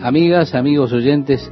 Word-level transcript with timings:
Amigas, 0.00 0.54
amigos 0.54 0.92
oyentes, 0.92 1.50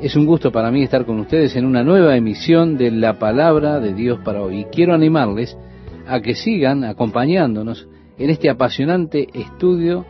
es 0.00 0.14
un 0.14 0.24
gusto 0.24 0.52
para 0.52 0.70
mí 0.70 0.84
estar 0.84 1.04
con 1.04 1.18
ustedes 1.18 1.56
en 1.56 1.64
una 1.64 1.82
nueva 1.82 2.16
emisión 2.16 2.78
de 2.78 2.92
la 2.92 3.18
palabra 3.18 3.80
de 3.80 3.92
Dios 3.92 4.20
para 4.24 4.40
hoy. 4.40 4.60
Y 4.60 4.64
quiero 4.66 4.94
animarles 4.94 5.58
a 6.06 6.20
que 6.20 6.36
sigan 6.36 6.84
acompañándonos 6.84 7.88
en 8.18 8.30
este 8.30 8.50
apasionante 8.50 9.26
estudio 9.34 10.06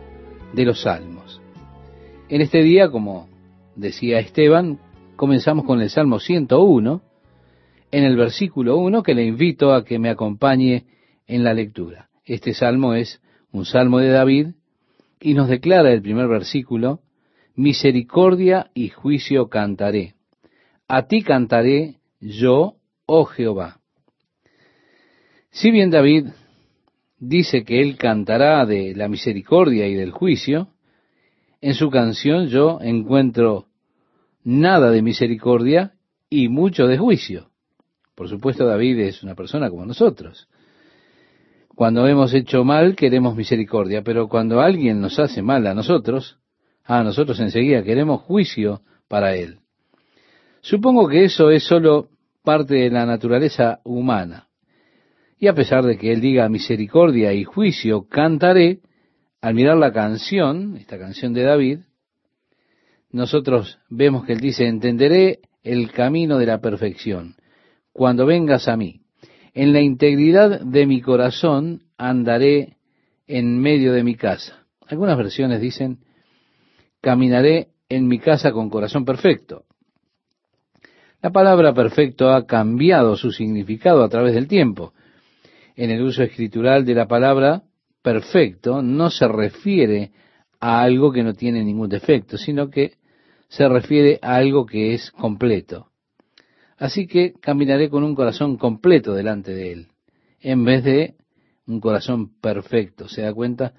de 0.53 0.65
los 0.65 0.83
salmos. 0.83 1.41
En 2.29 2.41
este 2.41 2.61
día, 2.61 2.91
como 2.91 3.27
decía 3.75 4.19
Esteban, 4.19 4.77
comenzamos 5.15 5.65
con 5.65 5.81
el 5.81 5.89
Salmo 5.89 6.19
101, 6.19 7.01
en 7.89 8.03
el 8.03 8.15
versículo 8.17 8.77
1, 8.77 9.01
que 9.01 9.15
le 9.15 9.25
invito 9.25 9.73
a 9.73 9.83
que 9.83 9.97
me 9.97 10.11
acompañe 10.11 10.85
en 11.25 11.43
la 11.43 11.55
lectura. 11.55 12.09
Este 12.23 12.53
salmo 12.53 12.93
es 12.93 13.19
un 13.51 13.65
salmo 13.65 13.97
de 13.97 14.09
David 14.09 14.47
y 15.19 15.33
nos 15.33 15.49
declara 15.49 15.91
el 15.91 16.03
primer 16.03 16.27
versículo, 16.27 16.99
misericordia 17.57 18.69
y 18.75 18.89
juicio 18.89 19.49
cantaré. 19.49 20.13
A 20.87 21.07
ti 21.07 21.23
cantaré 21.23 21.95
yo, 22.21 22.75
oh 23.07 23.25
Jehová. 23.25 23.81
Si 25.49 25.71
bien 25.71 25.89
David 25.89 26.27
dice 27.17 27.63
que 27.65 27.81
él 27.81 27.97
cantará 27.97 28.65
de 28.65 28.93
la 28.95 29.07
misericordia 29.07 29.87
y 29.87 29.95
del 29.95 30.11
juicio, 30.11 30.69
en 31.59 31.73
su 31.73 31.89
canción 31.89 32.47
yo 32.47 32.77
encuentro 32.79 33.65
nada 34.43 34.91
de 34.91 35.01
misericordia 35.01 35.93
y 36.29 36.49
mucho 36.49 36.85
de 36.85 36.99
juicio. 36.99 37.49
Por 38.13 38.29
supuesto, 38.29 38.67
David 38.67 38.99
es 38.99 39.23
una 39.23 39.33
persona 39.33 39.69
como 39.71 39.85
nosotros. 39.85 40.47
Cuando 41.69 42.07
hemos 42.07 42.33
hecho 42.35 42.63
mal, 42.63 42.95
queremos 42.95 43.35
misericordia, 43.35 44.03
pero 44.03 44.27
cuando 44.27 44.61
alguien 44.61 45.01
nos 45.01 45.17
hace 45.17 45.41
mal 45.41 45.65
a 45.65 45.73
nosotros, 45.73 46.37
a 46.87 47.03
nosotros 47.03 47.39
enseguida 47.39 47.83
queremos 47.83 48.21
juicio 48.21 48.81
para 49.07 49.35
él. 49.35 49.59
Supongo 50.61 51.07
que 51.07 51.25
eso 51.25 51.51
es 51.51 51.63
solo 51.63 52.09
parte 52.43 52.75
de 52.75 52.89
la 52.89 53.05
naturaleza 53.05 53.79
humana. 53.83 54.47
Y 55.37 55.47
a 55.47 55.53
pesar 55.53 55.85
de 55.85 55.97
que 55.97 56.11
él 56.11 56.21
diga 56.21 56.49
misericordia 56.49 57.33
y 57.33 57.43
juicio, 57.43 58.07
cantaré, 58.07 58.79
al 59.41 59.53
mirar 59.53 59.77
la 59.77 59.91
canción, 59.91 60.77
esta 60.77 60.97
canción 60.97 61.33
de 61.33 61.43
David, 61.43 61.79
nosotros 63.11 63.79
vemos 63.89 64.25
que 64.25 64.33
él 64.33 64.39
dice, 64.39 64.65
entenderé 64.65 65.41
el 65.63 65.91
camino 65.91 66.37
de 66.37 66.45
la 66.45 66.59
perfección 66.59 67.35
cuando 67.91 68.25
vengas 68.25 68.67
a 68.67 68.77
mí. 68.77 69.01
En 69.53 69.73
la 69.73 69.81
integridad 69.81 70.61
de 70.61 70.85
mi 70.85 71.01
corazón 71.01 71.83
andaré 71.97 72.77
en 73.27 73.59
medio 73.59 73.91
de 73.91 74.03
mi 74.03 74.15
casa. 74.15 74.65
Algunas 74.87 75.17
versiones 75.17 75.61
dicen, 75.61 75.99
caminaré 77.01 77.69
en 77.89 78.07
mi 78.07 78.19
casa 78.19 78.51
con 78.51 78.69
corazón 78.69 79.05
perfecto. 79.05 79.65
La 81.21 81.31
palabra 81.31 81.73
perfecto 81.73 82.29
ha 82.29 82.45
cambiado 82.45 83.15
su 83.15 83.31
significado 83.31 84.03
a 84.03 84.09
través 84.09 84.33
del 84.33 84.47
tiempo. 84.47 84.93
En 85.75 85.89
el 85.89 86.01
uso 86.01 86.23
escritural 86.23 86.85
de 86.85 86.93
la 86.93 87.07
palabra 87.07 87.63
perfecto 88.01 88.81
no 88.81 89.09
se 89.09 89.27
refiere 89.27 90.11
a 90.59 90.81
algo 90.81 91.11
que 91.11 91.23
no 91.23 91.33
tiene 91.33 91.63
ningún 91.63 91.89
defecto, 91.89 92.37
sino 92.37 92.69
que 92.69 92.93
se 93.49 93.67
refiere 93.67 94.19
a 94.21 94.35
algo 94.35 94.65
que 94.65 94.93
es 94.93 95.11
completo. 95.11 95.89
Así 96.77 97.07
que 97.07 97.33
caminaré 97.33 97.89
con 97.89 98.03
un 98.03 98.15
corazón 98.15 98.57
completo 98.57 99.13
delante 99.13 99.53
de 99.53 99.71
Él, 99.71 99.87
en 100.39 100.63
vez 100.63 100.83
de 100.83 101.15
un 101.65 101.79
corazón 101.79 102.39
perfecto. 102.39 103.07
¿Se 103.09 103.23
da 103.23 103.33
cuenta? 103.33 103.73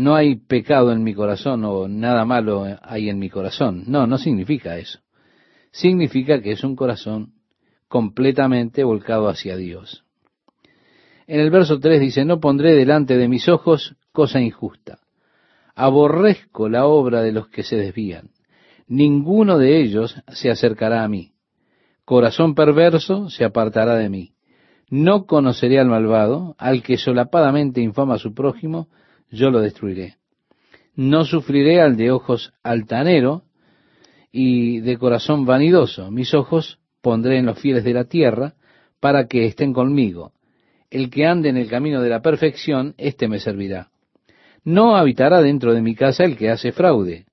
No 0.00 0.14
hay 0.14 0.36
pecado 0.36 0.92
en 0.92 1.02
mi 1.02 1.12
corazón 1.12 1.62
o 1.66 1.86
nada 1.86 2.24
malo 2.24 2.64
hay 2.80 3.10
en 3.10 3.18
mi 3.18 3.28
corazón. 3.28 3.84
No, 3.86 4.06
no 4.06 4.16
significa 4.16 4.78
eso. 4.78 5.00
Significa 5.72 6.40
que 6.40 6.52
es 6.52 6.64
un 6.64 6.74
corazón 6.74 7.34
completamente 7.86 8.82
volcado 8.82 9.28
hacia 9.28 9.58
Dios. 9.58 10.04
En 11.26 11.40
el 11.40 11.50
verso 11.50 11.78
3 11.78 12.00
dice, 12.00 12.24
no 12.24 12.40
pondré 12.40 12.74
delante 12.74 13.18
de 13.18 13.28
mis 13.28 13.46
ojos 13.50 13.94
cosa 14.10 14.40
injusta. 14.40 15.00
Aborrezco 15.74 16.70
la 16.70 16.86
obra 16.86 17.20
de 17.20 17.32
los 17.32 17.48
que 17.48 17.62
se 17.62 17.76
desvían. 17.76 18.30
Ninguno 18.88 19.58
de 19.58 19.82
ellos 19.82 20.16
se 20.28 20.50
acercará 20.50 21.04
a 21.04 21.08
mí. 21.08 21.34
Corazón 22.06 22.54
perverso 22.54 23.28
se 23.28 23.44
apartará 23.44 23.96
de 23.96 24.08
mí. 24.08 24.32
No 24.88 25.26
conoceré 25.26 25.78
al 25.78 25.88
malvado, 25.88 26.56
al 26.56 26.82
que 26.82 26.96
solapadamente 26.96 27.82
infama 27.82 28.14
a 28.14 28.18
su 28.18 28.32
prójimo, 28.32 28.88
yo 29.30 29.50
lo 29.50 29.60
destruiré. 29.60 30.16
No 30.94 31.24
sufriré 31.24 31.80
al 31.80 31.96
de 31.96 32.10
ojos 32.10 32.52
altanero 32.62 33.44
y 34.32 34.80
de 34.80 34.98
corazón 34.98 35.44
vanidoso. 35.46 36.10
Mis 36.10 36.34
ojos 36.34 36.78
pondré 37.00 37.38
en 37.38 37.46
los 37.46 37.58
fieles 37.58 37.84
de 37.84 37.94
la 37.94 38.04
tierra 38.04 38.54
para 39.00 39.26
que 39.26 39.46
estén 39.46 39.72
conmigo. 39.72 40.32
El 40.90 41.10
que 41.10 41.26
ande 41.26 41.48
en 41.48 41.56
el 41.56 41.68
camino 41.68 42.02
de 42.02 42.10
la 42.10 42.20
perfección, 42.20 42.94
éste 42.98 43.28
me 43.28 43.38
servirá. 43.38 43.90
No 44.64 44.96
habitará 44.96 45.40
dentro 45.40 45.72
de 45.72 45.82
mi 45.82 45.94
casa 45.94 46.24
el 46.24 46.36
que 46.36 46.50
hace 46.50 46.72
fraude. 46.72 47.26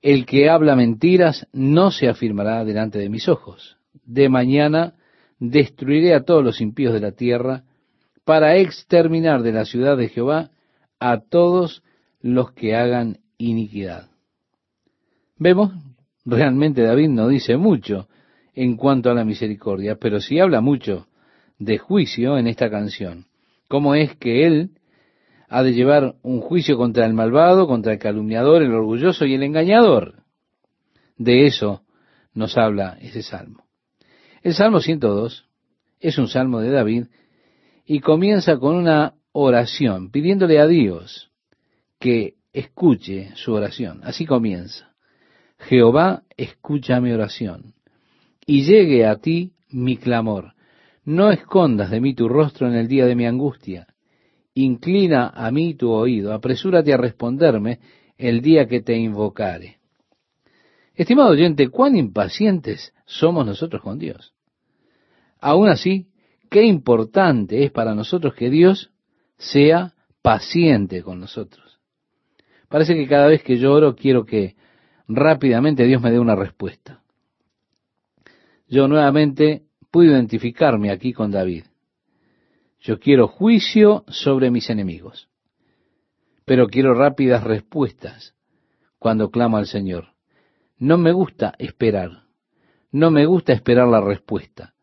El 0.00 0.26
que 0.26 0.48
habla 0.50 0.74
mentiras 0.74 1.46
no 1.52 1.92
se 1.92 2.08
afirmará 2.08 2.64
delante 2.64 2.98
de 2.98 3.08
mis 3.08 3.28
ojos. 3.28 3.76
De 4.04 4.28
mañana 4.28 4.94
destruiré 5.38 6.14
a 6.14 6.24
todos 6.24 6.42
los 6.42 6.60
impíos 6.60 6.92
de 6.92 7.00
la 7.00 7.12
tierra 7.12 7.64
para 8.24 8.56
exterminar 8.56 9.42
de 9.42 9.52
la 9.52 9.64
ciudad 9.64 9.96
de 9.96 10.08
Jehová 10.08 10.50
a 11.00 11.20
todos 11.20 11.82
los 12.20 12.52
que 12.52 12.76
hagan 12.76 13.18
iniquidad. 13.38 14.08
Vemos, 15.36 15.72
realmente 16.24 16.82
David 16.82 17.08
no 17.08 17.28
dice 17.28 17.56
mucho 17.56 18.08
en 18.54 18.76
cuanto 18.76 19.10
a 19.10 19.14
la 19.14 19.24
misericordia, 19.24 19.96
pero 19.96 20.20
sí 20.20 20.38
habla 20.38 20.60
mucho 20.60 21.08
de 21.58 21.78
juicio 21.78 22.38
en 22.38 22.46
esta 22.46 22.70
canción. 22.70 23.26
¿Cómo 23.68 23.94
es 23.94 24.14
que 24.16 24.46
él 24.46 24.70
ha 25.48 25.62
de 25.62 25.72
llevar 25.72 26.14
un 26.22 26.40
juicio 26.40 26.76
contra 26.76 27.06
el 27.06 27.14
malvado, 27.14 27.66
contra 27.66 27.92
el 27.92 27.98
calumniador, 27.98 28.62
el 28.62 28.72
orgulloso 28.72 29.24
y 29.24 29.34
el 29.34 29.42
engañador? 29.42 30.22
De 31.16 31.46
eso 31.46 31.82
nos 32.34 32.56
habla 32.56 32.98
ese 33.00 33.22
salmo. 33.22 33.64
El 34.42 34.54
Salmo 34.54 34.80
102 34.80 35.48
es 36.00 36.18
un 36.18 36.28
salmo 36.28 36.60
de 36.60 36.70
David 36.70 37.06
y 37.84 38.00
comienza 38.00 38.58
con 38.58 38.76
una 38.76 39.14
oración, 39.32 40.10
pidiéndole 40.10 40.60
a 40.60 40.66
Dios 40.66 41.30
que 41.98 42.34
escuche 42.52 43.30
su 43.34 43.52
oración. 43.52 44.00
Así 44.02 44.26
comienza. 44.26 44.92
Jehová, 45.58 46.22
escucha 46.36 47.00
mi 47.00 47.12
oración 47.12 47.74
y 48.46 48.64
llegue 48.64 49.06
a 49.06 49.16
ti 49.16 49.52
mi 49.70 49.96
clamor. 49.96 50.54
No 51.04 51.30
escondas 51.30 51.90
de 51.90 52.00
mí 52.00 52.14
tu 52.14 52.28
rostro 52.28 52.68
en 52.68 52.74
el 52.74 52.88
día 52.88 53.06
de 53.06 53.14
mi 53.14 53.26
angustia. 53.26 53.86
Inclina 54.54 55.28
a 55.28 55.50
mí 55.50 55.74
tu 55.74 55.90
oído, 55.90 56.32
apresúrate 56.32 56.92
a 56.92 56.96
responderme 56.96 57.80
el 58.18 58.42
día 58.42 58.66
que 58.66 58.82
te 58.82 58.96
invocare. 58.96 59.78
Estimado 60.94 61.30
oyente, 61.30 61.68
cuán 61.68 61.96
impacientes 61.96 62.92
somos 63.06 63.46
nosotros 63.46 63.80
con 63.82 63.98
Dios. 63.98 64.34
Aún 65.40 65.68
así, 65.68 66.06
qué 66.52 66.64
importante 66.64 67.64
es 67.64 67.72
para 67.72 67.94
nosotros 67.94 68.34
que 68.34 68.50
Dios 68.50 68.92
sea 69.38 69.94
paciente 70.20 71.02
con 71.02 71.18
nosotros. 71.18 71.80
Parece 72.68 72.94
que 72.94 73.08
cada 73.08 73.26
vez 73.26 73.42
que 73.42 73.56
yo 73.56 73.72
oro 73.72 73.96
quiero 73.96 74.26
que 74.26 74.54
rápidamente 75.08 75.84
Dios 75.84 76.02
me 76.02 76.10
dé 76.10 76.20
una 76.20 76.36
respuesta. 76.36 77.02
Yo 78.68 78.86
nuevamente 78.86 79.62
puedo 79.90 80.10
identificarme 80.10 80.90
aquí 80.90 81.14
con 81.14 81.30
David. 81.30 81.64
Yo 82.80 82.98
quiero 83.00 83.28
juicio 83.28 84.04
sobre 84.08 84.50
mis 84.50 84.68
enemigos, 84.68 85.30
pero 86.44 86.66
quiero 86.66 86.92
rápidas 86.92 87.44
respuestas 87.44 88.34
cuando 88.98 89.30
clamo 89.30 89.56
al 89.56 89.66
Señor. 89.66 90.08
No 90.76 90.98
me 90.98 91.12
gusta 91.12 91.54
esperar, 91.58 92.24
no 92.90 93.10
me 93.10 93.24
gusta 93.24 93.54
esperar 93.54 93.88
la 93.88 94.02
respuesta. 94.02 94.74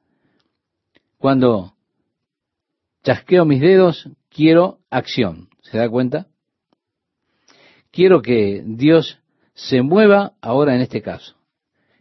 Cuando 1.20 1.74
chasqueo 3.04 3.44
mis 3.44 3.60
dedos, 3.60 4.10
quiero 4.30 4.80
acción. 4.90 5.50
¿Se 5.62 5.78
da 5.78 5.90
cuenta? 5.90 6.28
Quiero 7.92 8.22
que 8.22 8.64
Dios 8.66 9.20
se 9.54 9.82
mueva 9.82 10.34
ahora 10.42 10.76
en 10.76 10.82
este 10.82 11.02
caso. 11.02 11.36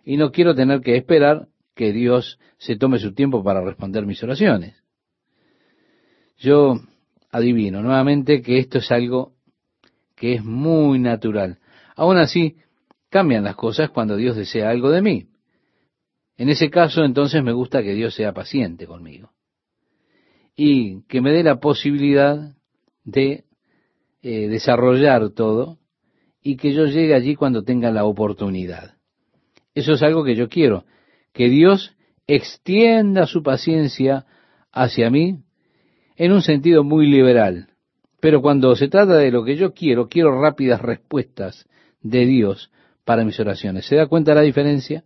Y 0.04 0.16
no 0.16 0.30
quiero 0.30 0.54
tener 0.54 0.80
que 0.80 0.96
esperar 0.96 1.48
que 1.74 1.92
Dios 1.92 2.38
se 2.58 2.76
tome 2.76 3.00
su 3.00 3.12
tiempo 3.12 3.42
para 3.42 3.60
responder 3.60 4.06
mis 4.06 4.22
oraciones. 4.22 4.76
Yo 6.36 6.76
adivino 7.32 7.82
nuevamente 7.82 8.40
que 8.40 8.58
esto 8.58 8.78
es 8.78 8.90
algo 8.92 9.32
que 10.14 10.34
es 10.34 10.44
muy 10.44 11.00
natural. 11.00 11.58
Aún 11.96 12.18
así, 12.18 12.56
cambian 13.10 13.42
las 13.42 13.56
cosas 13.56 13.90
cuando 13.90 14.16
Dios 14.16 14.36
desea 14.36 14.70
algo 14.70 14.90
de 14.90 15.02
mí. 15.02 15.26
En 16.38 16.48
ese 16.48 16.70
caso, 16.70 17.04
entonces 17.04 17.42
me 17.42 17.52
gusta 17.52 17.82
que 17.82 17.94
Dios 17.94 18.14
sea 18.14 18.32
paciente 18.32 18.86
conmigo 18.86 19.32
y 20.54 21.02
que 21.08 21.20
me 21.20 21.32
dé 21.32 21.42
la 21.42 21.60
posibilidad 21.60 22.54
de 23.04 23.44
eh, 24.22 24.48
desarrollar 24.48 25.30
todo 25.30 25.78
y 26.40 26.56
que 26.56 26.72
yo 26.72 26.86
llegue 26.86 27.14
allí 27.14 27.34
cuando 27.34 27.64
tenga 27.64 27.90
la 27.90 28.04
oportunidad. 28.04 28.94
Eso 29.74 29.92
es 29.92 30.02
algo 30.02 30.24
que 30.24 30.36
yo 30.36 30.48
quiero, 30.48 30.84
que 31.32 31.48
Dios 31.48 31.96
extienda 32.28 33.26
su 33.26 33.42
paciencia 33.42 34.24
hacia 34.72 35.10
mí 35.10 35.38
en 36.16 36.32
un 36.32 36.42
sentido 36.42 36.84
muy 36.84 37.08
liberal. 37.08 37.68
Pero 38.20 38.42
cuando 38.42 38.74
se 38.76 38.88
trata 38.88 39.16
de 39.16 39.32
lo 39.32 39.44
que 39.44 39.56
yo 39.56 39.74
quiero, 39.74 40.08
quiero 40.08 40.40
rápidas 40.40 40.82
respuestas 40.82 41.68
de 42.00 42.26
Dios 42.26 42.70
para 43.04 43.24
mis 43.24 43.38
oraciones. 43.40 43.86
¿Se 43.86 43.96
da 43.96 44.06
cuenta 44.06 44.34
la 44.34 44.42
diferencia? 44.42 45.04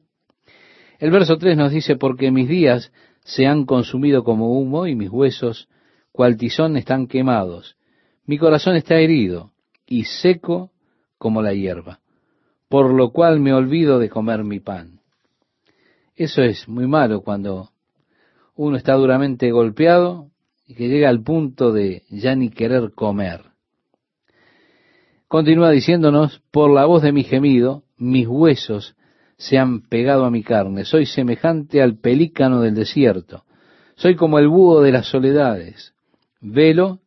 El 1.02 1.10
verso 1.10 1.37
3 1.37 1.56
nos 1.56 1.72
dice, 1.72 1.96
porque 1.96 2.31
mis 2.31 2.49
días 2.49 2.93
se 3.25 3.44
han 3.44 3.66
consumido 3.66 4.22
como 4.22 4.56
humo 4.56 4.87
y 4.87 4.94
mis 4.94 5.10
huesos, 5.10 5.69
cual 6.12 6.37
tizón, 6.37 6.76
están 6.76 7.08
quemados. 7.08 7.76
Mi 8.25 8.38
corazón 8.38 8.76
está 8.76 8.94
herido 9.00 9.50
y 9.84 10.04
seco 10.04 10.70
como 11.19 11.43
la 11.43 11.54
hierba, 11.54 11.99
por 12.69 12.94
lo 12.94 13.10
cual 13.10 13.40
me 13.40 13.52
olvido 13.52 13.99
de 13.99 14.10
comer 14.10 14.44
mi 14.44 14.60
pan. 14.60 15.00
Eso 16.14 16.40
es 16.40 16.69
muy 16.69 16.87
malo 16.87 17.22
cuando 17.22 17.70
uno 18.54 18.76
está 18.76 18.94
duramente 18.94 19.50
golpeado 19.50 20.28
y 20.69 20.76
que 20.76 20.87
llega 20.87 21.08
al 21.08 21.25
punto 21.25 21.72
de 21.72 22.04
ya 22.10 22.37
ni 22.37 22.49
querer 22.49 22.93
comer. 22.93 23.40
Continúa 25.26 25.70
diciéndonos, 25.70 26.44
por 26.52 26.70
la 26.70 26.84
voz 26.84 27.02
de 27.02 27.10
mi 27.10 27.25
gemido, 27.25 27.82
mis 27.96 28.28
huesos 28.28 28.94
se 29.43 29.59
han 29.59 29.81
pegado 29.81 30.25
a 30.25 30.31
mi 30.31 30.44
carne, 30.44 30.85
soy 30.85 31.05
semejante 31.05 31.83
al 31.83 31.99
pelícano 31.99 32.61
del 32.61 32.77
desierto, 32.77 33.43
soy 33.97 34.15
como 34.15 34.39
el 34.39 34.47
búho 34.47 34.83
de 34.83 34.93
las 34.93 35.06
soledades, 35.06 35.94
velo 36.41 37.00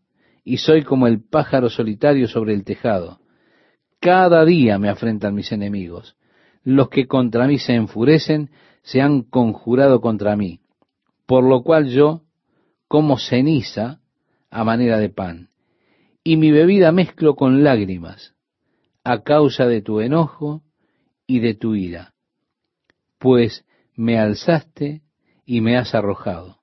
y 0.43 0.57
soy 0.57 0.83
como 0.83 1.07
el 1.07 1.23
pájaro 1.23 1.69
solitario 1.69 2.27
sobre 2.27 2.53
el 2.53 2.65
tejado. 2.65 3.19
Cada 4.01 4.43
día 4.43 4.77
me 4.77 4.89
afrentan 4.89 5.33
mis 5.33 5.53
enemigos, 5.53 6.17
los 6.65 6.89
que 6.89 7.07
contra 7.07 7.47
mí 7.47 7.57
se 7.57 7.73
enfurecen, 7.73 8.49
se 8.81 9.01
han 9.01 9.21
conjurado 9.21 10.01
contra 10.01 10.35
mí, 10.35 10.59
por 11.25 11.45
lo 11.45 11.63
cual 11.63 11.87
yo 11.87 12.23
como 12.89 13.17
ceniza 13.17 14.01
a 14.51 14.65
manera 14.65 14.99
de 14.99 15.07
pan, 15.07 15.51
y 16.21 16.35
mi 16.35 16.51
bebida 16.51 16.91
mezclo 16.91 17.35
con 17.35 17.63
lágrimas, 17.63 18.35
a 19.05 19.23
causa 19.23 19.67
de 19.67 19.81
tu 19.81 20.01
enojo 20.01 20.63
y 21.25 21.39
de 21.39 21.53
tu 21.53 21.75
ira 21.75 22.11
pues 23.19 23.65
me 23.95 24.17
alzaste 24.19 25.01
y 25.45 25.61
me 25.61 25.77
has 25.77 25.95
arrojado. 25.95 26.59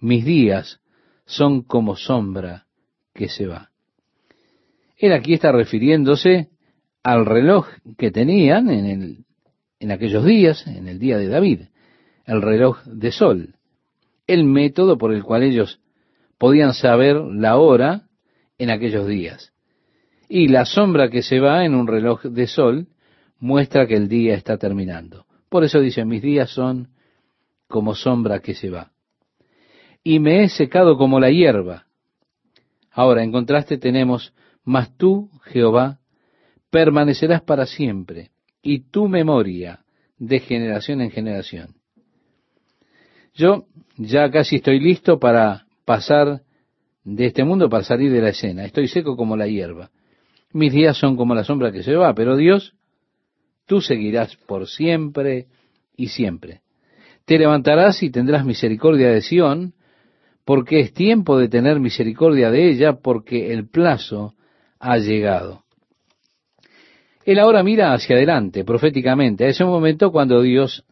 Mis 0.00 0.24
días 0.24 0.80
son 1.26 1.62
como 1.62 1.96
sombra 1.96 2.66
que 3.14 3.28
se 3.28 3.46
va. 3.46 3.70
Él 4.96 5.12
aquí 5.12 5.34
está 5.34 5.52
refiriéndose 5.52 6.48
al 7.02 7.26
reloj 7.26 7.66
que 7.98 8.10
tenían 8.10 8.70
en, 8.70 8.86
el, 8.86 9.24
en 9.78 9.90
aquellos 9.92 10.24
días, 10.24 10.66
en 10.66 10.88
el 10.88 10.98
día 10.98 11.18
de 11.18 11.28
David, 11.28 11.60
el 12.26 12.42
reloj 12.42 12.82
de 12.84 13.12
sol, 13.12 13.56
el 14.26 14.44
método 14.44 14.96
por 14.96 15.12
el 15.12 15.22
cual 15.22 15.42
ellos 15.42 15.80
podían 16.38 16.72
saber 16.72 17.16
la 17.16 17.56
hora 17.56 18.08
en 18.58 18.70
aquellos 18.70 19.06
días. 19.06 19.52
Y 20.28 20.48
la 20.48 20.64
sombra 20.64 21.10
que 21.10 21.22
se 21.22 21.40
va 21.40 21.64
en 21.64 21.74
un 21.74 21.86
reloj 21.86 22.22
de 22.22 22.46
sol 22.46 22.88
muestra 23.38 23.86
que 23.86 23.96
el 23.96 24.08
día 24.08 24.34
está 24.34 24.56
terminando. 24.56 25.26
Por 25.48 25.64
eso 25.64 25.80
dice, 25.80 26.04
mis 26.04 26.22
días 26.22 26.50
son 26.50 26.88
como 27.68 27.94
sombra 27.94 28.40
que 28.40 28.54
se 28.54 28.70
va. 28.70 28.92
Y 30.02 30.18
me 30.18 30.44
he 30.44 30.48
secado 30.48 30.96
como 30.96 31.18
la 31.20 31.30
hierba. 31.30 31.86
Ahora, 32.90 33.22
en 33.22 33.32
contraste 33.32 33.78
tenemos, 33.78 34.32
mas 34.64 34.96
tú, 34.96 35.30
Jehová, 35.44 35.98
permanecerás 36.70 37.42
para 37.42 37.66
siempre, 37.66 38.30
y 38.62 38.90
tu 38.90 39.08
memoria 39.08 39.84
de 40.18 40.40
generación 40.40 41.00
en 41.00 41.10
generación. 41.10 41.74
Yo 43.34 43.66
ya 43.96 44.30
casi 44.30 44.56
estoy 44.56 44.80
listo 44.80 45.18
para 45.18 45.66
pasar 45.84 46.42
de 47.04 47.26
este 47.26 47.44
mundo, 47.44 47.68
para 47.68 47.84
salir 47.84 48.10
de 48.10 48.20
la 48.20 48.30
escena. 48.30 48.64
Estoy 48.64 48.88
seco 48.88 49.16
como 49.16 49.36
la 49.36 49.46
hierba. 49.46 49.90
Mis 50.52 50.72
días 50.72 50.96
son 50.96 51.16
como 51.16 51.34
la 51.34 51.44
sombra 51.44 51.72
que 51.72 51.82
se 51.82 51.94
va, 51.94 52.14
pero 52.14 52.36
Dios 52.36 52.74
tú 53.66 53.80
seguirás 53.80 54.36
por 54.46 54.68
siempre 54.68 55.46
y 55.96 56.08
siempre. 56.08 56.60
Te 57.24 57.38
levantarás 57.38 58.02
y 58.02 58.10
tendrás 58.10 58.44
misericordia 58.44 59.10
de 59.10 59.22
Sión, 59.22 59.74
porque 60.44 60.80
es 60.80 60.92
tiempo 60.92 61.38
de 61.38 61.48
tener 61.48 61.80
misericordia 61.80 62.50
de 62.50 62.68
ella, 62.68 62.94
porque 62.94 63.52
el 63.52 63.68
plazo 63.68 64.34
ha 64.78 64.98
llegado. 64.98 65.64
Él 67.24 67.38
ahora 67.38 67.62
mira 67.62 67.94
hacia 67.94 68.16
adelante, 68.16 68.64
proféticamente, 68.64 69.44
a 69.44 69.48
ese 69.48 69.64
momento 69.64 70.12
cuando 70.12 70.42
Dios 70.42 70.84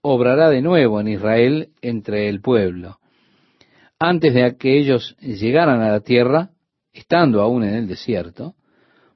obrará 0.00 0.50
de 0.50 0.62
nuevo 0.62 1.00
en 1.00 1.08
Israel 1.08 1.68
entre 1.80 2.28
el 2.28 2.40
pueblo. 2.40 2.98
Antes 3.98 4.34
de 4.34 4.56
que 4.56 4.78
ellos 4.78 5.16
llegaran 5.20 5.80
a 5.80 5.90
la 5.90 6.00
tierra, 6.00 6.50
estando 6.92 7.40
aún 7.40 7.62
en 7.62 7.74
el 7.74 7.86
desierto, 7.86 8.54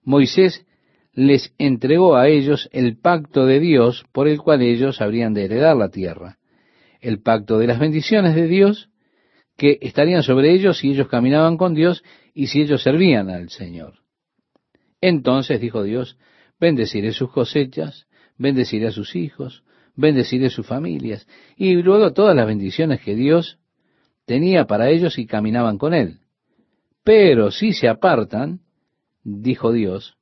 Moisés 0.04 0.64
les 1.12 1.54
entregó 1.58 2.16
a 2.16 2.28
ellos 2.28 2.68
el 2.72 2.96
pacto 2.98 3.46
de 3.46 3.60
Dios 3.60 4.04
por 4.12 4.28
el 4.28 4.40
cual 4.40 4.62
ellos 4.62 5.00
habrían 5.00 5.34
de 5.34 5.44
heredar 5.44 5.76
la 5.76 5.90
tierra, 5.90 6.38
el 7.00 7.20
pacto 7.20 7.58
de 7.58 7.66
las 7.66 7.78
bendiciones 7.78 8.34
de 8.34 8.46
Dios 8.46 8.90
que 9.56 9.78
estarían 9.82 10.22
sobre 10.22 10.52
ellos 10.52 10.78
si 10.78 10.90
ellos 10.90 11.08
caminaban 11.08 11.56
con 11.56 11.74
Dios 11.74 12.02
y 12.32 12.46
si 12.46 12.62
ellos 12.62 12.82
servían 12.82 13.28
al 13.28 13.50
Señor. 13.50 13.98
Entonces 15.00 15.60
dijo 15.60 15.82
Dios, 15.82 16.16
bendeciré 16.58 17.12
sus 17.12 17.30
cosechas, 17.30 18.06
bendeciré 18.38 18.86
a 18.88 18.92
sus 18.92 19.16
hijos, 19.16 19.64
bendeciré 19.96 20.50
sus 20.50 20.66
familias, 20.66 21.26
y 21.56 21.74
luego 21.74 22.12
todas 22.12 22.36
las 22.36 22.46
bendiciones 22.46 23.00
que 23.00 23.14
Dios 23.14 23.58
tenía 24.26 24.66
para 24.66 24.90
ellos 24.90 25.18
y 25.18 25.26
caminaban 25.26 25.76
con 25.76 25.92
Él. 25.92 26.20
Pero 27.02 27.50
si 27.50 27.72
se 27.72 27.88
apartan, 27.88 28.60
dijo 29.24 29.72
Dios, 29.72 30.16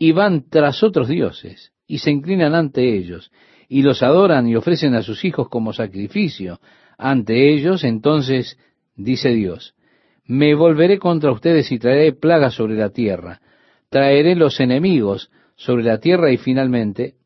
y 0.00 0.12
van 0.12 0.48
tras 0.48 0.82
otros 0.82 1.08
dioses 1.08 1.72
y 1.86 1.98
se 1.98 2.10
inclinan 2.10 2.54
ante 2.54 2.96
ellos 2.96 3.30
y 3.68 3.82
los 3.82 4.02
adoran 4.02 4.48
y 4.48 4.56
ofrecen 4.56 4.94
a 4.94 5.02
sus 5.02 5.24
hijos 5.26 5.50
como 5.50 5.74
sacrificio 5.74 6.58
ante 6.96 7.52
ellos, 7.52 7.84
entonces 7.84 8.58
dice 8.96 9.28
Dios, 9.28 9.74
me 10.24 10.54
volveré 10.54 10.98
contra 10.98 11.30
ustedes 11.30 11.70
y 11.70 11.78
traeré 11.78 12.14
plagas 12.14 12.54
sobre 12.54 12.76
la 12.76 12.88
tierra, 12.88 13.42
traeré 13.90 14.36
los 14.36 14.58
enemigos 14.58 15.30
sobre 15.54 15.84
la 15.84 15.98
tierra 15.98 16.32
y 16.32 16.38
finalmente 16.38 17.16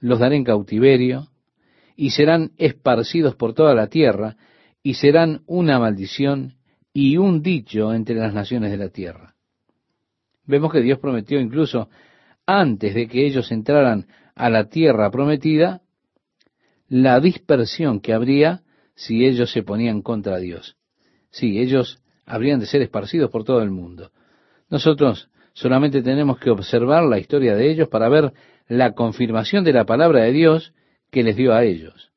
los 0.00 0.20
daré 0.20 0.36
en 0.36 0.44
cautiverio 0.44 1.28
y 1.96 2.10
serán 2.10 2.52
esparcidos 2.56 3.36
por 3.36 3.52
toda 3.52 3.74
la 3.74 3.88
tierra 3.88 4.36
y 4.82 4.94
serán 4.94 5.42
una 5.46 5.78
maldición 5.78 6.54
y 6.94 7.18
un 7.18 7.42
dicho 7.42 7.92
entre 7.92 8.16
las 8.16 8.32
naciones 8.32 8.70
de 8.70 8.78
la 8.78 8.88
tierra. 8.88 9.34
Vemos 10.46 10.72
que 10.72 10.80
Dios 10.80 10.98
prometió 10.98 11.40
incluso 11.40 11.88
antes 12.46 12.94
de 12.94 13.06
que 13.06 13.26
ellos 13.26 13.52
entraran 13.52 14.06
a 14.34 14.50
la 14.50 14.68
tierra 14.68 15.10
prometida, 15.10 15.82
la 16.88 17.20
dispersión 17.20 18.00
que 18.00 18.12
habría 18.12 18.62
si 18.94 19.24
ellos 19.24 19.52
se 19.52 19.62
ponían 19.62 20.02
contra 20.02 20.38
Dios. 20.38 20.76
Sí, 21.30 21.60
ellos 21.60 22.02
habrían 22.26 22.60
de 22.60 22.66
ser 22.66 22.82
esparcidos 22.82 23.30
por 23.30 23.44
todo 23.44 23.62
el 23.62 23.70
mundo. 23.70 24.10
Nosotros 24.68 25.30
solamente 25.52 26.02
tenemos 26.02 26.38
que 26.38 26.50
observar 26.50 27.04
la 27.04 27.18
historia 27.18 27.54
de 27.54 27.70
ellos 27.70 27.88
para 27.88 28.08
ver 28.08 28.32
la 28.68 28.92
confirmación 28.92 29.64
de 29.64 29.72
la 29.72 29.84
palabra 29.84 30.22
de 30.22 30.32
Dios 30.32 30.72
que 31.10 31.22
les 31.22 31.36
dio 31.36 31.54
a 31.54 31.64
ellos. 31.64 32.10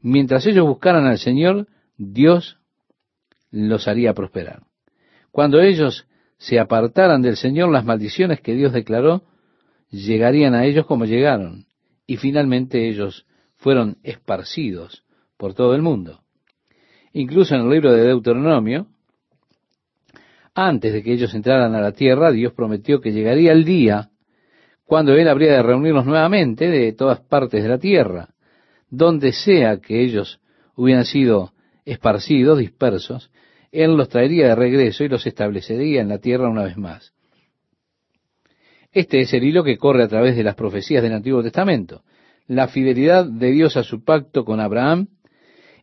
Mientras 0.00 0.46
ellos 0.46 0.66
buscaran 0.66 1.06
al 1.06 1.18
Señor, 1.18 1.68
Dios 1.96 2.58
los 3.50 3.88
haría 3.88 4.14
prosperar. 4.14 4.62
Cuando 5.30 5.60
ellos 5.60 6.06
se 6.40 6.58
apartaran 6.58 7.20
del 7.20 7.36
Señor, 7.36 7.70
las 7.70 7.84
maldiciones 7.84 8.40
que 8.40 8.54
Dios 8.54 8.72
declaró 8.72 9.22
llegarían 9.90 10.54
a 10.54 10.64
ellos 10.64 10.86
como 10.86 11.04
llegaron, 11.04 11.66
y 12.06 12.16
finalmente 12.16 12.88
ellos 12.88 13.26
fueron 13.56 13.98
esparcidos 14.02 15.04
por 15.36 15.52
todo 15.52 15.74
el 15.74 15.82
mundo. 15.82 16.22
Incluso 17.12 17.54
en 17.54 17.60
el 17.60 17.70
libro 17.70 17.92
de 17.92 18.04
Deuteronomio, 18.04 18.86
antes 20.54 20.94
de 20.94 21.02
que 21.02 21.12
ellos 21.12 21.34
entraran 21.34 21.74
a 21.74 21.80
la 21.82 21.92
tierra, 21.92 22.32
Dios 22.32 22.54
prometió 22.54 23.02
que 23.02 23.12
llegaría 23.12 23.52
el 23.52 23.66
día 23.66 24.08
cuando 24.86 25.12
Él 25.12 25.28
habría 25.28 25.52
de 25.52 25.62
reunirlos 25.62 26.06
nuevamente 26.06 26.70
de 26.70 26.92
todas 26.94 27.20
partes 27.20 27.62
de 27.62 27.68
la 27.68 27.78
tierra, 27.78 28.30
donde 28.88 29.32
sea 29.32 29.76
que 29.76 30.02
ellos 30.02 30.40
hubieran 30.74 31.04
sido 31.04 31.52
esparcidos, 31.84 32.58
dispersos, 32.58 33.30
él 33.72 33.96
los 33.96 34.08
traería 34.08 34.48
de 34.48 34.54
regreso 34.54 35.04
y 35.04 35.08
los 35.08 35.26
establecería 35.26 36.00
en 36.00 36.08
la 36.08 36.18
tierra 36.18 36.48
una 36.48 36.64
vez 36.64 36.76
más. 36.76 37.12
Este 38.92 39.20
es 39.20 39.32
el 39.32 39.44
hilo 39.44 39.62
que 39.62 39.78
corre 39.78 40.02
a 40.02 40.08
través 40.08 40.36
de 40.36 40.42
las 40.42 40.56
profecías 40.56 41.02
del 41.02 41.12
Antiguo 41.12 41.42
Testamento, 41.42 42.02
la 42.48 42.66
fidelidad 42.66 43.24
de 43.24 43.52
Dios 43.52 43.76
a 43.76 43.84
su 43.84 44.02
pacto 44.02 44.44
con 44.44 44.58
Abraham 44.60 45.08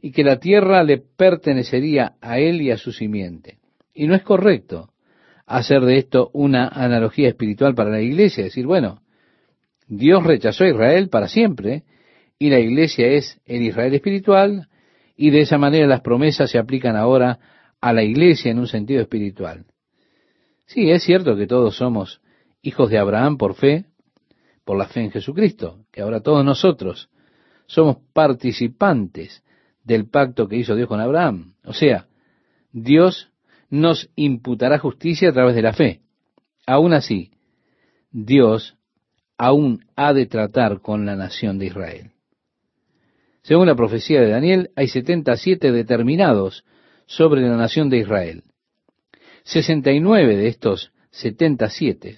y 0.02 0.12
que 0.12 0.24
la 0.24 0.40
tierra 0.40 0.84
le 0.84 0.98
pertenecería 0.98 2.16
a 2.22 2.40
él 2.40 2.62
y 2.62 2.72
a 2.72 2.78
su 2.78 2.92
simiente. 2.92 3.60
Y 3.94 4.08
no 4.08 4.16
es 4.16 4.24
correcto 4.24 4.90
hacer 5.46 5.82
de 5.84 5.98
esto 5.98 6.30
una 6.34 6.68
analogía 6.68 7.30
espiritual 7.30 7.74
para 7.74 7.90
la 7.90 8.02
iglesia, 8.02 8.44
decir, 8.44 8.66
bueno, 8.66 9.02
Dios 9.88 10.24
rechazó 10.26 10.66
a 10.66 10.70
Israel 10.70 11.08
para 11.08 11.30
siempre 11.30 11.84
y 12.38 12.50
la 12.50 12.60
iglesia 12.60 13.08
es 13.08 13.40
el 13.46 13.62
Israel 13.62 13.94
espiritual 13.94 14.68
y 15.16 15.30
de 15.30 15.42
esa 15.42 15.58
manera 15.58 15.88
las 15.88 16.02
promesas 16.02 16.52
se 16.52 16.60
aplican 16.60 16.98
ahora 16.98 17.40
a 17.82 17.94
la 17.94 18.04
iglesia 18.04 18.52
en 18.52 18.60
un 18.60 18.68
sentido 18.68 19.02
espiritual. 19.02 19.66
Sí, 20.66 20.90
es 20.92 21.04
cierto 21.04 21.36
que 21.36 21.48
todos 21.48 21.78
somos 21.78 22.22
hijos 22.62 22.90
de 22.90 22.98
Abraham 22.98 23.38
por 23.38 23.56
fe, 23.56 23.86
por 24.66 24.78
la 24.78 24.88
fe 24.88 25.02
en 25.02 25.12
Jesucristo, 25.12 25.86
que 25.92 26.02
ahora 26.02 26.22
todos 26.22 26.44
nosotros 26.44 27.10
somos 27.68 27.98
participantes 28.14 29.44
del 29.84 30.10
pacto 30.10 30.48
que 30.48 30.58
hizo 30.58 30.76
Dios 30.76 30.88
con 30.88 31.00
Abraham. 31.00 31.54
O 31.64 31.74
sea, 31.74 32.08
Dios 32.72 33.32
nos 33.70 34.10
imputará 34.16 34.80
justicia 34.80 35.30
a 35.30 35.34
través 35.34 35.56
de 35.56 35.62
la 35.62 35.74
fe. 35.74 36.02
Aún 36.66 36.94
así, 36.94 37.32
Dios 38.12 38.78
aún 39.38 39.86
ha 39.96 40.14
de 40.14 40.26
tratar 40.26 40.82
con 40.82 41.06
la 41.06 41.16
nación 41.16 41.60
de 41.60 41.68
Israel. 41.68 42.12
Según 43.44 43.68
la 43.68 43.76
profecía 43.76 44.20
de 44.20 44.30
Daniel, 44.30 44.72
hay 44.76 44.90
77 44.90 45.72
determinados 45.72 46.66
sobre 47.08 47.42
la 47.42 47.58
nación 47.58 47.90
de 47.90 47.98
Israel. 47.98 48.44
69 49.44 50.36
de 50.36 50.48
estos 50.48 50.92
77 51.10 52.18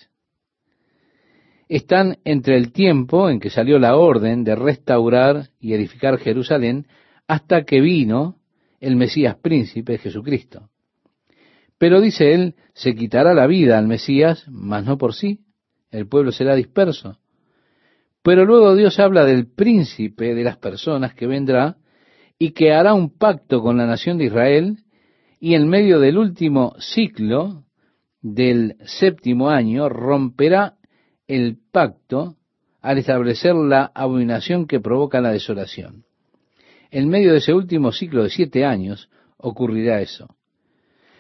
están 1.69 2.17
entre 2.25 2.57
el 2.57 2.73
tiempo 2.73 3.29
en 3.29 3.39
que 3.39 3.51
salió 3.51 3.77
la 3.77 3.95
orden 3.95 4.43
de 4.43 4.55
restaurar 4.55 5.49
y 5.59 5.73
edificar 5.73 6.17
Jerusalén 6.17 6.87
hasta 7.27 7.63
que 7.63 7.79
vino 7.79 8.37
el 8.79 8.95
Mesías 8.95 9.37
príncipe 9.37 9.99
Jesucristo. 9.99 10.69
Pero 11.77 12.01
dice 12.01 12.33
él, 12.33 12.55
se 12.73 12.95
quitará 12.95 13.35
la 13.35 13.45
vida 13.45 13.77
al 13.77 13.87
Mesías, 13.87 14.45
mas 14.49 14.83
no 14.83 14.97
por 14.97 15.13
sí, 15.13 15.41
el 15.91 16.07
pueblo 16.07 16.31
será 16.31 16.55
disperso. 16.55 17.19
Pero 18.23 18.45
luego 18.45 18.75
Dios 18.75 18.99
habla 18.99 19.23
del 19.23 19.47
príncipe 19.47 20.33
de 20.33 20.43
las 20.43 20.57
personas 20.57 21.13
que 21.13 21.27
vendrá 21.27 21.77
y 22.39 22.51
que 22.51 22.71
hará 22.71 22.93
un 22.93 23.09
pacto 23.09 23.61
con 23.61 23.77
la 23.77 23.85
nación 23.85 24.17
de 24.17 24.25
Israel 24.25 24.77
y 25.41 25.55
en 25.55 25.67
medio 25.67 25.99
del 25.99 26.17
último 26.17 26.73
ciclo 26.79 27.65
del 28.21 28.77
séptimo 28.85 29.49
año 29.49 29.89
romperá 29.89 30.75
el 31.27 31.57
pacto 31.71 32.37
al 32.81 32.97
establecer 32.97 33.55
la 33.55 33.91
abominación 33.93 34.67
que 34.67 34.79
provoca 34.79 35.19
la 35.19 35.31
desolación. 35.31 36.05
En 36.91 37.09
medio 37.09 37.33
de 37.33 37.39
ese 37.39 37.53
último 37.53 37.91
ciclo 37.91 38.23
de 38.23 38.29
siete 38.29 38.65
años 38.65 39.09
ocurrirá 39.37 40.01
eso. 40.01 40.27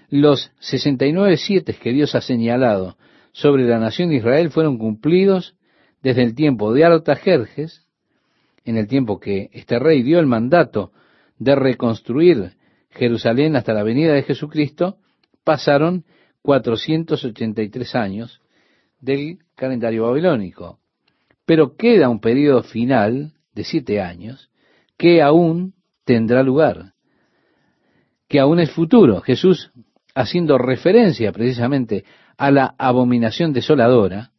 Los 0.09 0.51
sesenta 0.59 1.05
y 1.05 1.11
nueve 1.11 1.37
siete 1.37 1.73
que 1.73 1.91
Dios 1.91 2.15
ha 2.15 2.21
señalado 2.21 2.97
sobre 3.33 3.67
la 3.67 3.77
nación 3.77 4.09
de 4.09 4.15
Israel 4.15 4.51
fueron 4.51 4.77
cumplidos 4.77 5.55
desde 6.01 6.23
el 6.23 6.33
tiempo 6.33 6.73
de 6.73 6.85
Artajerjes, 6.85 7.85
en 8.63 8.77
el 8.77 8.87
tiempo 8.87 9.19
que 9.19 9.49
este 9.51 9.79
rey 9.79 10.01
dio 10.01 10.19
el 10.19 10.25
mandato 10.25 10.91
de 11.39 11.55
reconstruir 11.55 12.53
Jerusalén 12.91 13.55
hasta 13.55 13.73
la 13.73 13.83
venida 13.83 14.13
de 14.13 14.23
Jesucristo, 14.23 14.97
pasaron 15.43 16.05
483 16.41 17.95
años 17.95 18.41
del 18.99 19.39
calendario 19.55 20.03
babilónico. 20.03 20.79
Pero 21.45 21.75
queda 21.75 22.09
un 22.09 22.19
periodo 22.19 22.63
final 22.63 23.33
de 23.53 23.63
siete 23.63 24.01
años 24.01 24.49
que 24.97 25.21
aún 25.21 25.73
tendrá 26.03 26.43
lugar, 26.43 26.93
que 28.27 28.39
aún 28.39 28.59
es 28.59 28.71
futuro. 28.71 29.21
Jesús, 29.21 29.71
haciendo 30.13 30.57
referencia 30.57 31.31
precisamente 31.31 32.03
a 32.37 32.51
la 32.51 32.75
abominación 32.77 33.53
desoladora, 33.53 34.31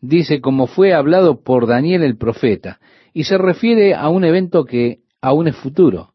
dice 0.00 0.40
como 0.40 0.66
fue 0.66 0.92
hablado 0.92 1.42
por 1.42 1.66
Daniel 1.66 2.02
el 2.02 2.16
profeta, 2.16 2.78
y 3.12 3.24
se 3.24 3.38
refiere 3.38 3.94
a 3.94 4.08
un 4.08 4.24
evento 4.24 4.64
que 4.64 5.03
aún 5.24 5.48
es 5.48 5.56
futuro, 5.56 6.12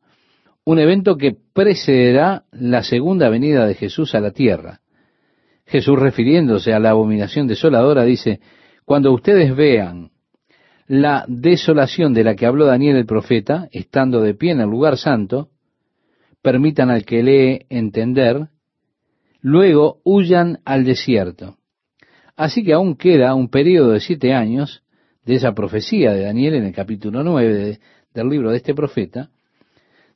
un 0.64 0.78
evento 0.78 1.18
que 1.18 1.36
precederá 1.54 2.44
la 2.52 2.84
segunda 2.84 3.28
venida 3.30 3.66
de 3.66 3.74
Jesús 3.74 4.14
a 4.14 4.20
la 4.20 4.30
tierra. 4.30 4.82
Jesús 5.66 5.98
refiriéndose 5.98 6.74
a 6.74 6.80
la 6.80 6.92
abominación 6.92 7.48
desoladora 7.48 8.04
dice, 8.04 8.40
cuando 8.86 9.12
ustedes 9.12 9.56
vean 9.56 10.12
la 10.86 11.26
desolación 11.28 12.14
de 12.14 12.24
la 12.24 12.36
que 12.36 12.46
habló 12.46 12.68
Daniel 12.68 12.98
el 12.98 13.08
profeta, 13.08 13.68
estando 13.72 14.22
de 14.22 14.36
pie 14.36 14.52
en 14.52 14.62
el 14.62 14.70
lugar 14.70 14.96
santo, 14.98 15.50
permitan 16.44 16.92
al 16.92 17.04
que 17.04 17.24
lee 17.24 17.66
entender, 17.70 18.50
luego 19.42 20.02
huyan 20.04 20.60
al 20.66 20.86
desierto. 20.86 21.58
Así 22.36 22.64
que 22.64 22.74
aún 22.74 22.96
queda 22.96 23.34
un 23.34 23.50
periodo 23.50 23.92
de 23.92 24.02
siete 24.02 24.34
años 24.34 24.84
de 25.26 25.36
esa 25.36 25.54
profecía 25.54 26.12
de 26.14 26.26
Daniel 26.26 26.54
en 26.56 26.66
el 26.66 26.74
capítulo 26.74 27.24
nueve 27.24 27.80
del 28.14 28.30
libro 28.30 28.52
de 28.52 28.58
este 28.58 28.74
profeta. 28.74 29.30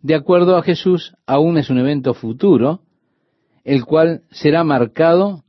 De 0.01 0.15
acuerdo 0.15 0.57
a 0.57 0.63
Jesús, 0.63 1.15
aún 1.25 1.57
es 1.57 1.69
un 1.69 1.77
evento 1.77 2.13
futuro, 2.13 2.81
el 3.63 3.85
cual 3.85 4.23
será 4.31 4.63
marcado 4.63 5.43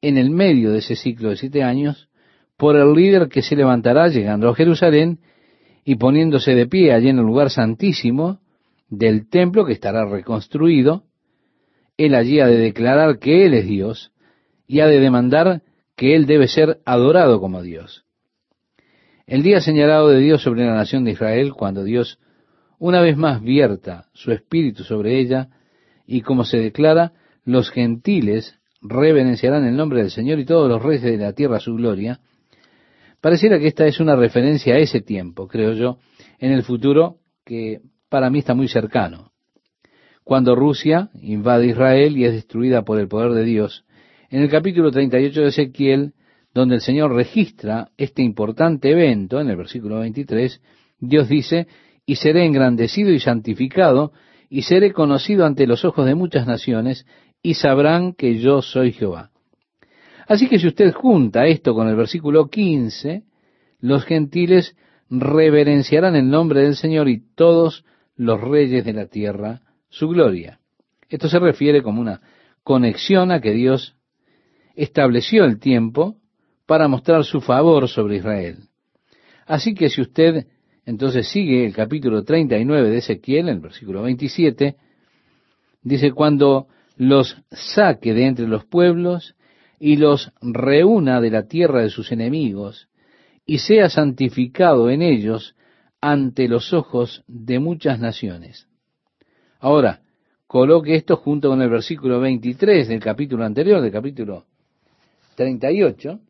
en 0.00 0.16
el 0.16 0.30
medio 0.30 0.72
de 0.72 0.78
ese 0.78 0.96
ciclo 0.96 1.30
de 1.30 1.36
siete 1.36 1.62
años 1.62 2.08
por 2.56 2.76
el 2.76 2.92
líder 2.92 3.28
que 3.28 3.42
se 3.42 3.56
levantará 3.56 4.08
llegando 4.08 4.48
a 4.48 4.54
Jerusalén 4.54 5.20
y 5.84 5.96
poniéndose 5.96 6.54
de 6.54 6.66
pie 6.66 6.92
allí 6.92 7.08
en 7.08 7.18
el 7.18 7.24
lugar 7.24 7.50
santísimo 7.50 8.40
del 8.88 9.28
templo 9.28 9.66
que 9.66 9.72
estará 9.72 10.06
reconstruido, 10.06 11.04
él 11.98 12.14
allí 12.14 12.38
ha 12.38 12.46
de 12.46 12.56
declarar 12.56 13.18
que 13.18 13.44
Él 13.44 13.54
es 13.54 13.66
Dios 13.66 14.12
y 14.68 14.80
ha 14.80 14.86
de 14.86 15.00
demandar 15.00 15.62
que 15.96 16.14
Él 16.14 16.26
debe 16.26 16.46
ser 16.46 16.80
adorado 16.86 17.40
como 17.40 17.60
Dios. 17.60 18.04
El 19.28 19.42
día 19.42 19.60
señalado 19.60 20.08
de 20.08 20.20
Dios 20.20 20.42
sobre 20.42 20.64
la 20.64 20.74
nación 20.74 21.04
de 21.04 21.10
Israel, 21.10 21.52
cuando 21.52 21.84
Dios 21.84 22.18
una 22.78 23.02
vez 23.02 23.14
más 23.18 23.42
vierta 23.42 24.06
su 24.14 24.32
espíritu 24.32 24.84
sobre 24.84 25.20
ella, 25.20 25.50
y 26.06 26.22
como 26.22 26.44
se 26.44 26.56
declara, 26.56 27.12
los 27.44 27.70
gentiles 27.70 28.58
reverenciarán 28.80 29.66
el 29.66 29.76
nombre 29.76 30.00
del 30.00 30.10
Señor 30.10 30.38
y 30.38 30.46
todos 30.46 30.66
los 30.70 30.82
reyes 30.82 31.02
de 31.02 31.18
la 31.18 31.34
tierra 31.34 31.60
su 31.60 31.74
gloria. 31.74 32.20
Pareciera 33.20 33.58
que 33.58 33.66
esta 33.66 33.86
es 33.86 34.00
una 34.00 34.16
referencia 34.16 34.76
a 34.76 34.78
ese 34.78 35.02
tiempo, 35.02 35.46
creo 35.46 35.74
yo, 35.74 35.98
en 36.38 36.52
el 36.52 36.62
futuro 36.62 37.18
que 37.44 37.82
para 38.08 38.30
mí 38.30 38.38
está 38.38 38.54
muy 38.54 38.68
cercano. 38.68 39.32
Cuando 40.24 40.54
Rusia 40.54 41.10
invade 41.20 41.66
Israel 41.66 42.16
y 42.16 42.24
es 42.24 42.32
destruida 42.32 42.80
por 42.80 42.98
el 42.98 43.08
poder 43.08 43.32
de 43.32 43.44
Dios, 43.44 43.84
en 44.30 44.40
el 44.40 44.48
capítulo 44.48 44.90
38 44.90 45.42
de 45.42 45.48
Ezequiel, 45.48 46.14
donde 46.58 46.74
el 46.74 46.80
Señor 46.80 47.14
registra 47.14 47.90
este 47.96 48.22
importante 48.22 48.90
evento, 48.90 49.40
en 49.40 49.48
el 49.48 49.56
versículo 49.56 50.00
23, 50.00 50.60
Dios 50.98 51.28
dice, 51.28 51.68
y 52.04 52.16
seré 52.16 52.44
engrandecido 52.44 53.12
y 53.12 53.20
santificado, 53.20 54.12
y 54.50 54.62
seré 54.62 54.92
conocido 54.92 55.46
ante 55.46 55.68
los 55.68 55.84
ojos 55.84 56.04
de 56.04 56.16
muchas 56.16 56.48
naciones, 56.48 57.06
y 57.42 57.54
sabrán 57.54 58.12
que 58.12 58.38
yo 58.40 58.60
soy 58.60 58.90
Jehová. 58.90 59.30
Así 60.26 60.48
que 60.48 60.58
si 60.58 60.66
usted 60.66 60.92
junta 60.92 61.46
esto 61.46 61.74
con 61.74 61.86
el 61.86 61.94
versículo 61.94 62.48
15, 62.48 63.22
los 63.78 64.04
gentiles 64.04 64.74
reverenciarán 65.08 66.16
el 66.16 66.28
nombre 66.28 66.62
del 66.62 66.74
Señor 66.74 67.08
y 67.08 67.22
todos 67.36 67.84
los 68.16 68.40
reyes 68.40 68.84
de 68.84 68.94
la 68.94 69.06
tierra 69.06 69.60
su 69.90 70.08
gloria. 70.08 70.58
Esto 71.08 71.28
se 71.28 71.38
refiere 71.38 71.82
como 71.82 72.00
una 72.00 72.20
conexión 72.64 73.30
a 73.30 73.40
que 73.40 73.52
Dios 73.52 73.94
estableció 74.74 75.44
el 75.44 75.60
tiempo 75.60 76.16
para 76.68 76.86
mostrar 76.86 77.24
su 77.24 77.40
favor 77.40 77.88
sobre 77.88 78.16
Israel. 78.16 78.58
Así 79.46 79.72
que 79.72 79.88
si 79.88 80.02
usted 80.02 80.46
entonces 80.84 81.26
sigue 81.26 81.64
el 81.64 81.74
capítulo 81.74 82.24
39 82.24 82.90
de 82.90 82.98
Ezequiel, 82.98 83.48
en 83.48 83.54
el 83.54 83.60
versículo 83.60 84.02
27, 84.02 84.76
dice, 85.82 86.12
cuando 86.12 86.66
los 86.98 87.38
saque 87.50 88.12
de 88.12 88.26
entre 88.26 88.46
los 88.46 88.66
pueblos 88.66 89.34
y 89.80 89.96
los 89.96 90.30
reúna 90.42 91.22
de 91.22 91.30
la 91.30 91.48
tierra 91.48 91.80
de 91.80 91.88
sus 91.88 92.12
enemigos, 92.12 92.90
y 93.46 93.60
sea 93.60 93.88
santificado 93.88 94.90
en 94.90 95.00
ellos 95.00 95.56
ante 96.02 96.48
los 96.48 96.74
ojos 96.74 97.24
de 97.26 97.60
muchas 97.60 97.98
naciones. 97.98 98.68
Ahora, 99.58 100.02
coloque 100.46 100.96
esto 100.96 101.16
junto 101.16 101.48
con 101.48 101.62
el 101.62 101.70
versículo 101.70 102.20
23 102.20 102.88
del 102.88 103.00
capítulo 103.00 103.46
anterior, 103.46 103.80
del 103.80 103.90
capítulo 103.90 104.44
38 105.36 106.20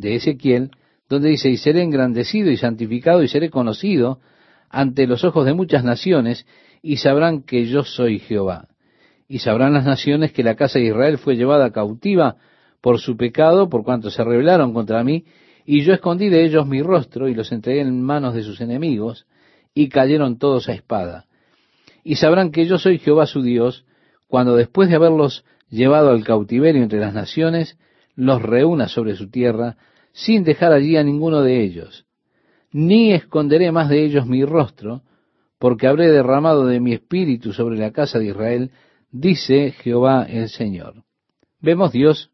de 0.00 0.16
Ezequiel, 0.16 0.70
donde 1.08 1.30
dice, 1.30 1.48
y 1.48 1.56
seré 1.56 1.82
engrandecido 1.82 2.50
y 2.50 2.56
santificado 2.56 3.22
y 3.22 3.28
seré 3.28 3.50
conocido 3.50 4.20
ante 4.70 5.06
los 5.06 5.24
ojos 5.24 5.46
de 5.46 5.54
muchas 5.54 5.84
naciones, 5.84 6.46
y 6.82 6.98
sabrán 6.98 7.42
que 7.42 7.66
yo 7.66 7.82
soy 7.82 8.18
Jehová. 8.18 8.68
Y 9.26 9.38
sabrán 9.38 9.72
las 9.72 9.84
naciones 9.84 10.32
que 10.32 10.42
la 10.42 10.54
casa 10.54 10.78
de 10.78 10.86
Israel 10.86 11.18
fue 11.18 11.36
llevada 11.36 11.70
cautiva 11.70 12.36
por 12.80 12.98
su 12.98 13.16
pecado, 13.16 13.68
por 13.68 13.84
cuanto 13.84 14.10
se 14.10 14.22
rebelaron 14.22 14.72
contra 14.72 15.02
mí, 15.02 15.24
y 15.64 15.82
yo 15.82 15.92
escondí 15.92 16.28
de 16.28 16.44
ellos 16.44 16.66
mi 16.66 16.82
rostro 16.82 17.28
y 17.28 17.34
los 17.34 17.52
entregué 17.52 17.80
en 17.80 18.02
manos 18.02 18.34
de 18.34 18.42
sus 18.42 18.60
enemigos, 18.60 19.26
y 19.74 19.88
cayeron 19.88 20.38
todos 20.38 20.68
a 20.68 20.72
espada. 20.72 21.26
Y 22.04 22.16
sabrán 22.16 22.50
que 22.50 22.66
yo 22.66 22.78
soy 22.78 22.98
Jehová 22.98 23.26
su 23.26 23.42
Dios, 23.42 23.84
cuando 24.28 24.56
después 24.56 24.88
de 24.88 24.96
haberlos 24.96 25.44
llevado 25.70 26.10
al 26.10 26.24
cautiverio 26.24 26.82
entre 26.82 27.00
las 27.00 27.14
naciones, 27.14 27.78
los 28.14 28.42
reúna 28.42 28.88
sobre 28.88 29.14
su 29.14 29.30
tierra, 29.30 29.76
sin 30.18 30.42
dejar 30.42 30.72
allí 30.72 30.96
a 30.96 31.04
ninguno 31.04 31.42
de 31.42 31.62
ellos. 31.62 32.04
Ni 32.72 33.12
esconderé 33.12 33.70
más 33.70 33.88
de 33.88 34.04
ellos 34.04 34.26
mi 34.26 34.44
rostro, 34.44 35.02
porque 35.58 35.86
habré 35.86 36.08
derramado 36.08 36.66
de 36.66 36.80
mi 36.80 36.92
espíritu 36.92 37.52
sobre 37.52 37.78
la 37.78 37.92
casa 37.92 38.18
de 38.18 38.26
Israel, 38.26 38.70
dice 39.12 39.70
Jehová 39.70 40.24
el 40.28 40.48
Señor. 40.48 41.04
Vemos 41.60 41.92
Dios 41.92 42.32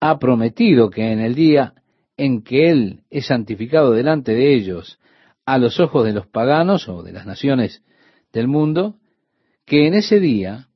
ha 0.00 0.18
prometido 0.18 0.90
que 0.90 1.12
en 1.12 1.20
el 1.20 1.36
día 1.36 1.74
en 2.16 2.42
que 2.42 2.68
Él 2.68 3.02
es 3.10 3.26
santificado 3.26 3.92
delante 3.92 4.32
de 4.32 4.54
ellos, 4.54 4.98
a 5.46 5.58
los 5.58 5.78
ojos 5.78 6.04
de 6.04 6.12
los 6.12 6.26
paganos 6.26 6.88
o 6.88 7.02
de 7.02 7.12
las 7.12 7.26
naciones 7.26 7.84
del 8.32 8.48
mundo, 8.48 8.96
que 9.66 9.86
en 9.86 9.94
ese 9.94 10.18
día 10.18 10.68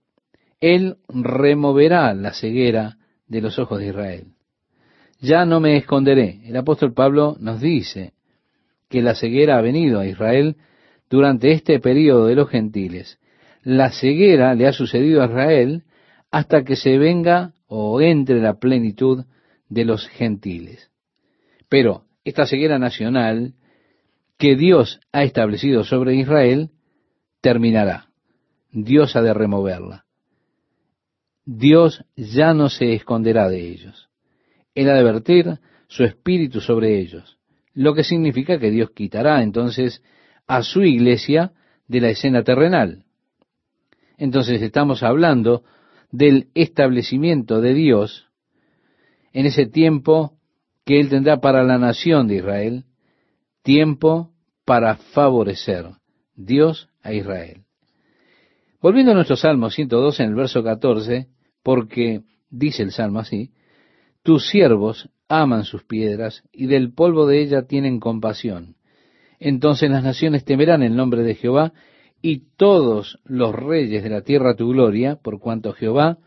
Él 0.61 0.99
removerá 1.09 2.15
la 2.15 2.33
ceguera 2.33 2.99
de 3.27 3.41
los 3.41 3.59
ojos 3.59 3.81
de 3.81 3.89
Israel. 3.89 4.38
Ya 5.21 5.45
no 5.45 5.61
me 5.61 5.77
esconderé. 5.77 6.41
El 6.45 6.57
apóstol 6.57 6.93
Pablo 6.95 7.37
nos 7.41 7.61
dice 7.61 8.13
que 8.89 9.03
la 9.03 9.15
ceguera 9.15 9.59
ha 9.59 9.63
venido 9.63 10.01
a 10.01 10.07
Israel 10.07 10.57
durante 11.11 11.53
este 11.53 11.81
periodo 11.81 12.27
de 12.27 12.37
los 12.37 12.49
gentiles. 12.49 13.19
La 13.63 13.91
ceguera 13.91 14.55
le 14.55 14.67
ha 14.67 14.73
sucedido 14.73 15.23
a 15.23 15.27
Israel 15.27 15.83
hasta 16.31 16.65
que 16.65 16.77
se 16.77 16.99
venga 16.99 17.53
o 17.67 18.01
entre 18.01 18.41
la 18.41 18.55
plenitud 18.55 19.25
de 19.69 19.85
los 19.85 20.09
gentiles. 20.09 20.91
Pero 21.69 22.05
esta 22.25 22.47
ceguera 22.47 22.79
nacional 22.79 23.55
que 24.39 24.57
Dios 24.57 25.01
ha 25.13 25.25
establecido 25.25 25.85
sobre 25.85 26.15
Israel 26.15 26.71
terminará. 27.41 28.09
Dios 28.71 29.17
ha 29.17 29.23
de 29.23 29.35
removerla. 29.35 30.05
Dios 31.45 32.05
ya 32.15 32.55
no 32.55 32.69
se 32.69 32.95
esconderá 32.95 33.49
de 33.49 33.69
ellos. 33.69 34.08
Él 34.79 34.89
ha 34.91 34.95
de 34.95 35.03
vertir 35.03 35.59
su 35.89 36.05
espíritu 36.05 36.61
sobre 36.61 37.01
ellos, 37.01 37.37
lo 37.75 37.95
que 37.95 38.05
significa 38.05 38.61
que 38.61 38.71
Dios 38.71 38.91
quitará 38.93 39.43
entonces 39.43 40.05
a 40.47 40.63
su 40.63 40.85
iglesia 40.85 41.51
de 41.89 42.01
la 42.01 42.11
escena 42.11 42.45
terrenal. 42.45 43.05
Entonces 44.19 44.63
estamos 44.63 45.03
hablando 45.03 45.65
del 46.13 46.51
establecimiento 46.55 47.61
de 47.61 47.75
Dios 47.75 48.29
en 49.33 49.47
ese 49.47 49.67
tiempo 49.67 50.39
que 50.85 51.01
Él 51.01 51.09
tendrá 51.09 51.41
para 51.41 51.65
la 51.65 51.79
nación 51.79 52.29
de 52.29 52.37
Israel, 52.37 52.85
tiempo 53.63 54.31
para 54.65 54.95
favorecer 54.95 55.87
Dios 56.37 56.89
a 57.03 57.13
Israel. 57.13 57.65
Volviendo 58.81 59.11
a 59.11 59.17
nuestro 59.17 59.35
Salmo 59.35 59.71
102 59.71 60.21
en 60.21 60.29
el 60.29 60.35
verso 60.37 60.63
14, 60.63 61.27
porque 61.65 62.23
dice 62.49 62.85
el 62.85 62.93
Salmo 62.93 63.19
así, 63.19 63.51
tus 64.23 64.49
siervos 64.49 65.09
aman 65.29 65.65
sus 65.65 65.85
piedras 65.85 66.43
y 66.53 66.67
del 66.67 66.93
polvo 66.93 67.27
de 67.27 67.41
ella 67.43 67.63
tienen 67.63 68.01
compasión. 68.01 68.77
Entonces 69.39 69.91
las 69.91 70.03
naciones 70.03 70.45
temerán 70.45 70.83
el 70.83 70.97
nombre 70.97 71.23
de 71.23 71.35
Jehová 71.35 71.73
y 72.21 72.49
todos 72.57 73.21
los 73.25 73.55
reyes 73.55 74.03
de 74.03 74.11
la 74.11 74.23
tierra 74.23 74.57
tu 74.57 74.69
gloria, 74.71 75.17
por 75.17 75.39
cuanto 75.39 75.73
Jehová 75.73 76.19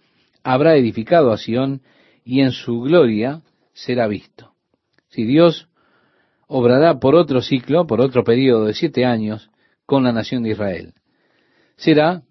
habrá 0.43 0.75
edificado 0.75 1.31
a 1.31 1.37
Sión 1.37 1.81
y 2.23 2.41
en 2.41 2.51
su 2.51 2.81
gloria 2.81 3.41
será 3.73 4.07
visto. 4.07 4.53
Si 5.09 5.25
Dios 5.25 5.67
obrará 6.47 6.99
por 6.99 7.15
otro 7.15 7.41
ciclo, 7.41 7.87
por 7.87 8.01
otro 8.01 8.23
periodo 8.23 8.65
de 8.65 8.73
siete 8.73 9.05
años 9.05 9.49
con 9.85 10.03
la 10.03 10.13
nación 10.13 10.43
de 10.43 10.51
Israel. 10.51 10.93
Será 11.75 12.23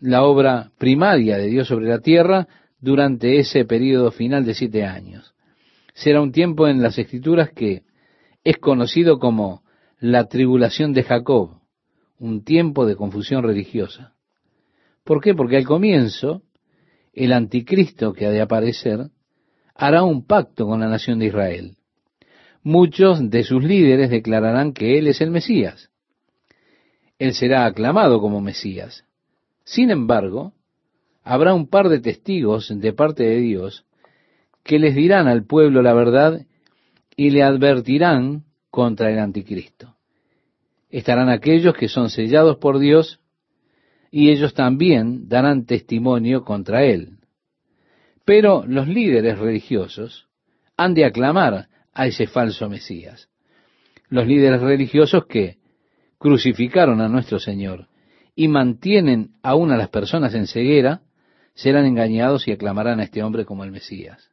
la 0.00 0.22
obra 0.22 0.70
primaria 0.78 1.38
de 1.38 1.46
Dios 1.46 1.66
sobre 1.68 1.88
la 1.88 2.00
tierra 2.00 2.46
durante 2.80 3.38
ese 3.38 3.64
periodo 3.64 4.10
final 4.10 4.44
de 4.44 4.54
siete 4.54 4.84
años. 4.84 5.34
Será 5.94 6.20
un 6.20 6.32
tiempo 6.32 6.68
en 6.68 6.80
las 6.82 6.98
escrituras 6.98 7.50
que 7.50 7.82
es 8.44 8.56
conocido 8.58 9.18
como 9.18 9.62
la 9.98 10.28
tribulación 10.28 10.92
de 10.92 11.02
Jacob, 11.02 11.60
un 12.18 12.44
tiempo 12.44 12.86
de 12.86 12.96
confusión 12.96 13.42
religiosa. 13.42 14.14
¿Por 15.04 15.20
qué? 15.20 15.34
Porque 15.34 15.56
al 15.56 15.64
comienzo 15.64 16.42
el 17.12 17.32
anticristo 17.32 18.12
que 18.12 18.26
ha 18.26 18.30
de 18.30 18.40
aparecer 18.40 19.10
hará 19.74 20.02
un 20.04 20.24
pacto 20.24 20.66
con 20.66 20.80
la 20.80 20.88
nación 20.88 21.18
de 21.18 21.26
Israel. 21.26 21.76
Muchos 22.62 23.30
de 23.30 23.44
sus 23.44 23.62
líderes 23.64 24.10
declararán 24.10 24.72
que 24.72 24.98
Él 24.98 25.06
es 25.08 25.20
el 25.20 25.30
Mesías. 25.30 25.90
Él 27.18 27.34
será 27.34 27.64
aclamado 27.64 28.20
como 28.20 28.40
Mesías. 28.40 29.04
Sin 29.64 29.90
embargo, 29.90 30.52
habrá 31.28 31.52
un 31.52 31.68
par 31.68 31.90
de 31.90 32.00
testigos 32.00 32.72
de 32.74 32.92
parte 32.94 33.22
de 33.22 33.36
Dios 33.36 33.84
que 34.64 34.78
les 34.78 34.94
dirán 34.94 35.28
al 35.28 35.44
pueblo 35.44 35.82
la 35.82 35.92
verdad 35.92 36.46
y 37.16 37.28
le 37.28 37.42
advertirán 37.42 38.44
contra 38.70 39.10
el 39.10 39.18
anticristo. 39.18 39.94
Estarán 40.88 41.28
aquellos 41.28 41.74
que 41.74 41.88
son 41.88 42.08
sellados 42.08 42.56
por 42.56 42.78
Dios 42.78 43.20
y 44.10 44.30
ellos 44.30 44.54
también 44.54 45.28
darán 45.28 45.66
testimonio 45.66 46.44
contra 46.44 46.84
él. 46.84 47.18
Pero 48.24 48.64
los 48.66 48.88
líderes 48.88 49.38
religiosos 49.38 50.28
han 50.78 50.94
de 50.94 51.04
aclamar 51.04 51.68
a 51.92 52.06
ese 52.06 52.26
falso 52.26 52.70
Mesías. 52.70 53.28
Los 54.08 54.26
líderes 54.26 54.62
religiosos 54.62 55.26
que 55.26 55.58
crucificaron 56.16 57.02
a 57.02 57.08
nuestro 57.10 57.38
Señor 57.38 57.86
y 58.34 58.48
mantienen 58.48 59.32
aún 59.42 59.72
a 59.72 59.76
las 59.76 59.90
personas 59.90 60.34
en 60.34 60.46
ceguera, 60.46 61.02
serán 61.58 61.86
engañados 61.86 62.46
y 62.46 62.52
aclamarán 62.52 63.00
a 63.00 63.02
este 63.02 63.20
hombre 63.20 63.44
como 63.44 63.64
el 63.64 63.72
Mesías. 63.72 64.30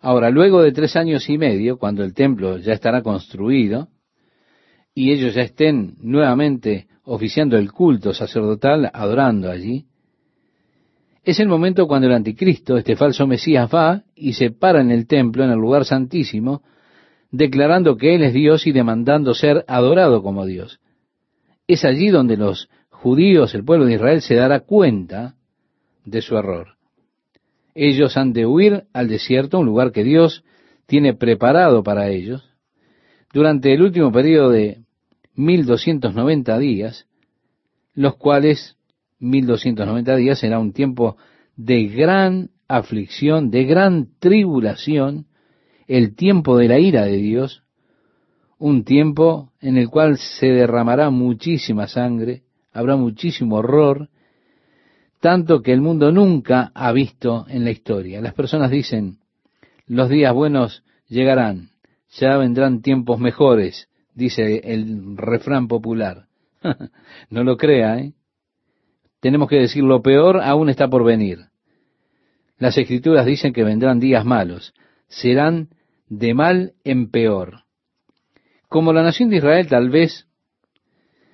Ahora, 0.00 0.28
luego 0.28 0.60
de 0.60 0.70
tres 0.70 0.96
años 0.96 1.26
y 1.30 1.38
medio, 1.38 1.78
cuando 1.78 2.04
el 2.04 2.12
templo 2.12 2.58
ya 2.58 2.74
estará 2.74 3.02
construido 3.02 3.88
y 4.94 5.12
ellos 5.12 5.34
ya 5.34 5.40
estén 5.40 5.94
nuevamente 6.02 6.86
oficiando 7.04 7.56
el 7.56 7.72
culto 7.72 8.12
sacerdotal, 8.12 8.90
adorando 8.92 9.50
allí, 9.50 9.86
es 11.24 11.40
el 11.40 11.48
momento 11.48 11.88
cuando 11.88 12.06
el 12.06 12.12
anticristo, 12.12 12.76
este 12.76 12.96
falso 12.96 13.26
Mesías, 13.26 13.70
va 13.74 14.02
y 14.14 14.34
se 14.34 14.50
para 14.50 14.82
en 14.82 14.90
el 14.90 15.06
templo, 15.06 15.44
en 15.44 15.50
el 15.50 15.58
lugar 15.58 15.86
santísimo, 15.86 16.62
declarando 17.30 17.96
que 17.96 18.14
Él 18.14 18.24
es 18.24 18.34
Dios 18.34 18.66
y 18.66 18.72
demandando 18.72 19.32
ser 19.32 19.64
adorado 19.68 20.22
como 20.22 20.44
Dios. 20.44 20.80
Es 21.66 21.86
allí 21.86 22.08
donde 22.08 22.36
los 22.36 22.68
judíos, 22.90 23.54
el 23.54 23.64
pueblo 23.64 23.86
de 23.86 23.94
Israel, 23.94 24.20
se 24.20 24.34
dará 24.34 24.60
cuenta 24.60 25.37
de 26.10 26.22
su 26.22 26.36
error. 26.36 26.76
Ellos 27.74 28.16
han 28.16 28.32
de 28.32 28.46
huir 28.46 28.84
al 28.92 29.08
desierto, 29.08 29.58
un 29.60 29.66
lugar 29.66 29.92
que 29.92 30.04
Dios 30.04 30.44
tiene 30.86 31.14
preparado 31.14 31.82
para 31.82 32.08
ellos. 32.08 32.42
Durante 33.32 33.72
el 33.72 33.82
último 33.82 34.10
periodo 34.10 34.50
de 34.50 34.82
1290 35.34 36.58
días, 36.58 37.06
los 37.94 38.16
cuales 38.16 38.76
1290 39.20 40.16
días 40.16 40.38
será 40.38 40.58
un 40.58 40.72
tiempo 40.72 41.16
de 41.56 41.84
gran 41.88 42.50
aflicción, 42.68 43.50
de 43.50 43.64
gran 43.64 44.08
tribulación, 44.18 45.26
el 45.86 46.14
tiempo 46.14 46.56
de 46.56 46.68
la 46.68 46.78
ira 46.78 47.04
de 47.04 47.16
Dios, 47.16 47.62
un 48.58 48.84
tiempo 48.84 49.52
en 49.60 49.76
el 49.76 49.88
cual 49.88 50.18
se 50.18 50.46
derramará 50.46 51.10
muchísima 51.10 51.86
sangre, 51.86 52.42
habrá 52.72 52.96
muchísimo 52.96 53.56
horror, 53.56 54.10
tanto 55.20 55.62
que 55.62 55.72
el 55.72 55.80
mundo 55.80 56.12
nunca 56.12 56.70
ha 56.74 56.92
visto 56.92 57.46
en 57.48 57.64
la 57.64 57.70
historia. 57.70 58.20
Las 58.20 58.34
personas 58.34 58.70
dicen, 58.70 59.18
los 59.86 60.08
días 60.08 60.32
buenos 60.32 60.84
llegarán, 61.08 61.70
ya 62.10 62.36
vendrán 62.36 62.82
tiempos 62.82 63.18
mejores, 63.18 63.88
dice 64.14 64.60
el 64.64 65.16
refrán 65.16 65.68
popular. 65.68 66.26
no 67.30 67.44
lo 67.44 67.56
crea, 67.56 67.98
¿eh? 67.98 68.12
tenemos 69.20 69.48
que 69.48 69.56
decir 69.56 69.82
lo 69.82 70.02
peor 70.02 70.40
aún 70.42 70.68
está 70.68 70.88
por 70.88 71.04
venir. 71.04 71.38
Las 72.58 72.76
escrituras 72.76 73.26
dicen 73.26 73.52
que 73.52 73.64
vendrán 73.64 74.00
días 74.00 74.24
malos, 74.24 74.74
serán 75.08 75.68
de 76.08 76.34
mal 76.34 76.74
en 76.84 77.10
peor. 77.10 77.64
Como 78.68 78.92
la 78.92 79.02
nación 79.02 79.30
de 79.30 79.36
Israel 79.36 79.66
tal 79.68 79.90
vez 79.90 80.26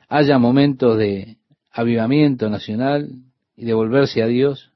haya 0.08 0.38
momentos 0.38 0.98
de 0.98 1.38
avivamiento 1.72 2.48
nacional 2.48 3.23
y 3.56 3.64
de 3.64 3.74
volverse 3.74 4.22
a 4.22 4.26
Dios, 4.26 4.72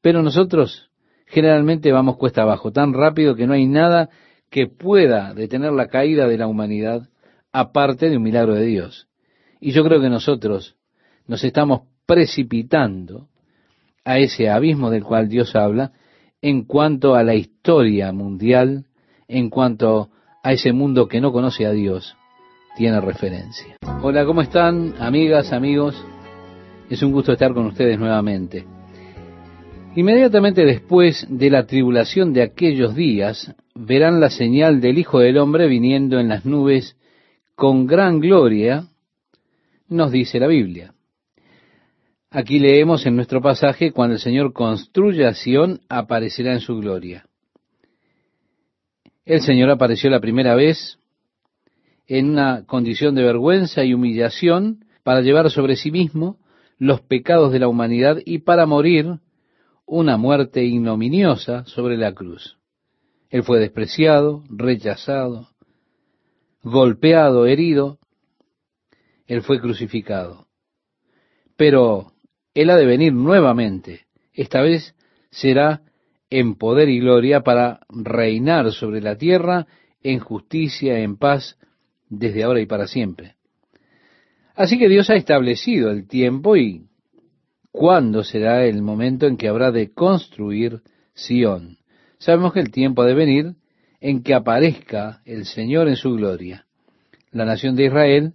pero 0.00 0.22
nosotros 0.22 0.90
generalmente 1.26 1.92
vamos 1.92 2.16
cuesta 2.16 2.42
abajo, 2.42 2.72
tan 2.72 2.92
rápido 2.92 3.34
que 3.34 3.46
no 3.46 3.54
hay 3.54 3.66
nada 3.66 4.10
que 4.50 4.66
pueda 4.66 5.32
detener 5.32 5.72
la 5.72 5.88
caída 5.88 6.28
de 6.28 6.36
la 6.36 6.46
humanidad 6.46 7.08
aparte 7.52 8.10
de 8.10 8.16
un 8.18 8.22
milagro 8.22 8.54
de 8.54 8.66
Dios. 8.66 9.08
Y 9.60 9.72
yo 9.72 9.84
creo 9.84 10.00
que 10.00 10.10
nosotros 10.10 10.76
nos 11.26 11.42
estamos 11.44 11.82
precipitando 12.04 13.28
a 14.04 14.18
ese 14.18 14.50
abismo 14.50 14.90
del 14.90 15.04
cual 15.04 15.28
Dios 15.28 15.54
habla 15.54 15.92
en 16.42 16.64
cuanto 16.64 17.14
a 17.14 17.22
la 17.22 17.34
historia 17.34 18.12
mundial, 18.12 18.86
en 19.28 19.48
cuanto 19.48 20.10
a 20.42 20.52
ese 20.52 20.72
mundo 20.72 21.06
que 21.06 21.20
no 21.20 21.32
conoce 21.32 21.64
a 21.64 21.70
Dios, 21.70 22.16
tiene 22.76 23.00
referencia. 23.00 23.76
Hola, 24.02 24.26
¿cómo 24.26 24.42
están 24.42 24.94
amigas, 24.98 25.52
amigos? 25.52 25.94
Es 26.92 27.02
un 27.02 27.10
gusto 27.10 27.32
estar 27.32 27.54
con 27.54 27.64
ustedes 27.64 27.98
nuevamente. 27.98 28.66
Inmediatamente 29.96 30.62
después 30.62 31.26
de 31.30 31.48
la 31.48 31.64
tribulación 31.64 32.34
de 32.34 32.42
aquellos 32.42 32.94
días, 32.94 33.50
verán 33.74 34.20
la 34.20 34.28
señal 34.28 34.82
del 34.82 34.98
Hijo 34.98 35.18
del 35.18 35.38
Hombre 35.38 35.68
viniendo 35.68 36.20
en 36.20 36.28
las 36.28 36.44
nubes 36.44 36.94
con 37.54 37.86
gran 37.86 38.20
gloria, 38.20 38.88
nos 39.88 40.12
dice 40.12 40.38
la 40.38 40.48
Biblia. 40.48 40.92
Aquí 42.30 42.58
leemos 42.58 43.06
en 43.06 43.16
nuestro 43.16 43.40
pasaje, 43.40 43.92
cuando 43.92 44.16
el 44.16 44.20
Señor 44.20 44.52
construya 44.52 45.32
Sión, 45.32 45.80
aparecerá 45.88 46.52
en 46.52 46.60
su 46.60 46.76
gloria. 46.76 47.24
El 49.24 49.40
Señor 49.40 49.70
apareció 49.70 50.10
la 50.10 50.20
primera 50.20 50.54
vez 50.54 50.98
en 52.06 52.28
una 52.28 52.66
condición 52.66 53.14
de 53.14 53.22
vergüenza 53.22 53.82
y 53.82 53.94
humillación 53.94 54.84
para 55.02 55.22
llevar 55.22 55.50
sobre 55.50 55.76
sí 55.76 55.90
mismo 55.90 56.36
los 56.82 57.00
pecados 57.00 57.52
de 57.52 57.60
la 57.60 57.68
humanidad 57.68 58.18
y 58.24 58.40
para 58.40 58.66
morir 58.66 59.20
una 59.86 60.16
muerte 60.16 60.64
ignominiosa 60.64 61.64
sobre 61.64 61.96
la 61.96 62.12
cruz. 62.12 62.58
Él 63.30 63.44
fue 63.44 63.60
despreciado, 63.60 64.42
rechazado, 64.48 65.46
golpeado, 66.64 67.46
herido. 67.46 68.00
Él 69.28 69.42
fue 69.42 69.60
crucificado. 69.60 70.48
Pero 71.56 72.14
Él 72.52 72.68
ha 72.68 72.76
de 72.76 72.86
venir 72.86 73.12
nuevamente. 73.12 74.06
Esta 74.32 74.60
vez 74.60 74.96
será 75.30 75.82
en 76.30 76.56
poder 76.56 76.88
y 76.88 76.98
gloria 76.98 77.42
para 77.42 77.78
reinar 77.90 78.72
sobre 78.72 79.00
la 79.00 79.16
tierra 79.16 79.68
en 80.02 80.18
justicia, 80.18 80.98
en 80.98 81.16
paz, 81.16 81.56
desde 82.08 82.42
ahora 82.42 82.60
y 82.60 82.66
para 82.66 82.88
siempre. 82.88 83.36
Así 84.54 84.78
que 84.78 84.88
Dios 84.88 85.08
ha 85.10 85.14
establecido 85.14 85.90
el 85.90 86.06
tiempo 86.06 86.56
y 86.56 86.86
cuándo 87.70 88.22
será 88.22 88.64
el 88.64 88.82
momento 88.82 89.26
en 89.26 89.36
que 89.36 89.48
habrá 89.48 89.70
de 89.70 89.92
construir 89.92 90.82
Sión. 91.14 91.78
Sabemos 92.18 92.52
que 92.52 92.60
el 92.60 92.70
tiempo 92.70 93.02
ha 93.02 93.06
de 93.06 93.14
venir 93.14 93.54
en 94.00 94.22
que 94.22 94.34
aparezca 94.34 95.20
el 95.24 95.46
Señor 95.46 95.88
en 95.88 95.96
su 95.96 96.12
gloria. 96.14 96.66
La 97.30 97.44
nación 97.44 97.76
de 97.76 97.86
Israel 97.86 98.34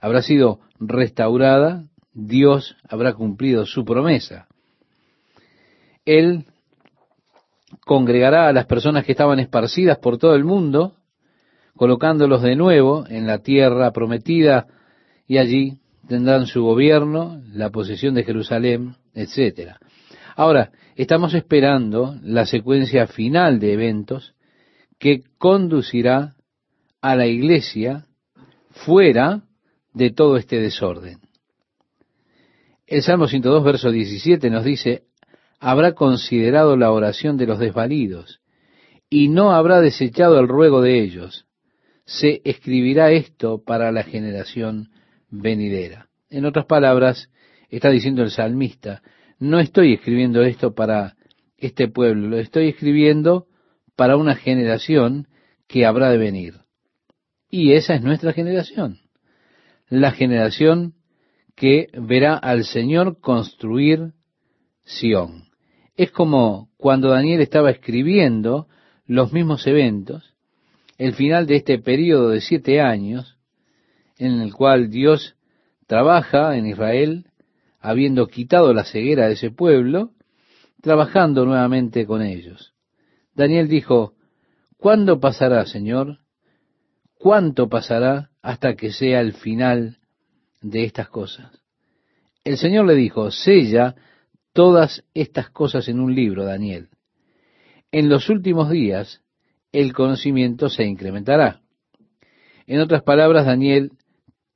habrá 0.00 0.22
sido 0.22 0.60
restaurada, 0.80 1.84
Dios 2.12 2.76
habrá 2.88 3.14
cumplido 3.14 3.64
su 3.66 3.84
promesa. 3.84 4.48
Él 6.04 6.46
congregará 7.84 8.48
a 8.48 8.52
las 8.52 8.66
personas 8.66 9.04
que 9.04 9.12
estaban 9.12 9.38
esparcidas 9.38 9.98
por 9.98 10.18
todo 10.18 10.34
el 10.34 10.44
mundo, 10.44 10.94
colocándolos 11.76 12.42
de 12.42 12.56
nuevo 12.56 13.04
en 13.08 13.26
la 13.26 13.38
tierra 13.38 13.92
prometida 13.92 14.66
y 15.28 15.36
allí 15.36 15.78
tendrán 16.08 16.46
su 16.46 16.62
gobierno, 16.62 17.40
la 17.52 17.70
posesión 17.70 18.14
de 18.14 18.24
Jerusalén, 18.24 18.96
etcétera. 19.14 19.78
Ahora, 20.34 20.72
estamos 20.96 21.34
esperando 21.34 22.16
la 22.22 22.46
secuencia 22.46 23.06
final 23.06 23.60
de 23.60 23.74
eventos 23.74 24.34
que 24.98 25.22
conducirá 25.36 26.34
a 27.02 27.14
la 27.14 27.26
iglesia 27.26 28.06
fuera 28.70 29.42
de 29.92 30.10
todo 30.10 30.38
este 30.38 30.58
desorden. 30.60 31.18
El 32.86 33.02
Salmo 33.02 33.28
102, 33.28 33.62
verso 33.62 33.90
17 33.90 34.48
nos 34.48 34.64
dice, 34.64 35.02
habrá 35.60 35.92
considerado 35.92 36.76
la 36.76 36.90
oración 36.90 37.36
de 37.36 37.46
los 37.46 37.58
desvalidos 37.58 38.40
y 39.10 39.28
no 39.28 39.52
habrá 39.52 39.80
desechado 39.80 40.38
el 40.40 40.48
ruego 40.48 40.80
de 40.80 41.02
ellos. 41.02 41.44
Se 42.06 42.40
escribirá 42.44 43.10
esto 43.12 43.62
para 43.62 43.92
la 43.92 44.04
generación 44.04 44.88
venidera. 45.30 46.08
En 46.30 46.44
otras 46.44 46.66
palabras, 46.66 47.30
está 47.70 47.90
diciendo 47.90 48.22
el 48.22 48.30
salmista, 48.30 49.02
no 49.38 49.60
estoy 49.60 49.94
escribiendo 49.94 50.42
esto 50.42 50.74
para 50.74 51.16
este 51.56 51.88
pueblo, 51.88 52.28
lo 52.28 52.38
estoy 52.38 52.68
escribiendo 52.68 53.46
para 53.96 54.16
una 54.16 54.36
generación 54.36 55.28
que 55.66 55.86
habrá 55.86 56.10
de 56.10 56.18
venir. 56.18 56.54
Y 57.50 57.72
esa 57.72 57.94
es 57.94 58.02
nuestra 58.02 58.32
generación, 58.32 58.98
la 59.88 60.12
generación 60.12 60.94
que 61.54 61.88
verá 61.92 62.36
al 62.36 62.64
Señor 62.64 63.20
construir 63.20 64.12
Sión. 64.84 65.48
Es 65.96 66.10
como 66.10 66.70
cuando 66.76 67.10
Daniel 67.10 67.40
estaba 67.40 67.70
escribiendo 67.70 68.68
los 69.06 69.32
mismos 69.32 69.66
eventos, 69.66 70.34
el 70.96 71.14
final 71.14 71.46
de 71.46 71.56
este 71.56 71.78
periodo 71.78 72.30
de 72.30 72.40
siete 72.40 72.80
años, 72.80 73.37
en 74.18 74.40
el 74.40 74.54
cual 74.54 74.90
Dios 74.90 75.36
trabaja 75.86 76.56
en 76.56 76.66
Israel, 76.66 77.26
habiendo 77.80 78.26
quitado 78.26 78.72
la 78.74 78.84
ceguera 78.84 79.26
de 79.26 79.34
ese 79.34 79.50
pueblo, 79.50 80.12
trabajando 80.82 81.44
nuevamente 81.44 82.06
con 82.06 82.22
ellos. 82.22 82.74
Daniel 83.34 83.68
dijo, 83.68 84.14
¿cuándo 84.76 85.20
pasará, 85.20 85.64
Señor? 85.66 86.18
¿Cuánto 87.14 87.68
pasará 87.68 88.30
hasta 88.42 88.76
que 88.76 88.92
sea 88.92 89.20
el 89.20 89.32
final 89.32 89.98
de 90.60 90.84
estas 90.84 91.08
cosas? 91.08 91.50
El 92.44 92.58
Señor 92.58 92.86
le 92.86 92.94
dijo, 92.94 93.30
sella 93.30 93.94
todas 94.52 95.04
estas 95.14 95.50
cosas 95.50 95.88
en 95.88 96.00
un 96.00 96.14
libro, 96.14 96.44
Daniel. 96.44 96.88
En 97.90 98.08
los 98.08 98.28
últimos 98.28 98.70
días 98.70 99.22
el 99.72 99.92
conocimiento 99.92 100.68
se 100.68 100.84
incrementará. 100.84 101.60
En 102.66 102.80
otras 102.80 103.02
palabras, 103.02 103.46
Daniel 103.46 103.92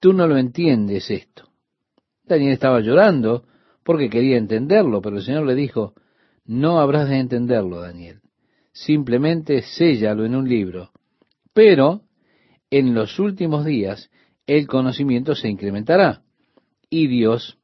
Tú 0.03 0.13
no 0.13 0.27
lo 0.27 0.37
entiendes 0.37 1.13
esto. 1.13 1.45
Daniel 2.25 2.55
estaba 2.55 2.81
llorando 2.81 3.45
porque 3.85 4.11
quería 4.11 4.37
entenderlo, 4.37 5.01
pero 5.01 5.19
el 5.19 5.23
Señor 5.23 5.47
le 5.47 5.55
dijo, 5.55 5.95
no 6.45 6.81
habrás 6.81 7.09
de 7.09 7.21
entenderlo, 7.21 7.83
Daniel. 7.83 8.21
Simplemente 8.73 9.63
séllalo 9.63 10.25
en 10.25 10.35
un 10.35 10.49
libro. 10.49 10.91
Pero 11.55 12.01
en 12.69 12.95
los 12.95 13.21
últimos 13.21 13.65
días 13.65 14.11
el 14.45 14.67
conocimiento 14.67 15.37
se 15.37 15.49
incrementará. 15.49 16.23
Y 16.91 17.07
Dios, 17.07 17.59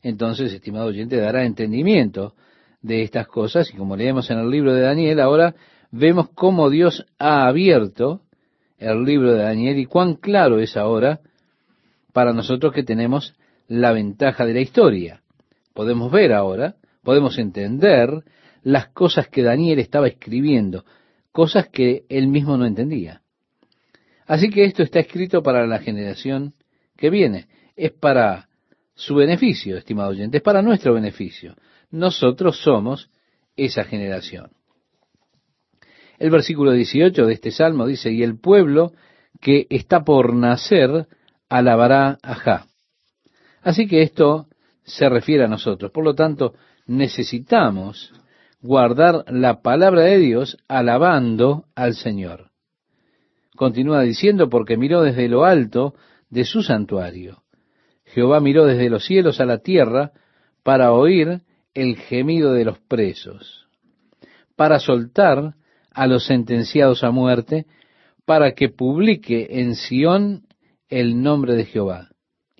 entonces, 0.00 0.50
estimado 0.50 0.86
oyente, 0.86 1.18
dará 1.18 1.44
entendimiento 1.44 2.34
de 2.80 3.02
estas 3.02 3.26
cosas. 3.26 3.68
Y 3.70 3.76
como 3.76 3.98
leemos 3.98 4.30
en 4.30 4.38
el 4.38 4.48
libro 4.48 4.72
de 4.72 4.80
Daniel, 4.80 5.20
ahora 5.20 5.54
vemos 5.90 6.30
cómo 6.30 6.70
Dios 6.70 7.04
ha 7.18 7.46
abierto 7.46 8.22
el 8.78 9.04
libro 9.04 9.34
de 9.34 9.42
Daniel 9.42 9.78
y 9.78 9.84
cuán 9.84 10.14
claro 10.14 10.58
es 10.58 10.78
ahora 10.78 11.20
para 12.12 12.32
nosotros 12.32 12.72
que 12.72 12.82
tenemos 12.82 13.34
la 13.68 13.92
ventaja 13.92 14.44
de 14.44 14.54
la 14.54 14.60
historia. 14.60 15.22
Podemos 15.74 16.12
ver 16.12 16.32
ahora, 16.32 16.76
podemos 17.02 17.38
entender 17.38 18.22
las 18.62 18.88
cosas 18.88 19.28
que 19.28 19.42
Daniel 19.42 19.78
estaba 19.78 20.08
escribiendo, 20.08 20.84
cosas 21.32 21.68
que 21.68 22.04
él 22.08 22.28
mismo 22.28 22.56
no 22.56 22.66
entendía. 22.66 23.22
Así 24.26 24.50
que 24.50 24.64
esto 24.64 24.82
está 24.82 25.00
escrito 25.00 25.42
para 25.42 25.66
la 25.66 25.78
generación 25.78 26.54
que 26.96 27.10
viene. 27.10 27.48
Es 27.76 27.92
para 27.92 28.48
su 28.94 29.14
beneficio, 29.14 29.76
estimado 29.76 30.10
oyente, 30.10 30.36
es 30.36 30.42
para 30.42 30.62
nuestro 30.62 30.94
beneficio. 30.94 31.56
Nosotros 31.90 32.58
somos 32.58 33.10
esa 33.56 33.84
generación. 33.84 34.50
El 36.18 36.30
versículo 36.30 36.72
18 36.72 37.26
de 37.26 37.32
este 37.32 37.50
salmo 37.50 37.86
dice, 37.86 38.12
y 38.12 38.22
el 38.22 38.38
pueblo 38.38 38.92
que 39.40 39.66
está 39.70 40.04
por 40.04 40.34
nacer 40.34 41.08
alabará 41.52 42.18
a 42.22 42.34
Ja. 42.34 42.66
Así 43.60 43.86
que 43.86 44.00
esto 44.00 44.46
se 44.84 45.08
refiere 45.10 45.44
a 45.44 45.48
nosotros. 45.48 45.90
Por 45.92 46.02
lo 46.02 46.14
tanto, 46.14 46.54
necesitamos 46.86 48.10
guardar 48.62 49.24
la 49.28 49.60
palabra 49.60 50.02
de 50.02 50.18
Dios 50.18 50.56
alabando 50.66 51.66
al 51.74 51.94
Señor. 51.94 52.50
Continúa 53.54 54.00
diciendo, 54.00 54.48
porque 54.48 54.78
miró 54.78 55.02
desde 55.02 55.28
lo 55.28 55.44
alto 55.44 55.94
de 56.30 56.44
su 56.44 56.62
santuario. 56.62 57.42
Jehová 58.06 58.40
miró 58.40 58.64
desde 58.64 58.88
los 58.88 59.04
cielos 59.04 59.38
a 59.38 59.44
la 59.44 59.58
tierra 59.58 60.12
para 60.62 60.92
oír 60.92 61.42
el 61.74 61.96
gemido 61.96 62.54
de 62.54 62.64
los 62.64 62.78
presos, 62.78 63.66
para 64.56 64.78
soltar 64.78 65.54
a 65.90 66.06
los 66.06 66.24
sentenciados 66.24 67.04
a 67.04 67.10
muerte, 67.10 67.66
para 68.24 68.52
que 68.52 68.70
publique 68.70 69.48
en 69.50 69.74
Sión 69.74 70.44
el 70.92 71.22
nombre 71.22 71.54
de 71.54 71.64
Jehová 71.64 72.10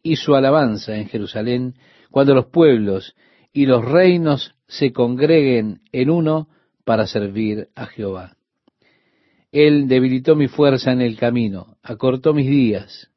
y 0.03 0.16
su 0.16 0.35
alabanza 0.35 0.97
en 0.97 1.07
Jerusalén, 1.07 1.75
cuando 2.11 2.35
los 2.35 2.47
pueblos 2.47 3.14
y 3.53 3.66
los 3.66 3.85
reinos 3.85 4.55
se 4.66 4.90
congreguen 4.90 5.83
en 5.92 6.09
uno 6.09 6.49
para 6.85 7.07
servir 7.07 7.68
a 7.75 7.85
Jehová. 7.85 8.38
Él 9.53 9.87
debilitó 9.87 10.35
mi 10.35 10.49
fuerza 10.49 10.92
en 10.92 11.03
el 11.03 11.18
camino, 11.18 11.77
acortó 11.83 12.33
mis 12.33 12.49
días. 12.49 13.11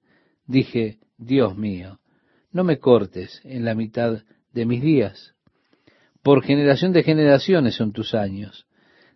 Dije, 0.48 1.00
Dios 1.18 1.56
mío, 1.56 2.02
no 2.52 2.66
me 2.66 2.78
cortes 2.78 3.40
en 3.46 3.64
la 3.64 3.74
mitad 3.74 4.22
de 4.52 4.66
mis 4.66 4.82
días. 4.82 5.34
Por 6.24 6.44
generación 6.44 6.92
de 6.92 7.04
generaciones 7.04 7.76
son 7.76 7.94
tus 7.94 8.14
años. 8.14 8.68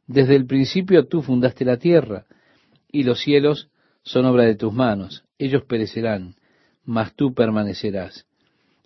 Desde 0.08 0.38
el 0.38 0.46
principio 0.46 1.08
tú 1.08 1.22
fundaste 1.22 1.66
la 1.66 1.76
tierra, 1.76 2.26
y 2.90 3.04
los 3.04 3.20
cielos 3.20 3.70
son 4.02 4.26
obra 4.26 4.46
de 4.46 4.56
tus 4.56 4.72
manos. 4.72 5.26
Ellos 5.39 5.63
perecerán, 5.63 6.36
mas 6.86 7.15
tú 7.15 7.34
permanecerás. 7.34 8.28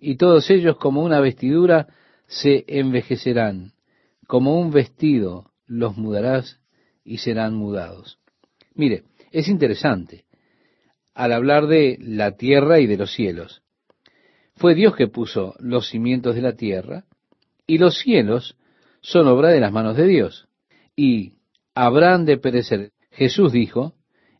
Y 0.00 0.16
todos 0.16 0.48
ellos 0.50 0.78
como 0.78 1.02
una 1.02 1.20
vestidura 1.20 1.88
se 2.26 2.64
envejecerán, 2.66 3.72
como 4.26 4.58
un 4.58 4.70
vestido 4.70 5.50
los 5.66 5.96
mudarás 5.96 6.60
y 7.04 7.18
serán 7.18 7.54
mudados. 7.54 8.18
Mire, 8.74 9.04
es 9.30 9.48
interesante 9.48 10.24
al 11.14 11.32
hablar 11.32 11.66
de 11.66 11.98
la 12.00 12.36
tierra 12.36 12.80
y 12.80 12.86
de 12.86 12.96
los 12.96 13.12
cielos. 13.12 13.62
Fue 14.56 14.74
Dios 14.74 14.94
que 14.96 15.08
puso 15.08 15.54
los 15.58 15.88
cimientos 15.88 16.34
de 16.34 16.42
la 16.42 16.54
tierra 16.54 17.04
y 17.66 17.78
los 17.78 17.98
cielos 17.98 18.56
son 19.00 19.26
obra 19.26 19.48
de 19.48 19.60
las 19.60 19.72
manos 19.72 19.96
de 19.96 20.06
Dios. 20.06 20.48
Y 20.96 21.34
habrán 21.74 22.24
de 22.24 22.38
perecer. 22.38 22.92
Jesús 23.10 23.52
dijo, 23.52 23.94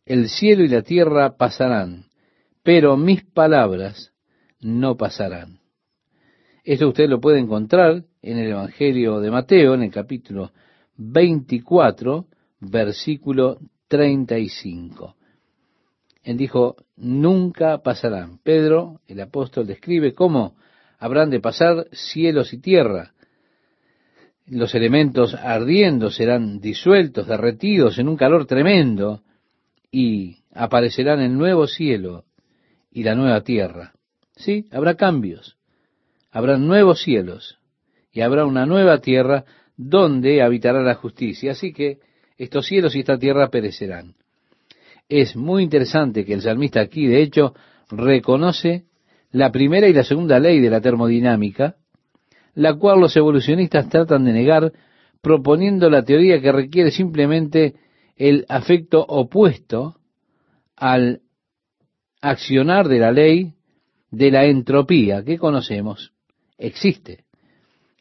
el 0.05 0.29
cielo 0.29 0.63
y 0.63 0.67
la 0.67 0.81
tierra 0.81 1.37
pasarán, 1.37 2.04
pero 2.65 2.97
mis 2.97 3.23
palabras 3.23 4.11
no 4.59 4.97
pasarán. 4.97 5.59
Esto 6.63 6.87
usted 6.87 7.07
lo 7.07 7.21
puede 7.21 7.37
encontrar 7.37 8.05
en 8.23 8.39
el 8.39 8.49
Evangelio 8.49 9.19
de 9.19 9.29
Mateo, 9.29 9.75
en 9.75 9.83
el 9.83 9.91
capítulo 9.91 10.51
24, 10.97 12.25
versículo 12.61 13.59
35. 13.87 15.15
Él 16.23 16.37
dijo, 16.37 16.77
nunca 16.97 17.83
pasarán. 17.83 18.39
Pedro, 18.39 18.99
el 19.07 19.21
apóstol, 19.21 19.67
describe 19.67 20.15
cómo 20.15 20.55
habrán 20.97 21.29
de 21.29 21.39
pasar 21.39 21.85
cielos 21.91 22.51
y 22.51 22.57
tierra. 22.57 23.13
Los 24.47 24.73
elementos 24.73 25.35
ardiendo 25.35 26.09
serán 26.09 26.59
disueltos, 26.61 27.27
derretidos 27.27 27.99
en 27.99 28.09
un 28.09 28.17
calor 28.17 28.47
tremendo, 28.47 29.21
y 29.91 30.39
aparecerán 30.51 31.19
el 31.19 31.37
nuevo 31.37 31.67
cielo 31.67 32.25
y 32.95 33.03
la 33.03 33.13
nueva 33.13 33.41
tierra. 33.41 33.91
Sí, 34.37 34.67
habrá 34.71 34.95
cambios. 34.95 35.57
Habrá 36.31 36.57
nuevos 36.57 37.03
cielos 37.03 37.59
y 38.13 38.21
habrá 38.21 38.45
una 38.45 38.65
nueva 38.65 38.99
tierra 39.01 39.43
donde 39.75 40.41
habitará 40.41 40.81
la 40.81 40.95
justicia. 40.95 41.51
Así 41.51 41.73
que 41.73 41.99
estos 42.37 42.65
cielos 42.65 42.95
y 42.95 42.99
esta 42.99 43.17
tierra 43.19 43.49
perecerán. 43.49 44.15
Es 45.09 45.35
muy 45.35 45.63
interesante 45.63 46.23
que 46.23 46.33
el 46.33 46.41
salmista 46.41 46.79
aquí, 46.79 47.05
de 47.05 47.21
hecho, 47.21 47.53
reconoce 47.89 48.85
la 49.29 49.51
primera 49.51 49.89
y 49.89 49.93
la 49.93 50.05
segunda 50.05 50.39
ley 50.39 50.61
de 50.61 50.69
la 50.69 50.79
termodinámica, 50.79 51.75
la 52.53 52.75
cual 52.75 53.01
los 53.01 53.15
evolucionistas 53.17 53.89
tratan 53.89 54.23
de 54.23 54.31
negar 54.31 54.71
proponiendo 55.21 55.89
la 55.89 56.03
teoría 56.03 56.39
que 56.39 56.53
requiere 56.53 56.91
simplemente 56.91 57.75
el 58.15 58.45
afecto 58.47 59.05
opuesto 59.05 59.97
al 60.77 61.19
accionar 62.29 62.87
de 62.87 62.99
la 62.99 63.11
ley 63.11 63.53
de 64.09 64.31
la 64.31 64.45
entropía 64.45 65.23
que 65.23 65.37
conocemos. 65.37 66.11
Existe 66.57 67.25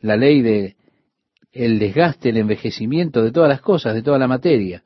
la 0.01 0.17
ley 0.17 0.43
de 0.43 0.77
el 1.53 1.79
desgaste, 1.79 2.31
el 2.31 2.39
envejecimiento 2.39 3.23
de 3.23 3.31
todas 3.31 3.49
las 3.49 3.61
cosas, 3.61 3.95
de 3.95 4.03
toda 4.03 4.19
la 4.19 4.27
materia. 4.27 4.83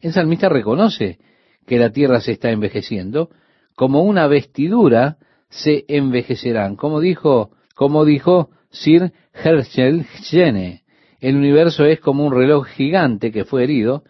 El 0.00 0.12
salmista 0.12 0.48
reconoce 0.48 1.18
que 1.66 1.78
la 1.78 1.90
tierra 1.90 2.20
se 2.20 2.32
está 2.32 2.50
envejeciendo, 2.50 3.30
como 3.74 4.02
una 4.02 4.26
vestidura 4.26 5.18
se 5.50 5.84
envejecerán, 5.88 6.76
como 6.76 7.00
dijo, 7.00 7.50
como 7.74 8.04
dijo 8.04 8.50
Sir 8.70 9.12
Herschel 9.32 10.04
Jene. 10.04 10.82
El 11.20 11.36
universo 11.36 11.84
es 11.84 12.00
como 12.00 12.24
un 12.24 12.32
reloj 12.32 12.66
gigante 12.68 13.32
que 13.32 13.44
fue 13.44 13.64
herido 13.64 14.04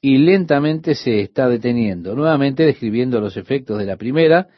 y 0.00 0.18
lentamente 0.18 0.94
se 0.94 1.20
está 1.20 1.48
deteniendo, 1.48 2.14
nuevamente 2.14 2.64
describiendo 2.64 3.20
los 3.20 3.36
efectos 3.36 3.78
de 3.78 3.86
la 3.86 3.96
primera 3.96 4.48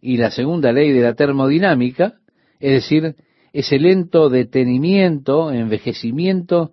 y 0.00 0.16
la 0.16 0.30
segunda 0.30 0.72
ley 0.72 0.92
de 0.92 1.02
la 1.02 1.14
termodinámica, 1.14 2.14
es 2.58 2.72
decir, 2.72 3.16
ese 3.52 3.78
lento 3.78 4.28
detenimiento, 4.28 5.52
envejecimiento, 5.52 6.72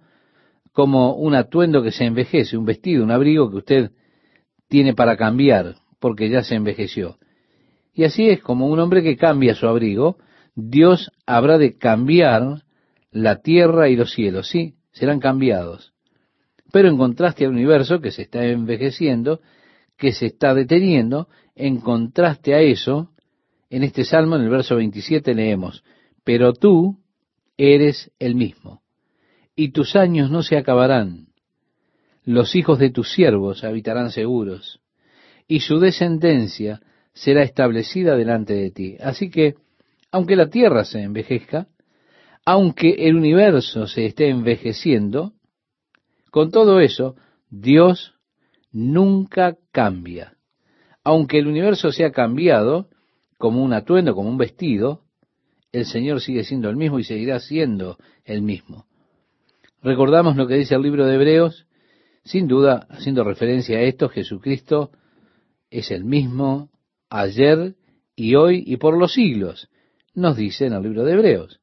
como 0.71 1.15
un 1.15 1.35
atuendo 1.35 1.81
que 1.81 1.91
se 1.91 2.05
envejece, 2.05 2.57
un 2.57 2.65
vestido, 2.65 3.03
un 3.03 3.11
abrigo 3.11 3.49
que 3.49 3.57
usted 3.57 3.91
tiene 4.67 4.93
para 4.93 5.15
cambiar, 5.15 5.75
porque 5.99 6.29
ya 6.29 6.43
se 6.43 6.55
envejeció. 6.55 7.17
Y 7.93 8.03
así 8.03 8.29
es 8.29 8.41
como 8.41 8.67
un 8.67 8.79
hombre 8.79 9.01
que 9.01 9.15
cambia 9.15 9.55
su 9.55 9.67
abrigo, 9.67 10.17
Dios 10.55 11.11
habrá 11.25 11.57
de 11.57 11.77
cambiar 11.77 12.63
la 13.11 13.41
tierra 13.41 13.87
y 13.87 13.95
los 13.95 14.11
cielos, 14.11 14.49
sí, 14.49 14.75
serán 14.91 15.19
cambiados. 15.19 15.94
Pero 16.75 16.89
en 16.89 16.97
contraste 16.97 17.45
al 17.45 17.51
universo 17.51 18.01
que 18.01 18.11
se 18.11 18.23
está 18.23 18.43
envejeciendo, 18.43 19.39
que 19.97 20.11
se 20.11 20.25
está 20.25 20.53
deteniendo, 20.53 21.29
en 21.55 21.79
contraste 21.79 22.53
a 22.53 22.59
eso, 22.59 23.11
en 23.69 23.83
este 23.83 24.03
salmo, 24.03 24.35
en 24.35 24.41
el 24.41 24.49
verso 24.49 24.75
27, 24.75 25.33
leemos, 25.35 25.85
pero 26.25 26.51
tú 26.51 26.97
eres 27.55 28.11
el 28.19 28.35
mismo, 28.35 28.81
y 29.55 29.71
tus 29.71 29.95
años 29.95 30.29
no 30.29 30.43
se 30.43 30.57
acabarán. 30.57 31.27
Los 32.25 32.57
hijos 32.57 32.77
de 32.77 32.89
tus 32.89 33.09
siervos 33.09 33.63
habitarán 33.63 34.11
seguros, 34.11 34.81
y 35.47 35.61
su 35.61 35.79
descendencia 35.79 36.81
será 37.13 37.43
establecida 37.43 38.17
delante 38.17 38.53
de 38.53 38.71
ti. 38.71 38.97
Así 38.99 39.29
que, 39.29 39.55
aunque 40.11 40.35
la 40.35 40.49
tierra 40.49 40.83
se 40.83 41.03
envejezca, 41.03 41.69
aunque 42.43 43.07
el 43.07 43.15
universo 43.15 43.87
se 43.87 44.07
esté 44.07 44.27
envejeciendo, 44.27 45.31
con 46.35 46.51
todo 46.51 46.81
eso, 46.81 47.15
Dios 47.49 48.13
nunca 48.73 49.55
cambia. 49.71 50.35
Aunque 51.01 51.39
el 51.39 51.47
universo 51.47 51.93
sea 51.93 52.11
cambiado 52.11 52.89
como 53.37 53.63
un 53.63 53.71
atuendo, 53.71 54.13
como 54.13 54.27
un 54.27 54.37
vestido, 54.37 55.03
el 55.71 55.85
Señor 55.85 56.19
sigue 56.19 56.43
siendo 56.43 56.69
el 56.69 56.75
mismo 56.75 56.99
y 56.99 57.05
seguirá 57.05 57.39
siendo 57.39 57.97
el 58.25 58.41
mismo. 58.41 58.85
Recordamos 59.81 60.35
lo 60.35 60.45
que 60.45 60.55
dice 60.55 60.75
el 60.75 60.81
libro 60.81 61.05
de 61.05 61.15
Hebreos, 61.15 61.67
sin 62.25 62.49
duda, 62.49 62.85
haciendo 62.89 63.23
referencia 63.23 63.77
a 63.77 63.83
esto, 63.83 64.09
Jesucristo 64.09 64.91
es 65.69 65.89
el 65.89 66.03
mismo 66.03 66.69
ayer 67.09 67.75
y 68.13 68.35
hoy 68.35 68.61
y 68.67 68.75
por 68.75 68.97
los 68.97 69.13
siglos, 69.13 69.69
nos 70.13 70.35
dice 70.35 70.65
en 70.65 70.73
el 70.73 70.83
libro 70.83 71.05
de 71.05 71.13
Hebreos. 71.13 71.61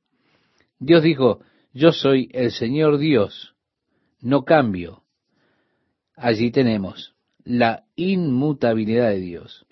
Dios 0.79 1.03
dijo, 1.03 1.41
yo 1.75 1.93
soy 1.93 2.31
el 2.33 2.53
Señor 2.53 2.97
Dios, 2.97 3.52
no 4.23 4.45
cambio. 4.45 5.03
Allí 6.17 6.51
tenemos 6.51 7.15
la 7.45 7.85
inmutabilidad 7.97 9.11
de 9.11 9.21
Dios. 9.21 9.67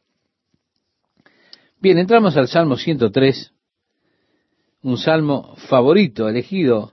Bien, 1.81 1.97
entramos 1.97 2.37
al 2.37 2.49
Salmo 2.49 2.77
103, 2.77 3.55
un 4.83 4.99
salmo 4.99 5.55
favorito, 5.57 6.29
elegido 6.29 6.93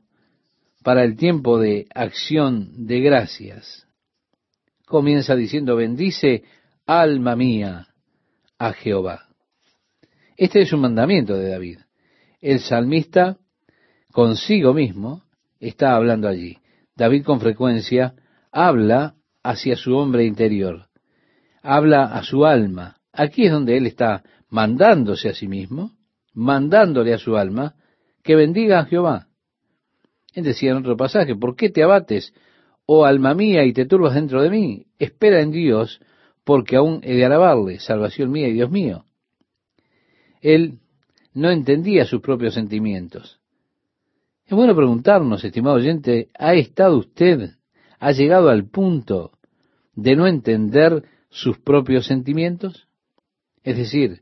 para 0.83 1.03
el 1.03 1.17
tiempo 1.17 1.59
de 1.59 1.87
acción 1.93 2.87
de 2.87 3.01
gracias. 3.01 3.85
Comienza 4.85 5.35
diciendo, 5.35 5.75
bendice 5.75 6.43
alma 6.85 7.35
mía 7.35 7.87
a 8.57 8.71
Jehová. 8.71 9.27
Este 10.37 10.61
es 10.61 10.71
un 10.71 10.81
mandamiento 10.81 11.33
de 11.33 11.49
David. 11.49 11.79
El 12.39 12.59
salmista 12.59 13.37
consigo 14.11 14.73
mismo 14.73 15.23
está 15.59 15.95
hablando 15.95 16.27
allí. 16.27 16.59
David 16.97 17.23
con 17.23 17.39
frecuencia 17.39 18.15
habla 18.51 19.15
hacia 19.43 19.77
su 19.77 19.95
hombre 19.95 20.25
interior, 20.25 20.87
habla 21.61 22.05
a 22.05 22.23
su 22.23 22.45
alma. 22.45 22.97
Aquí 23.13 23.45
es 23.45 23.51
donde 23.51 23.77
él 23.77 23.85
está 23.85 24.23
mandándose 24.49 25.29
a 25.29 25.33
sí 25.33 25.47
mismo 25.47 25.97
mandándole 26.37 27.15
a 27.15 27.17
su 27.17 27.35
alma 27.35 27.73
que 28.23 28.35
bendiga 28.35 28.79
a 28.79 28.85
Jehová. 28.85 29.27
Él 30.35 30.43
decía 30.43 30.69
en 30.69 30.77
otro 30.77 30.95
pasaje, 30.95 31.35
¿por 31.35 31.55
qué 31.55 31.71
te 31.71 31.81
abates, 31.81 32.31
oh 32.85 33.05
alma 33.05 33.33
mía, 33.33 33.65
y 33.65 33.73
te 33.73 33.87
turbas 33.87 34.13
dentro 34.13 34.43
de 34.43 34.51
mí? 34.51 34.85
Espera 34.99 35.41
en 35.41 35.49
Dios, 35.49 35.99
porque 36.43 36.75
aún 36.75 36.99
he 37.01 37.15
de 37.15 37.25
alabarle, 37.25 37.79
salvación 37.79 38.29
mía 38.29 38.47
y 38.49 38.53
Dios 38.53 38.69
mío. 38.69 39.05
Él 40.41 40.77
no 41.33 41.49
entendía 41.49 42.05
sus 42.05 42.21
propios 42.21 42.53
sentimientos. 42.53 43.39
Es 44.47 44.55
bueno 44.55 44.73
preguntarnos, 44.73 45.43
estimado 45.43 45.75
oyente, 45.75 46.29
¿ha 46.39 46.53
estado 46.53 46.97
usted, 46.99 47.51
ha 47.99 48.11
llegado 48.13 48.47
al 48.47 48.69
punto 48.69 49.31
de 49.93 50.15
no 50.15 50.25
entender 50.25 51.03
sus 51.29 51.59
propios 51.59 52.05
sentimientos? 52.05 52.87
Es 53.63 53.75
decir, 53.75 54.21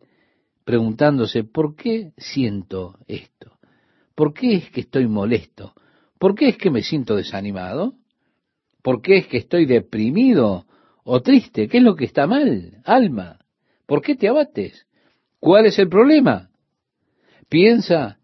preguntándose, 0.64 1.44
¿por 1.44 1.76
qué 1.76 2.12
siento 2.18 2.98
esto? 3.08 3.60
¿Por 4.16 4.34
qué 4.34 4.56
es 4.56 4.72
que 4.72 4.82
estoy 4.82 5.06
molesto? 5.06 5.76
¿Por 6.18 6.34
qué 6.34 6.50
es 6.50 6.58
que 6.58 6.72
me 6.72 6.82
siento 6.82 7.16
desanimado? 7.16 7.94
¿Por 8.82 9.04
qué 9.04 9.18
es 9.18 9.28
que 9.28 9.38
estoy 9.38 9.68
deprimido 9.68 10.66
o 11.04 11.22
triste? 11.22 11.68
¿Qué 11.68 11.78
es 11.78 11.84
lo 11.84 11.96
que 11.96 12.06
está 12.06 12.26
mal, 12.26 12.82
alma? 12.84 13.46
¿Por 13.86 14.02
qué 14.02 14.16
te 14.16 14.28
abates? 14.28 14.88
¿Cuál 15.40 15.68
es 15.68 15.78
el 15.78 15.88
problema? 15.88 16.50
¿Piensa 17.48 18.18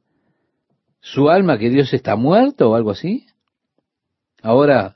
su 1.01 1.29
alma 1.29 1.57
que 1.57 1.69
Dios 1.69 1.93
está 1.93 2.15
muerto 2.15 2.69
o 2.69 2.75
algo 2.75 2.91
así? 2.91 3.25
Ahora, 4.41 4.95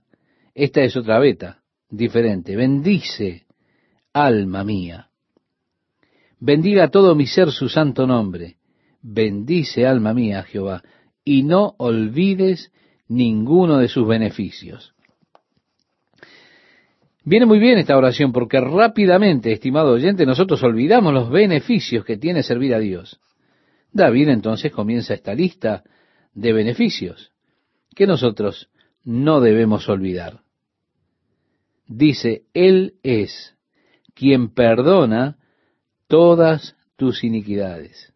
esta 0.54 0.82
es 0.82 0.96
otra 0.96 1.20
beta, 1.20 1.64
diferente. 1.90 2.56
Bendice, 2.56 3.46
alma 4.14 4.64
mía. 4.64 5.10
Bendiga 6.40 6.90
todo 6.90 7.16
mi 7.16 7.26
ser 7.26 7.52
su 7.52 7.68
santo 7.68 8.06
nombre. 8.06 8.58
Bendice 9.02 9.86
alma 9.86 10.14
mía 10.14 10.44
Jehová, 10.44 10.84
y 11.24 11.44
no 11.44 11.76
olvides 11.78 12.72
ninguno 13.08 13.78
de 13.80 13.88
sus 13.88 14.08
beneficios. 14.08 14.94
Viene 17.24 17.48
muy 17.48 17.58
bien 17.58 17.80
esta 17.80 17.98
oración 17.98 18.32
porque 18.32 18.60
rápidamente, 18.60 19.52
estimado 19.52 19.94
oyente, 19.94 20.28
nosotros 20.28 20.62
olvidamos 20.62 21.12
los 21.12 21.30
beneficios 21.30 22.06
que 22.06 22.18
tiene 22.18 22.44
servir 22.44 22.76
a 22.76 22.80
Dios. 22.80 23.20
David 23.92 24.30
entonces 24.30 24.72
comienza 24.72 25.16
esta 25.16 25.34
lista 25.34 25.84
de 26.36 26.54
beneficios 26.54 27.32
que 27.96 28.06
nosotros 28.06 28.70
no 29.04 29.42
debemos 29.42 29.90
olvidar. 29.90 30.42
Dice, 31.88 32.44
Él 32.54 32.96
es 33.04 33.56
quien 34.14 34.54
perdona 34.54 35.38
todas 36.08 36.76
tus 36.96 37.24
iniquidades, 37.24 38.14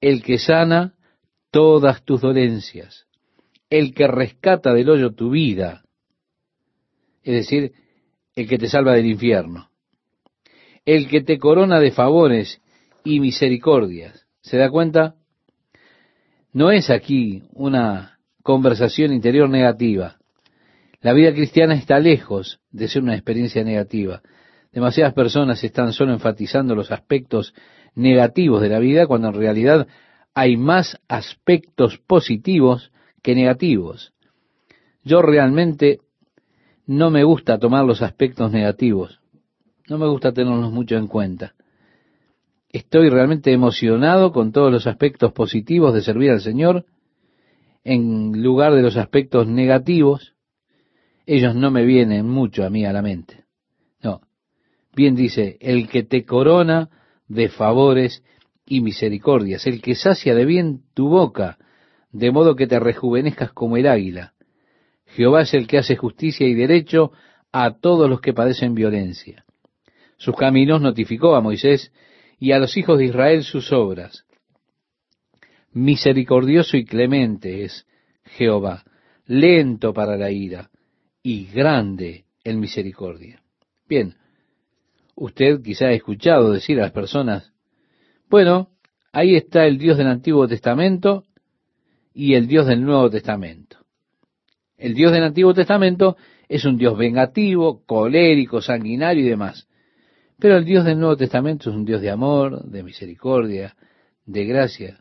el 0.00 0.22
que 0.22 0.38
sana 0.38 0.94
todas 1.50 2.04
tus 2.04 2.20
dolencias, 2.20 3.06
el 3.70 3.94
que 3.94 4.06
rescata 4.06 4.72
del 4.72 4.90
hoyo 4.90 5.14
tu 5.14 5.30
vida, 5.30 5.84
es 7.22 7.34
decir, 7.34 7.72
el 8.34 8.48
que 8.48 8.58
te 8.58 8.68
salva 8.68 8.94
del 8.94 9.06
infierno, 9.06 9.70
el 10.84 11.08
que 11.08 11.22
te 11.22 11.38
corona 11.38 11.80
de 11.80 11.90
favores 11.90 12.62
y 13.04 13.20
misericordias. 13.20 14.26
¿Se 14.40 14.56
da 14.56 14.70
cuenta? 14.70 15.16
No 16.52 16.70
es 16.70 16.90
aquí 16.90 17.42
una 17.52 18.18
conversación 18.42 19.12
interior 19.12 19.48
negativa. 19.48 20.16
La 21.00 21.12
vida 21.12 21.32
cristiana 21.32 21.74
está 21.74 21.98
lejos 22.00 22.60
de 22.70 22.88
ser 22.88 23.02
una 23.02 23.14
experiencia 23.14 23.62
negativa. 23.62 24.22
Demasiadas 24.72 25.14
personas 25.14 25.62
están 25.62 25.92
solo 25.92 26.12
enfatizando 26.12 26.74
los 26.74 26.90
aspectos 26.90 27.54
negativos 27.94 28.62
de 28.62 28.68
la 28.68 28.78
vida 28.78 29.06
cuando 29.06 29.28
en 29.28 29.34
realidad 29.34 29.86
hay 30.34 30.56
más 30.56 30.98
aspectos 31.08 31.98
positivos 31.98 32.92
que 33.22 33.34
negativos. 33.34 34.12
Yo 35.04 35.22
realmente 35.22 36.00
no 36.86 37.10
me 37.10 37.24
gusta 37.24 37.58
tomar 37.58 37.84
los 37.84 38.02
aspectos 38.02 38.50
negativos, 38.52 39.20
no 39.88 39.98
me 39.98 40.06
gusta 40.06 40.32
tenerlos 40.32 40.72
mucho 40.72 40.96
en 40.96 41.06
cuenta. 41.06 41.54
Estoy 42.78 43.10
realmente 43.10 43.52
emocionado 43.52 44.30
con 44.30 44.52
todos 44.52 44.70
los 44.70 44.86
aspectos 44.86 45.32
positivos 45.32 45.92
de 45.92 46.00
servir 46.00 46.30
al 46.30 46.40
Señor 46.40 46.86
en 47.82 48.40
lugar 48.40 48.72
de 48.72 48.82
los 48.82 48.96
aspectos 48.96 49.48
negativos. 49.48 50.36
Ellos 51.26 51.56
no 51.56 51.72
me 51.72 51.84
vienen 51.84 52.28
mucho 52.28 52.64
a 52.64 52.70
mí 52.70 52.86
a 52.86 52.92
la 52.92 53.02
mente. 53.02 53.46
No. 54.00 54.20
Bien 54.94 55.16
dice, 55.16 55.56
el 55.60 55.88
que 55.88 56.04
te 56.04 56.24
corona 56.24 56.88
de 57.26 57.48
favores 57.48 58.22
y 58.64 58.80
misericordias, 58.80 59.66
el 59.66 59.82
que 59.82 59.96
sacia 59.96 60.36
de 60.36 60.44
bien 60.44 60.82
tu 60.94 61.08
boca, 61.08 61.58
de 62.12 62.30
modo 62.30 62.54
que 62.54 62.68
te 62.68 62.78
rejuvenezcas 62.78 63.50
como 63.50 63.76
el 63.76 63.88
águila. 63.88 64.34
Jehová 65.04 65.42
es 65.42 65.52
el 65.52 65.66
que 65.66 65.78
hace 65.78 65.96
justicia 65.96 66.46
y 66.46 66.54
derecho 66.54 67.10
a 67.50 67.72
todos 67.80 68.08
los 68.08 68.20
que 68.20 68.34
padecen 68.34 68.74
violencia. 68.74 69.44
Sus 70.16 70.36
caminos 70.36 70.80
notificó 70.80 71.34
a 71.34 71.40
Moisés 71.40 71.92
y 72.38 72.52
a 72.52 72.58
los 72.58 72.76
hijos 72.76 72.98
de 72.98 73.06
Israel 73.06 73.42
sus 73.42 73.72
obras. 73.72 74.24
Misericordioso 75.72 76.76
y 76.76 76.84
clemente 76.84 77.64
es 77.64 77.86
Jehová, 78.24 78.84
lento 79.26 79.92
para 79.92 80.16
la 80.16 80.30
ira 80.30 80.70
y 81.22 81.46
grande 81.46 82.24
en 82.44 82.60
misericordia. 82.60 83.42
Bien, 83.88 84.14
usted 85.14 85.60
quizá 85.62 85.86
ha 85.86 85.92
escuchado 85.92 86.52
decir 86.52 86.78
a 86.78 86.84
las 86.84 86.92
personas, 86.92 87.52
bueno, 88.28 88.70
ahí 89.12 89.36
está 89.36 89.66
el 89.66 89.78
Dios 89.78 89.98
del 89.98 90.08
Antiguo 90.08 90.46
Testamento 90.46 91.24
y 92.14 92.34
el 92.34 92.46
Dios 92.46 92.66
del 92.66 92.82
Nuevo 92.82 93.10
Testamento. 93.10 93.78
El 94.76 94.94
Dios 94.94 95.12
del 95.12 95.24
Antiguo 95.24 95.54
Testamento 95.54 96.16
es 96.48 96.64
un 96.64 96.76
Dios 96.76 96.96
vengativo, 96.96 97.84
colérico, 97.84 98.62
sanguinario 98.62 99.24
y 99.24 99.28
demás. 99.28 99.67
Pero 100.38 100.56
el 100.56 100.64
Dios 100.64 100.84
del 100.84 101.00
Nuevo 101.00 101.16
Testamento 101.16 101.70
es 101.70 101.76
un 101.76 101.84
Dios 101.84 102.00
de 102.00 102.10
amor, 102.10 102.64
de 102.64 102.84
misericordia, 102.84 103.76
de 104.24 104.44
gracia. 104.44 105.00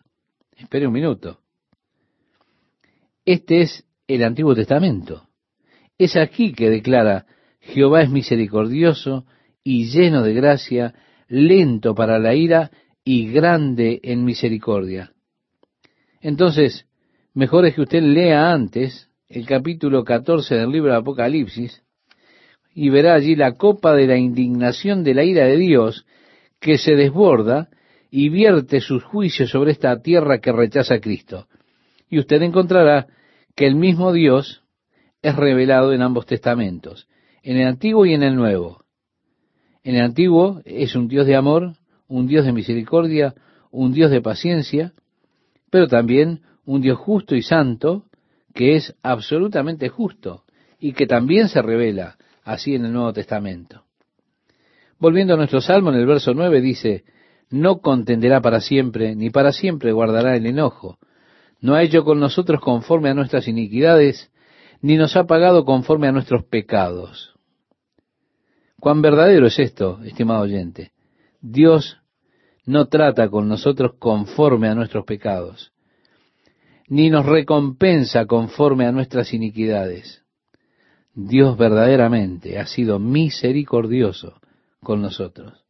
Espere 0.56 0.88
un 0.88 0.94
minuto. 0.94 1.40
Este 3.24 3.62
es 3.62 3.86
el 4.08 4.24
Antiguo 4.24 4.56
Testamento. 4.56 5.28
Es 5.98 6.16
aquí 6.16 6.54
que 6.54 6.70
declara, 6.70 7.28
Jehová 7.60 8.02
es 8.02 8.10
misericordioso 8.10 9.26
y 9.64 9.86
lleno 9.90 10.24
de 10.24 10.34
gracia, 10.34 10.96
lento 11.28 11.94
para 11.94 12.18
la 12.18 12.34
ira 12.34 12.72
y 13.04 13.30
grande 13.32 14.00
en 14.04 14.24
misericordia. 14.24 15.12
Entonces, 16.20 16.88
mejor 17.34 17.66
es 17.68 17.76
que 17.76 17.82
usted 17.82 18.02
lea 18.02 18.52
antes 18.52 19.10
el 19.28 19.46
capítulo 19.46 20.04
14 20.04 20.56
del 20.56 20.72
libro 20.72 20.92
de 20.92 20.98
Apocalipsis 20.98 21.84
y 22.78 22.92
verá 22.92 23.16
allí 23.16 23.36
la 23.36 23.54
copa 23.54 23.96
de 23.96 24.06
la 24.06 24.18
indignación 24.18 25.04
de 25.04 25.16
la 25.16 25.24
ira 25.24 25.46
de 25.46 25.58
Dios 25.58 26.06
que 26.60 26.78
se 26.78 26.94
desborda 26.94 27.70
y 28.12 28.30
vierte 28.30 28.82
sus 28.82 29.04
juicios 29.04 29.50
sobre 29.50 29.72
esta 29.72 30.00
tierra 30.04 30.38
que 30.42 30.52
rechaza 30.52 30.94
a 30.94 31.00
Cristo. 31.00 31.48
Y 32.08 32.20
usted 32.20 32.40
encontrará 32.44 33.08
que 33.56 33.66
el 33.66 33.74
mismo 33.74 34.14
Dios 34.14 34.62
es 35.24 35.36
revelado 35.36 35.92
en 35.92 36.04
ambos 36.04 36.28
testamentos, 36.28 37.08
en 37.42 37.58
el 37.58 37.68
Antiguo 37.68 38.06
y 38.06 38.14
en 38.14 38.22
el 38.22 38.36
Nuevo. 38.36 38.84
En 39.84 39.96
el 39.96 40.04
Antiguo 40.04 40.62
es 40.64 40.96
un 40.96 41.08
Dios 41.08 41.26
de 41.26 41.36
amor, 41.36 41.74
un 42.08 42.28
Dios 42.28 42.46
de 42.46 42.54
misericordia, 42.54 43.34
un 43.72 43.92
Dios 43.92 44.12
de 44.12 44.22
paciencia, 44.22 44.94
pero 45.72 45.88
también 45.88 46.42
un 46.64 46.82
Dios 46.82 47.00
justo 47.00 47.36
y 47.36 47.42
santo, 47.42 48.04
que 48.54 48.76
es 48.76 48.96
absolutamente 49.02 49.90
justo 49.90 50.44
y 50.80 50.94
que 50.94 51.08
también 51.08 51.50
se 51.50 51.64
revela 51.64 52.17
así 52.48 52.76
en 52.76 52.86
el 52.86 52.94
Nuevo 52.94 53.14
Testamento. 53.14 53.84
Volviendo 55.00 55.34
a 55.34 55.38
nuestro 55.38 55.62
salmo, 55.62 55.90
en 55.90 55.98
el 55.98 56.06
verso 56.06 56.34
9 56.34 56.62
dice, 56.62 57.04
no 57.50 57.80
contenderá 57.80 58.42
para 58.42 58.62
siempre, 58.62 59.16
ni 59.16 59.30
para 59.30 59.52
siempre 59.52 59.92
guardará 59.92 60.36
el 60.36 60.46
enojo. 60.46 60.98
No 61.62 61.76
ha 61.76 61.84
hecho 61.84 62.04
con 62.04 62.20
nosotros 62.20 62.62
conforme 62.62 63.10
a 63.10 63.14
nuestras 63.14 63.48
iniquidades, 63.48 64.32
ni 64.82 64.98
nos 64.98 65.16
ha 65.16 65.26
pagado 65.26 65.66
conforme 65.66 66.08
a 66.08 66.12
nuestros 66.12 66.44
pecados. 66.46 67.36
Cuán 68.80 69.02
verdadero 69.02 69.48
es 69.48 69.60
esto, 69.60 70.00
estimado 70.04 70.42
oyente. 70.42 70.92
Dios 71.42 71.98
no 72.66 72.88
trata 72.88 73.30
con 73.30 73.48
nosotros 73.48 73.94
conforme 74.00 74.68
a 74.68 74.76
nuestros 74.76 75.06
pecados 75.06 75.72
ni 76.88 77.10
nos 77.10 77.26
recompensa 77.26 78.26
conforme 78.26 78.86
a 78.86 78.92
nuestras 78.92 79.34
iniquidades. 79.34 80.24
Dios 81.20 81.58
verdaderamente 81.58 82.60
ha 82.60 82.68
sido 82.68 83.00
misericordioso 83.00 84.40
con 84.84 85.02
nosotros. 85.02 85.66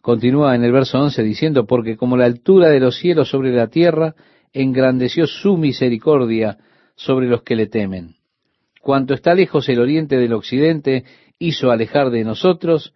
Continúa 0.00 0.56
en 0.56 0.64
el 0.64 0.72
verso 0.72 0.98
11 0.98 1.22
diciendo, 1.22 1.64
porque 1.64 1.96
como 1.96 2.16
la 2.16 2.24
altura 2.24 2.70
de 2.70 2.80
los 2.80 2.98
cielos 2.98 3.28
sobre 3.28 3.52
la 3.52 3.68
tierra, 3.68 4.16
engrandeció 4.52 5.28
su 5.28 5.56
misericordia 5.56 6.58
sobre 6.96 7.28
los 7.28 7.44
que 7.44 7.54
le 7.54 7.68
temen. 7.68 8.16
Cuanto 8.80 9.14
está 9.14 9.32
lejos 9.32 9.68
el 9.68 9.78
oriente 9.78 10.16
del 10.16 10.32
occidente, 10.32 11.04
hizo 11.38 11.70
alejar 11.70 12.10
de 12.10 12.24
nosotros 12.24 12.94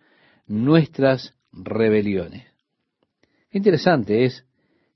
nuestras 0.49 1.33
rebeliones. 1.53 2.47
Interesante 3.53 4.25
es 4.25 4.45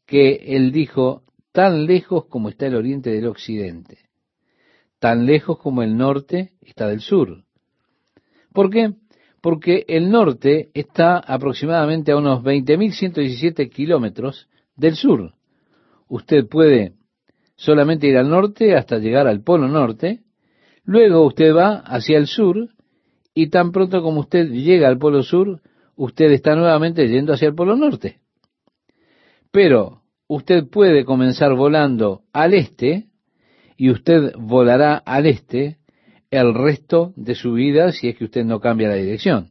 que 0.04 0.34
él 0.56 0.72
dijo, 0.72 1.22
tan 1.52 1.86
lejos 1.86 2.24
como 2.26 2.48
está 2.48 2.66
el 2.66 2.74
oriente 2.74 3.10
del 3.10 3.28
occidente, 3.28 4.03
tan 5.04 5.26
lejos 5.26 5.58
como 5.58 5.82
el 5.82 5.98
norte 5.98 6.52
está 6.62 6.88
del 6.88 7.02
sur. 7.02 7.44
¿Por 8.54 8.70
qué? 8.70 8.94
Porque 9.42 9.84
el 9.86 10.10
norte 10.10 10.70
está 10.72 11.18
aproximadamente 11.18 12.10
a 12.10 12.16
unos 12.16 12.42
20.117 12.42 13.68
kilómetros 13.68 14.48
del 14.76 14.96
sur. 14.96 15.34
Usted 16.08 16.48
puede 16.48 16.94
solamente 17.54 18.06
ir 18.06 18.16
al 18.16 18.30
norte 18.30 18.74
hasta 18.74 18.96
llegar 18.96 19.26
al 19.26 19.42
polo 19.42 19.68
norte, 19.68 20.20
luego 20.84 21.26
usted 21.26 21.54
va 21.54 21.80
hacia 21.80 22.16
el 22.16 22.26
sur 22.26 22.70
y 23.34 23.50
tan 23.50 23.72
pronto 23.72 24.00
como 24.00 24.20
usted 24.20 24.48
llega 24.52 24.88
al 24.88 24.96
polo 24.96 25.22
sur, 25.22 25.60
usted 25.96 26.30
está 26.30 26.56
nuevamente 26.56 27.06
yendo 27.08 27.34
hacia 27.34 27.48
el 27.48 27.54
polo 27.54 27.76
norte. 27.76 28.20
Pero 29.50 30.00
usted 30.28 30.66
puede 30.66 31.04
comenzar 31.04 31.54
volando 31.54 32.22
al 32.32 32.54
este 32.54 33.10
y 33.76 33.90
usted 33.90 34.32
volará 34.36 34.96
al 34.96 35.26
este 35.26 35.78
el 36.30 36.54
resto 36.54 37.12
de 37.16 37.34
su 37.34 37.52
vida 37.52 37.92
si 37.92 38.08
es 38.08 38.16
que 38.16 38.24
usted 38.24 38.44
no 38.44 38.60
cambia 38.60 38.88
la 38.88 38.94
dirección. 38.94 39.50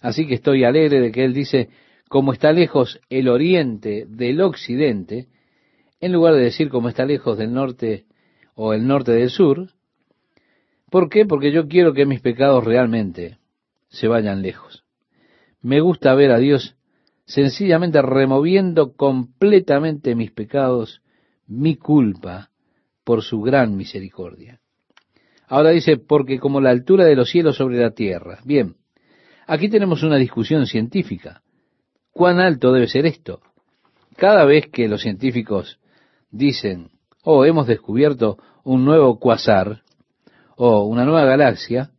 Así 0.00 0.26
que 0.26 0.34
estoy 0.34 0.64
alegre 0.64 1.00
de 1.00 1.10
que 1.10 1.24
él 1.24 1.34
dice, 1.34 1.68
como 2.08 2.32
está 2.32 2.52
lejos 2.52 3.00
el 3.10 3.28
oriente 3.28 4.06
del 4.08 4.40
occidente, 4.40 5.26
en 6.00 6.12
lugar 6.12 6.34
de 6.34 6.42
decir 6.42 6.68
como 6.68 6.88
está 6.88 7.04
lejos 7.04 7.38
del 7.38 7.52
norte 7.52 8.04
o 8.54 8.72
el 8.72 8.86
norte 8.86 9.12
del 9.12 9.30
sur. 9.30 9.70
¿Por 10.90 11.08
qué? 11.08 11.26
Porque 11.26 11.50
yo 11.50 11.66
quiero 11.66 11.92
que 11.92 12.06
mis 12.06 12.20
pecados 12.20 12.64
realmente 12.64 13.38
se 13.88 14.06
vayan 14.06 14.42
lejos. 14.42 14.84
Me 15.60 15.80
gusta 15.80 16.14
ver 16.14 16.30
a 16.30 16.38
Dios 16.38 16.76
sencillamente 17.24 18.00
removiendo 18.02 18.94
completamente 18.94 20.14
mis 20.14 20.30
pecados, 20.30 21.02
mi 21.48 21.74
culpa, 21.76 22.50
por 23.06 23.22
su 23.22 23.40
gran 23.40 23.76
misericordia. 23.76 24.58
Ahora 25.46 25.70
dice, 25.70 25.96
porque 25.96 26.40
como 26.40 26.60
la 26.60 26.70
altura 26.70 27.04
de 27.04 27.14
los 27.14 27.30
cielos 27.30 27.56
sobre 27.56 27.78
la 27.78 27.92
tierra. 27.92 28.40
Bien, 28.44 28.74
aquí 29.46 29.68
tenemos 29.68 30.02
una 30.02 30.16
discusión 30.16 30.66
científica. 30.66 31.40
¿Cuán 32.10 32.40
alto 32.40 32.72
debe 32.72 32.88
ser 32.88 33.06
esto? 33.06 33.40
Cada 34.16 34.44
vez 34.44 34.66
que 34.72 34.88
los 34.88 35.02
científicos 35.02 35.78
dicen, 36.32 36.90
oh, 37.22 37.44
hemos 37.44 37.68
descubierto 37.68 38.38
un 38.64 38.84
nuevo 38.84 39.20
cuasar, 39.20 39.82
o 40.56 40.86
una 40.86 41.04
nueva 41.04 41.26
galaxia, 41.26 41.92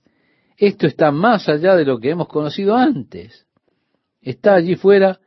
esto 0.57 0.87
está 0.87 1.11
más 1.11 1.47
allá 1.47 1.77
de 1.77 1.85
lo 1.85 1.99
que 1.99 2.09
hemos 2.09 2.27
conocido 2.27 2.75
antes. 2.75 3.47
Está 4.19 4.55
allí 4.55 4.75
fuera 4.75 5.21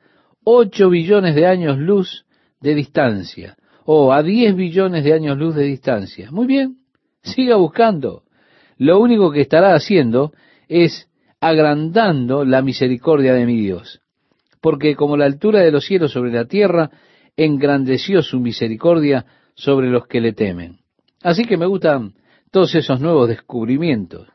ocho 0.44 0.90
billones 0.90 1.34
de 1.34 1.46
años 1.46 1.78
luz 1.78 2.26
de 2.60 2.74
distancia, 2.74 3.56
o 3.84 4.12
a 4.12 4.22
diez 4.22 4.54
billones 4.54 5.04
de 5.04 5.12
años 5.12 5.38
luz 5.38 5.54
de 5.54 5.64
distancia. 5.64 6.30
Muy 6.30 6.46
bien, 6.46 6.78
siga 7.22 7.56
buscando. 7.56 8.22
Lo 8.76 8.98
único 8.98 9.30
que 9.30 9.40
estará 9.40 9.74
haciendo 9.74 10.32
es 10.68 11.08
agrandando 11.40 12.44
la 12.44 12.62
misericordia 12.62 13.34
de 13.34 13.46
mi 13.46 13.60
Dios. 13.60 14.00
Porque 14.60 14.94
como 14.94 15.16
la 15.16 15.24
altura 15.24 15.60
de 15.60 15.70
los 15.70 15.86
cielos 15.86 16.12
sobre 16.12 16.32
la 16.32 16.44
tierra, 16.44 16.90
engrandeció 17.36 18.22
su 18.22 18.40
misericordia 18.40 19.26
sobre 19.54 19.90
los 19.90 20.06
que 20.06 20.20
le 20.20 20.32
temen. 20.32 20.80
Así 21.22 21.44
que 21.44 21.56
me 21.56 21.66
gustan 21.66 22.14
todos 22.50 22.74
esos 22.74 23.00
nuevos 23.00 23.28
descubrimientos, 23.28 24.28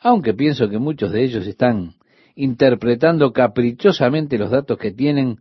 aunque 0.00 0.34
pienso 0.34 0.68
que 0.68 0.78
muchos 0.78 1.12
de 1.12 1.22
ellos 1.22 1.46
están 1.46 1.94
interpretando 2.34 3.32
caprichosamente 3.32 4.38
los 4.38 4.50
datos 4.50 4.78
que 4.78 4.92
tienen 4.92 5.38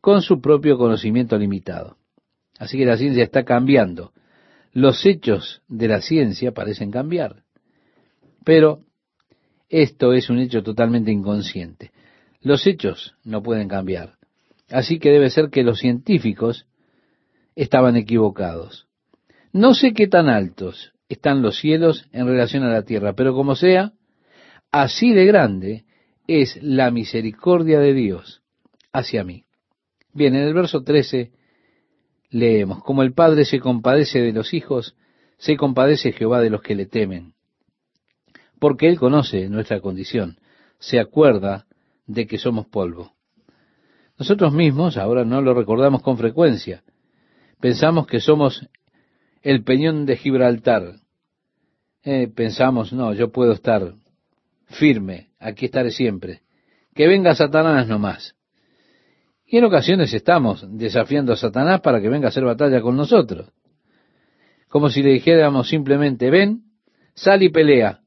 con 0.00 0.22
su 0.22 0.40
propio 0.40 0.78
conocimiento 0.78 1.38
limitado. 1.38 1.96
Así 2.58 2.78
que 2.78 2.86
la 2.86 2.96
ciencia 2.96 3.24
está 3.24 3.44
cambiando. 3.44 4.12
Los 4.72 5.04
hechos 5.06 5.62
de 5.68 5.88
la 5.88 6.00
ciencia 6.00 6.52
parecen 6.52 6.90
cambiar. 6.90 7.42
Pero 8.44 8.80
esto 9.68 10.12
es 10.12 10.30
un 10.30 10.38
hecho 10.38 10.62
totalmente 10.62 11.10
inconsciente. 11.10 11.90
Los 12.40 12.66
hechos 12.66 13.14
no 13.24 13.42
pueden 13.42 13.68
cambiar. 13.68 14.14
Así 14.70 14.98
que 14.98 15.10
debe 15.10 15.30
ser 15.30 15.50
que 15.50 15.62
los 15.62 15.78
científicos 15.78 16.66
estaban 17.54 17.96
equivocados. 17.96 18.86
No 19.52 19.74
sé 19.74 19.92
qué 19.92 20.06
tan 20.06 20.28
altos 20.28 20.92
están 21.08 21.42
los 21.42 21.58
cielos 21.58 22.08
en 22.12 22.26
relación 22.26 22.62
a 22.64 22.70
la 22.70 22.82
tierra, 22.82 23.14
pero 23.14 23.34
como 23.34 23.56
sea, 23.56 23.92
así 24.70 25.12
de 25.12 25.24
grande 25.24 25.84
es 26.26 26.58
la 26.62 26.90
misericordia 26.90 27.78
de 27.78 27.94
Dios 27.94 28.42
hacia 28.92 29.24
mí. 29.24 29.44
Bien, 30.12 30.34
en 30.34 30.42
el 30.42 30.54
verso 30.54 30.82
13 30.82 31.30
leemos, 32.30 32.82
como 32.82 33.02
el 33.02 33.12
Padre 33.12 33.44
se 33.44 33.60
compadece 33.60 34.20
de 34.20 34.32
los 34.32 34.54
hijos, 34.54 34.96
se 35.38 35.56
compadece 35.56 36.12
Jehová 36.12 36.40
de 36.40 36.50
los 36.50 36.62
que 36.62 36.74
le 36.74 36.86
temen, 36.86 37.34
porque 38.58 38.88
Él 38.88 38.98
conoce 38.98 39.48
nuestra 39.48 39.80
condición, 39.80 40.38
se 40.78 40.98
acuerda 40.98 41.66
de 42.06 42.26
que 42.26 42.38
somos 42.38 42.66
polvo. 42.66 43.12
Nosotros 44.18 44.52
mismos 44.52 44.96
ahora 44.96 45.24
no 45.24 45.42
lo 45.42 45.52
recordamos 45.52 46.02
con 46.02 46.16
frecuencia. 46.16 46.82
Pensamos 47.60 48.06
que 48.06 48.20
somos 48.20 48.66
el 49.42 49.62
peñón 49.62 50.06
de 50.06 50.16
Gibraltar. 50.16 51.00
Eh, 52.02 52.28
pensamos, 52.34 52.92
no, 52.92 53.12
yo 53.12 53.30
puedo 53.30 53.52
estar 53.52 53.94
firme, 54.66 55.28
aquí 55.38 55.66
estaré 55.66 55.90
siempre. 55.90 56.42
Que 56.94 57.06
venga 57.06 57.34
Satanás 57.34 57.88
nomás. 57.88 58.34
Y 59.46 59.58
en 59.58 59.64
ocasiones 59.64 60.12
estamos 60.12 60.66
desafiando 60.68 61.32
a 61.32 61.36
Satanás 61.36 61.80
para 61.80 62.00
que 62.00 62.08
venga 62.08 62.26
a 62.26 62.28
hacer 62.30 62.44
batalla 62.44 62.80
con 62.80 62.96
nosotros. 62.96 63.52
Como 64.68 64.90
si 64.90 65.02
le 65.02 65.12
dijéramos 65.12 65.68
simplemente, 65.68 66.30
ven, 66.30 66.64
sal 67.14 67.42
y 67.42 67.48
pelea. 67.50 68.00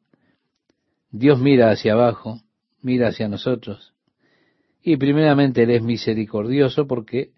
Dios 1.11 1.39
mira 1.39 1.71
hacia 1.71 1.93
abajo, 1.93 2.41
mira 2.81 3.07
hacia 3.07 3.29
nosotros. 3.29 3.93
Y 4.83 4.97
primeramente 4.97 5.63
Él 5.63 5.71
es 5.71 5.81
misericordioso 5.81 6.87
porque 6.87 7.31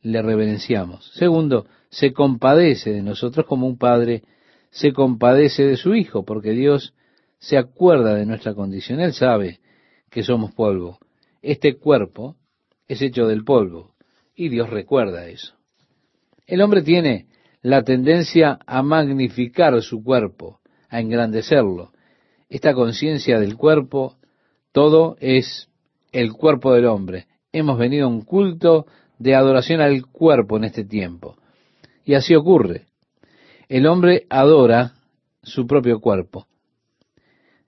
le 0.00 0.22
reverenciamos. 0.22 1.12
Segundo, 1.14 1.66
se 1.90 2.12
compadece 2.12 2.92
de 2.92 3.02
nosotros 3.02 3.46
como 3.46 3.66
un 3.66 3.76
padre 3.76 4.22
se 4.72 4.94
compadece 4.94 5.66
de 5.66 5.76
su 5.76 5.94
Hijo, 5.94 6.24
porque 6.24 6.52
Dios 6.52 6.94
se 7.38 7.58
acuerda 7.58 8.14
de 8.14 8.24
nuestra 8.24 8.54
condición. 8.54 9.00
Él 9.00 9.12
sabe 9.12 9.60
que 10.10 10.22
somos 10.22 10.52
polvo. 10.52 10.98
Este 11.42 11.76
cuerpo 11.76 12.36
es 12.92 13.00
hecho 13.00 13.26
del 13.26 13.42
polvo 13.42 13.94
y 14.36 14.50
Dios 14.50 14.68
recuerda 14.68 15.26
eso. 15.26 15.54
El 16.46 16.60
hombre 16.60 16.82
tiene 16.82 17.26
la 17.62 17.82
tendencia 17.84 18.58
a 18.66 18.82
magnificar 18.82 19.80
su 19.80 20.04
cuerpo, 20.04 20.60
a 20.90 21.00
engrandecerlo. 21.00 21.92
Esta 22.50 22.74
conciencia 22.74 23.40
del 23.40 23.56
cuerpo, 23.56 24.16
todo 24.72 25.16
es 25.20 25.70
el 26.12 26.32
cuerpo 26.32 26.74
del 26.74 26.84
hombre. 26.84 27.28
Hemos 27.50 27.78
venido 27.78 28.04
a 28.04 28.10
un 28.10 28.22
culto 28.22 28.86
de 29.18 29.34
adoración 29.34 29.80
al 29.80 30.06
cuerpo 30.06 30.58
en 30.58 30.64
este 30.64 30.84
tiempo. 30.84 31.36
Y 32.04 32.12
así 32.12 32.34
ocurre. 32.34 32.86
El 33.70 33.86
hombre 33.86 34.26
adora 34.28 34.92
su 35.42 35.66
propio 35.66 35.98
cuerpo. 36.00 36.46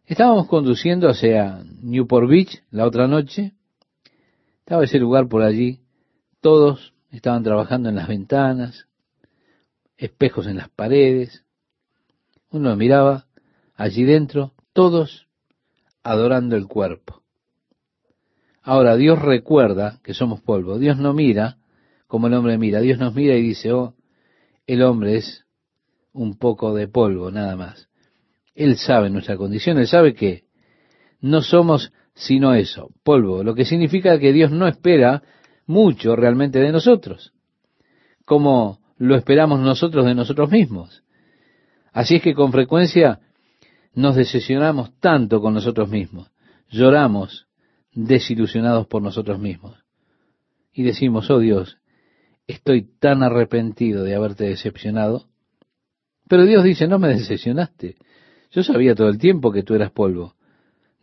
Estábamos 0.04 0.48
conduciendo 0.48 1.08
hacia 1.08 1.62
Newport 1.80 2.28
Beach 2.28 2.62
la 2.70 2.84
otra 2.84 3.08
noche. 3.08 3.52
Estaba 4.64 4.84
ese 4.84 4.98
lugar 4.98 5.28
por 5.28 5.42
allí. 5.42 5.80
Todos 6.40 6.94
estaban 7.10 7.42
trabajando 7.42 7.90
en 7.90 7.96
las 7.96 8.08
ventanas, 8.08 8.88
espejos 9.98 10.46
en 10.46 10.56
las 10.56 10.70
paredes. 10.70 11.44
Uno 12.48 12.74
miraba 12.74 13.26
allí 13.74 14.04
dentro, 14.04 14.54
todos 14.72 15.28
adorando 16.02 16.56
el 16.56 16.66
cuerpo. 16.66 17.22
Ahora, 18.62 18.96
Dios 18.96 19.20
recuerda 19.20 20.00
que 20.02 20.14
somos 20.14 20.40
polvo. 20.40 20.78
Dios 20.78 20.96
no 20.96 21.12
mira 21.12 21.58
como 22.06 22.28
el 22.28 22.32
hombre 22.32 22.56
mira. 22.56 22.80
Dios 22.80 22.98
nos 22.98 23.14
mira 23.14 23.34
y 23.36 23.42
dice, 23.42 23.70
oh, 23.70 23.94
el 24.66 24.82
hombre 24.82 25.16
es 25.16 25.44
un 26.14 26.38
poco 26.38 26.72
de 26.72 26.88
polvo, 26.88 27.30
nada 27.30 27.54
más. 27.54 27.90
Él 28.54 28.78
sabe 28.78 29.10
nuestra 29.10 29.36
condición, 29.36 29.76
Él 29.76 29.88
sabe 29.88 30.14
que 30.14 30.44
no 31.20 31.42
somos 31.42 31.92
sino 32.14 32.54
eso, 32.54 32.90
polvo, 33.02 33.42
lo 33.42 33.54
que 33.54 33.64
significa 33.64 34.18
que 34.18 34.32
Dios 34.32 34.50
no 34.50 34.66
espera 34.66 35.22
mucho 35.66 36.16
realmente 36.16 36.60
de 36.60 36.72
nosotros, 36.72 37.32
como 38.24 38.80
lo 38.98 39.16
esperamos 39.16 39.60
nosotros 39.60 40.06
de 40.06 40.14
nosotros 40.14 40.50
mismos. 40.50 41.02
Así 41.92 42.16
es 42.16 42.22
que 42.22 42.34
con 42.34 42.52
frecuencia 42.52 43.20
nos 43.94 44.16
decepcionamos 44.16 44.98
tanto 45.00 45.40
con 45.40 45.54
nosotros 45.54 45.88
mismos, 45.88 46.30
lloramos 46.68 47.46
desilusionados 47.92 48.86
por 48.86 49.02
nosotros 49.02 49.38
mismos 49.38 49.84
y 50.72 50.82
decimos, 50.82 51.30
oh 51.30 51.38
Dios, 51.38 51.78
estoy 52.46 52.82
tan 52.98 53.22
arrepentido 53.22 54.02
de 54.02 54.14
haberte 54.14 54.44
decepcionado. 54.44 55.28
Pero 56.28 56.44
Dios 56.44 56.64
dice, 56.64 56.88
no 56.88 56.98
me 56.98 57.08
decepcionaste. 57.08 57.96
Yo 58.50 58.62
sabía 58.62 58.94
todo 58.94 59.08
el 59.08 59.18
tiempo 59.18 59.52
que 59.52 59.62
tú 59.62 59.74
eras 59.74 59.92
polvo. 59.92 60.34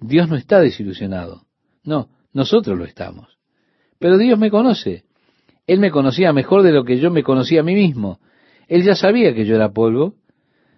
Dios 0.02 0.28
no 0.28 0.36
está 0.36 0.60
desilusionado. 0.60 1.45
No, 1.84 2.10
nosotros 2.34 2.78
lo 2.78 2.86
estamos. 2.86 3.38
Pero 3.99 4.18
Dios 4.18 4.38
me 4.38 4.49
conoce. 4.49 5.06
Él 5.68 5.80
me 5.80 5.91
conocía 5.91 6.34
mejor 6.34 6.64
de 6.64 6.72
lo 6.72 6.84
que 6.84 6.97
yo 6.97 7.12
me 7.12 7.24
conocía 7.24 7.62
a 7.62 7.64
mí 7.64 7.76
mismo. 7.76 8.20
Él 8.68 8.84
ya 8.84 8.95
sabía 8.95 9.34
que 9.34 9.45
yo 9.45 9.56
era 9.56 9.72
polvo. 9.72 10.16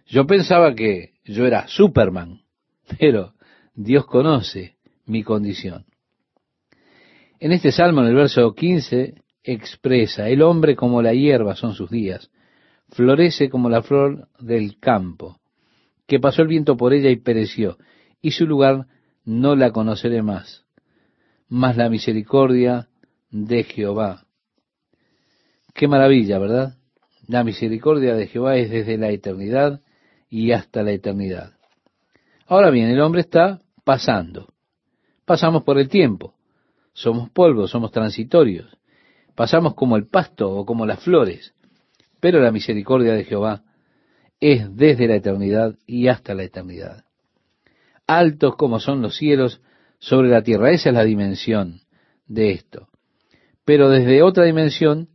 Yo 0.05 0.27
pensaba 0.27 0.75
que 0.75 1.13
yo 1.23 1.45
era 1.45 1.67
Superman. 1.67 2.41
Pero 2.99 3.33
Dios 3.73 4.05
conoce 4.05 4.75
mi 5.05 5.23
condición. 5.23 5.85
En 7.39 7.53
este 7.53 7.71
salmo, 7.71 8.01
en 8.01 8.07
el 8.07 8.15
verso 8.15 8.53
15, 8.53 9.15
expresa, 9.43 10.27
el 10.27 10.41
hombre 10.41 10.75
como 10.75 11.01
la 11.01 11.13
hierba 11.13 11.55
son 11.55 11.73
sus 11.73 11.89
días, 11.89 12.29
florece 12.89 13.49
como 13.49 13.69
la 13.69 13.81
flor 13.81 14.27
del 14.39 14.79
campo, 14.79 15.39
que 16.07 16.19
pasó 16.19 16.41
el 16.41 16.47
viento 16.47 16.77
por 16.77 16.93
ella 16.93 17.09
y 17.09 17.17
pereció, 17.17 17.77
y 18.21 18.31
su 18.31 18.45
lugar 18.45 18.87
no 19.25 19.55
la 19.55 19.71
conoceré 19.71 20.21
más. 20.21 20.65
Mas 21.47 21.77
la 21.77 21.89
misericordia 21.89 22.87
de 23.29 23.63
Jehová. 23.63 24.25
Qué 25.73 25.87
maravilla, 25.87 26.39
¿verdad? 26.39 26.77
La 27.27 27.43
misericordia 27.43 28.15
de 28.15 28.27
Jehová 28.27 28.57
es 28.57 28.69
desde 28.69 28.97
la 28.97 29.09
eternidad 29.09 29.81
y 30.29 30.51
hasta 30.51 30.83
la 30.83 30.91
eternidad. 30.91 31.53
Ahora 32.47 32.69
bien, 32.69 32.89
el 32.89 33.01
hombre 33.01 33.21
está 33.21 33.61
pasando. 33.83 34.53
Pasamos 35.25 35.63
por 35.63 35.79
el 35.79 35.89
tiempo. 35.89 36.35
Somos 36.93 37.29
polvo, 37.29 37.67
somos 37.67 37.91
transitorios. 37.91 38.77
Pasamos 39.35 39.73
como 39.73 39.95
el 39.95 40.07
pasto 40.07 40.51
o 40.51 40.65
como 40.65 40.85
las 40.85 40.99
flores. 40.99 41.53
Pero 42.19 42.39
la 42.39 42.51
misericordia 42.51 43.13
de 43.13 43.23
Jehová 43.23 43.63
es 44.39 44.75
desde 44.75 45.07
la 45.07 45.15
eternidad 45.15 45.75
y 45.87 46.07
hasta 46.07 46.33
la 46.33 46.43
eternidad. 46.43 47.05
Altos 48.07 48.55
como 48.55 48.79
son 48.79 49.01
los 49.01 49.15
cielos 49.15 49.61
sobre 49.99 50.29
la 50.29 50.41
tierra. 50.41 50.71
Esa 50.71 50.89
es 50.89 50.95
la 50.95 51.03
dimensión 51.03 51.81
de 52.27 52.51
esto. 52.51 52.87
Pero 53.65 53.89
desde 53.89 54.23
otra 54.23 54.45
dimensión 54.45 55.09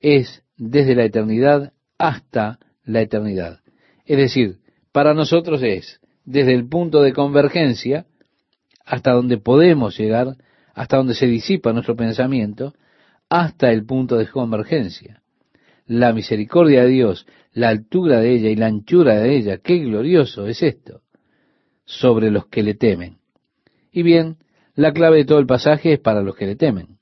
es 0.00 0.42
desde 0.56 0.94
la 0.94 1.04
eternidad 1.04 1.72
hasta 1.98 2.58
la 2.84 3.00
eternidad. 3.00 3.60
Es 4.04 4.16
decir, 4.16 4.58
para 4.92 5.14
nosotros 5.14 5.62
es 5.62 6.00
desde 6.24 6.54
el 6.54 6.68
punto 6.68 7.02
de 7.02 7.12
convergencia 7.12 8.06
hasta 8.84 9.12
donde 9.12 9.38
podemos 9.38 9.98
llegar, 9.98 10.36
hasta 10.74 10.96
donde 10.96 11.14
se 11.14 11.26
disipa 11.26 11.72
nuestro 11.72 11.96
pensamiento, 11.96 12.74
hasta 13.28 13.70
el 13.70 13.84
punto 13.84 14.16
de 14.16 14.28
convergencia. 14.28 15.22
La 15.86 16.12
misericordia 16.12 16.82
de 16.82 16.88
Dios, 16.88 17.26
la 17.52 17.68
altura 17.68 18.20
de 18.20 18.34
ella 18.34 18.50
y 18.50 18.56
la 18.56 18.66
anchura 18.66 19.16
de 19.16 19.36
ella, 19.36 19.58
qué 19.58 19.78
glorioso 19.78 20.46
es 20.46 20.62
esto, 20.62 21.02
sobre 21.92 22.30
los 22.30 22.46
que 22.46 22.62
le 22.62 22.74
temen. 22.74 23.18
Y 23.92 24.02
bien, 24.02 24.38
la 24.74 24.92
clave 24.92 25.18
de 25.18 25.24
todo 25.26 25.38
el 25.38 25.46
pasaje 25.46 25.94
es 25.94 26.00
para 26.00 26.22
los 26.22 26.34
que 26.34 26.46
le 26.46 26.56
temen. 26.56 26.98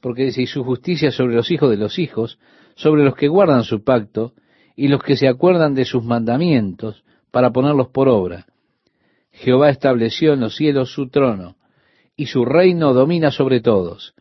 Porque 0.00 0.24
dice, 0.24 0.42
y 0.42 0.46
su 0.46 0.64
justicia 0.64 1.10
sobre 1.10 1.34
los 1.34 1.50
hijos 1.50 1.70
de 1.70 1.78
los 1.78 1.98
hijos, 1.98 2.38
sobre 2.74 3.04
los 3.04 3.14
que 3.14 3.28
guardan 3.28 3.64
su 3.64 3.82
pacto, 3.82 4.34
y 4.76 4.88
los 4.88 5.02
que 5.02 5.16
se 5.16 5.28
acuerdan 5.28 5.74
de 5.74 5.84
sus 5.84 6.04
mandamientos, 6.04 7.04
para 7.30 7.50
ponerlos 7.52 7.88
por 7.88 8.08
obra. 8.08 8.46
Jehová 9.30 9.70
estableció 9.70 10.34
en 10.34 10.40
los 10.40 10.56
cielos 10.56 10.92
su 10.92 11.08
trono, 11.08 11.56
y 12.14 12.26
su 12.26 12.44
reino 12.44 12.92
domina 12.92 13.30
sobre 13.30 13.62
todos. 13.62 14.14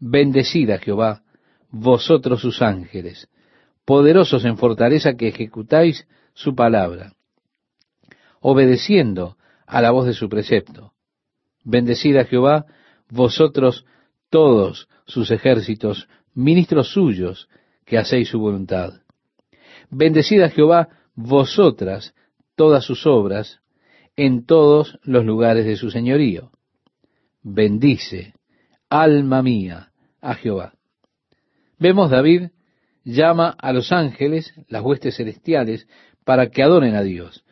Bendecida 0.00 0.78
Jehová, 0.78 1.22
vosotros 1.70 2.40
sus 2.40 2.60
ángeles, 2.60 3.28
poderosos 3.84 4.44
en 4.44 4.56
fortaleza 4.56 5.14
que 5.14 5.28
ejecutáis 5.28 6.08
su 6.34 6.56
palabra, 6.56 7.15
obedeciendo 8.48 9.36
a 9.66 9.82
la 9.82 9.90
voz 9.90 10.06
de 10.06 10.12
su 10.12 10.28
precepto. 10.28 10.92
Bendecida 11.64 12.24
Jehová, 12.26 12.66
vosotros 13.10 13.84
todos 14.30 14.88
sus 15.04 15.32
ejércitos, 15.32 16.08
ministros 16.32 16.92
suyos, 16.92 17.48
que 17.84 17.98
hacéis 17.98 18.28
su 18.28 18.38
voluntad. 18.38 19.00
Bendecida 19.90 20.48
Jehová, 20.48 20.90
vosotras 21.16 22.14
todas 22.54 22.84
sus 22.84 23.04
obras, 23.04 23.62
en 24.14 24.46
todos 24.46 24.96
los 25.02 25.24
lugares 25.24 25.66
de 25.66 25.74
su 25.74 25.90
señorío. 25.90 26.52
Bendice, 27.42 28.32
alma 28.88 29.42
mía, 29.42 29.90
a 30.20 30.34
Jehová. 30.34 30.74
Vemos 31.80 32.10
David 32.10 32.50
llama 33.02 33.56
a 33.58 33.72
los 33.72 33.90
ángeles, 33.90 34.54
las 34.68 34.84
huestes 34.84 35.16
celestiales, 35.16 35.88
para 36.24 36.48
que 36.48 36.62
adoren 36.62 36.94
a 36.94 37.02
Dios. 37.02 37.42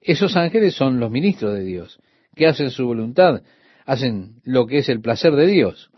Esos 0.00 0.36
ángeles 0.36 0.74
son 0.74 0.98
los 0.98 1.10
ministros 1.10 1.54
de 1.54 1.64
Dios, 1.64 2.00
que 2.34 2.46
hacen 2.46 2.70
su 2.70 2.86
voluntad, 2.86 3.42
hacen 3.84 4.40
lo 4.44 4.66
que 4.66 4.78
es 4.78 4.88
el 4.88 5.00
placer 5.00 5.34
de 5.34 5.46
Dios. 5.46 5.90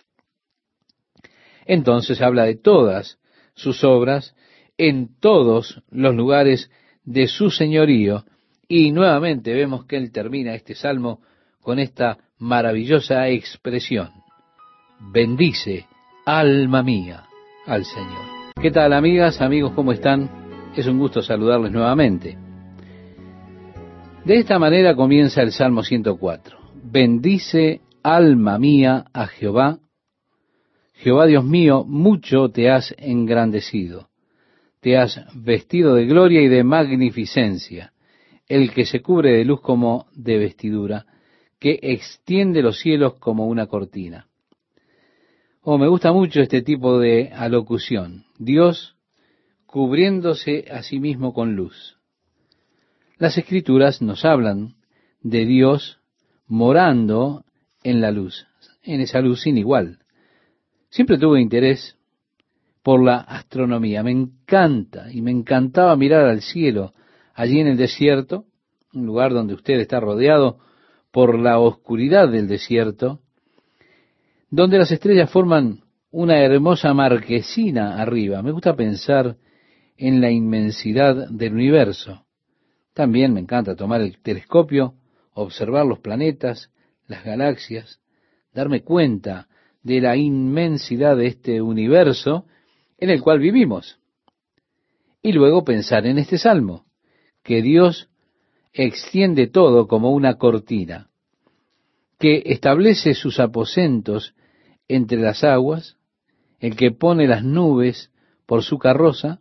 Entonces 1.67 2.21
habla 2.21 2.45
de 2.45 2.57
todas 2.57 3.19
sus 3.55 3.85
obras 3.85 4.35
en 4.77 5.19
todos 5.21 5.83
los 5.91 6.15
lugares 6.15 6.71
de 7.05 7.29
su 7.29 7.51
señorío, 7.51 8.25
y 8.67 8.91
nuevamente 8.91 9.53
vemos 9.53 9.85
que 9.85 9.97
él 9.97 10.11
termina 10.13 10.55
este 10.55 10.75
salmo 10.75 11.21
con 11.61 11.79
esta 11.79 12.19
maravillosa 12.39 13.29
expresión. 13.29 14.11
Bendice, 15.13 15.87
alma 16.25 16.83
mía, 16.83 17.25
al 17.67 17.85
Señor. 17.85 18.53
¿Qué 18.61 18.71
tal 18.71 18.93
amigas, 18.93 19.41
amigos, 19.41 19.73
cómo 19.75 19.93
están? 19.93 20.73
Es 20.77 20.87
un 20.87 20.99
gusto 20.99 21.23
saludarles 21.23 21.73
nuevamente. 21.73 22.42
De 24.25 24.39
esta 24.39 24.57
manera 24.61 24.95
comienza 24.95 25.43
el 25.43 25.51
Salmo 25.51 25.83
104. 25.83 26.57
Bendice, 26.85 27.81
alma 28.05 28.57
mía, 28.57 29.07
a 29.13 29.27
Jehová. 29.27 29.81
Jehová 30.95 31.27
Dios 31.27 31.45
mío, 31.45 31.83
mucho 31.85 32.49
te 32.49 32.71
has 32.71 32.95
engrandecido. 32.99 34.11
Te 34.81 34.97
has 34.97 35.21
vestido 35.35 35.97
de 35.97 36.07
gloria 36.07 36.41
y 36.41 36.47
de 36.47 36.63
magnificencia, 36.63 37.95
el 38.47 38.73
que 38.73 38.87
se 38.87 39.03
cubre 39.03 39.33
de 39.33 39.45
luz 39.45 39.61
como 39.61 40.07
de 40.15 40.39
vestidura, 40.39 41.05
que 41.59 41.81
extiende 41.83 42.63
los 42.63 42.79
cielos 42.79 43.15
como 43.15 43.49
una 43.49 43.67
cortina. 43.67 44.29
Oh, 45.63 45.79
me 45.79 45.89
gusta 45.89 46.13
mucho 46.13 46.41
este 46.41 46.63
tipo 46.63 47.01
de 47.01 47.33
alocución. 47.35 48.25
Dios 48.39 48.95
cubriéndose 49.67 50.67
a 50.71 50.85
sí 50.85 51.01
mismo 51.01 51.35
con 51.35 51.57
luz. 51.57 51.99
Las 53.23 53.39
escrituras 53.39 54.03
nos 54.03 54.25
hablan 54.25 54.75
de 55.21 55.47
Dios 55.47 56.01
morando 56.49 57.45
en 57.85 58.01
la 58.01 58.11
luz, 58.11 58.49
en 58.83 59.01
esa 59.01 59.21
luz 59.21 59.43
sin 59.43 59.57
igual. 59.59 60.01
Siempre 60.91 61.19
tuve 61.19 61.41
interés 61.41 61.97
por 62.83 63.01
la 63.01 63.19
astronomía. 63.19 64.03
Me 64.03 64.11
encanta 64.11 65.07
y 65.13 65.23
me 65.23 65.31
encantaba 65.31 65.95
mirar 65.95 66.25
al 66.25 66.43
cielo 66.43 66.95
allí 67.33 67.61
en 67.61 67.69
el 67.69 67.77
desierto, 67.77 68.47
un 68.93 69.07
lugar 69.07 69.33
donde 69.33 69.55
usted 69.55 69.79
está 69.79 70.01
rodeado 70.01 70.59
por 71.13 71.39
la 71.39 71.61
oscuridad 71.61 72.29
del 72.29 72.49
desierto, 72.49 73.21
donde 74.51 74.79
las 74.79 74.91
estrellas 74.91 75.31
forman 75.31 75.85
una 76.11 76.41
hermosa 76.41 76.93
marquesina 76.93 78.03
arriba. 78.03 78.43
Me 78.43 78.51
gusta 78.51 78.75
pensar 78.75 79.37
en 79.97 80.21
la 80.21 80.33
inmensidad 80.33 81.29
del 81.29 81.53
universo. 81.53 82.25
También 82.95 83.33
me 83.33 83.41
encanta 83.41 83.77
tomar 83.77 84.01
el 84.01 84.19
telescopio, 84.21 84.95
observar 85.35 85.87
los 85.87 86.01
planetas, 86.01 86.71
las 87.07 87.25
galaxias, 87.25 88.01
darme 88.53 88.83
cuenta 88.83 89.49
de 89.83 90.01
la 90.01 90.17
inmensidad 90.17 91.17
de 91.17 91.27
este 91.27 91.63
universo 91.63 92.47
en 92.99 93.11
el 93.11 93.23
cual 93.23 93.39
vivimos. 93.41 93.99
Y 95.23 95.33
luego 95.33 95.65
pensar 95.65 96.07
en 96.07 96.19
este 96.19 96.39
salmo, 96.39 96.85
que 97.43 97.63
Dios 97.63 98.09
extiende 98.73 99.47
todo 99.47 99.89
como 99.89 100.13
una 100.13 100.35
cortina, 100.39 101.09
que 102.19 102.43
establece 102.47 103.15
sus 103.15 103.41
aposentos 103.41 104.35
entre 104.89 105.19
las 105.19 105.45
aguas, 105.45 105.97
el 106.61 106.77
que 106.77 106.93
pone 106.93 107.27
las 107.27 107.43
nubes 107.43 108.13
por 108.47 108.63
su 108.63 108.79
carroza, 108.79 109.41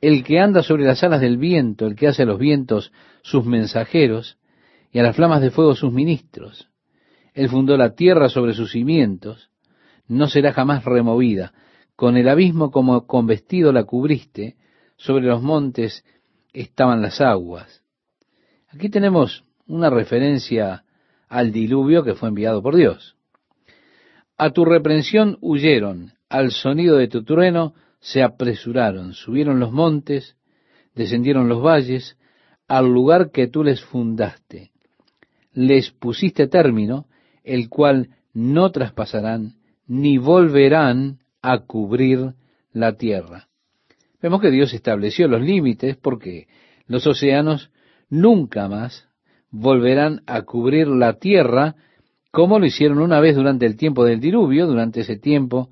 el 0.00 0.24
que 0.24 0.38
anda 0.38 0.62
sobre 0.62 0.84
las 0.84 1.02
alas 1.04 1.20
del 1.20 1.36
viento, 1.36 1.86
el 1.86 1.94
que 1.94 2.08
hace 2.08 2.22
a 2.22 2.26
los 2.26 2.38
vientos 2.38 2.92
sus 3.22 3.44
mensajeros, 3.44 4.38
y 4.92 4.98
a 4.98 5.02
las 5.02 5.16
flamas 5.16 5.40
de 5.40 5.50
fuego 5.50 5.74
sus 5.74 5.92
ministros. 5.92 6.68
Él 7.34 7.48
fundó 7.48 7.76
la 7.76 7.94
tierra 7.94 8.28
sobre 8.28 8.54
sus 8.54 8.72
cimientos, 8.72 9.50
no 10.08 10.26
será 10.26 10.52
jamás 10.52 10.84
removida. 10.84 11.52
Con 11.94 12.16
el 12.16 12.28
abismo 12.28 12.70
como 12.70 13.06
con 13.06 13.26
vestido 13.26 13.72
la 13.72 13.84
cubriste, 13.84 14.56
sobre 14.96 15.26
los 15.26 15.42
montes 15.42 16.04
estaban 16.52 17.02
las 17.02 17.20
aguas. 17.20 17.82
Aquí 18.68 18.88
tenemos 18.88 19.44
una 19.66 19.90
referencia 19.90 20.84
al 21.28 21.52
diluvio 21.52 22.02
que 22.02 22.14
fue 22.14 22.28
enviado 22.28 22.62
por 22.62 22.74
Dios. 22.74 23.16
A 24.36 24.50
tu 24.50 24.64
reprensión 24.64 25.38
huyeron, 25.40 26.12
al 26.28 26.50
sonido 26.50 26.96
de 26.96 27.08
tu 27.08 27.24
trueno 27.24 27.74
se 28.00 28.22
apresuraron, 28.22 29.12
subieron 29.12 29.60
los 29.60 29.72
montes, 29.72 30.36
descendieron 30.94 31.48
los 31.48 31.62
valles, 31.62 32.16
al 32.66 32.86
lugar 32.86 33.30
que 33.30 33.48
tú 33.48 33.62
les 33.64 33.82
fundaste. 33.82 34.70
Les 35.52 35.90
pusiste 35.90 36.46
término, 36.46 37.06
el 37.44 37.68
cual 37.68 38.10
no 38.32 38.70
traspasarán, 38.70 39.54
ni 39.86 40.18
volverán 40.18 41.18
a 41.42 41.60
cubrir 41.60 42.34
la 42.72 42.96
tierra. 42.96 43.48
Vemos 44.22 44.40
que 44.40 44.50
Dios 44.50 44.72
estableció 44.72 45.28
los 45.28 45.40
límites 45.40 45.96
porque 45.96 46.46
los 46.86 47.06
océanos 47.06 47.70
nunca 48.08 48.68
más 48.68 49.08
volverán 49.50 50.22
a 50.26 50.42
cubrir 50.42 50.86
la 50.88 51.14
tierra 51.14 51.74
como 52.30 52.58
lo 52.58 52.66
hicieron 52.66 52.98
una 52.98 53.18
vez 53.18 53.34
durante 53.34 53.66
el 53.66 53.76
tiempo 53.76 54.04
del 54.04 54.20
diluvio, 54.20 54.66
durante 54.66 55.00
ese 55.00 55.16
tiempo, 55.16 55.70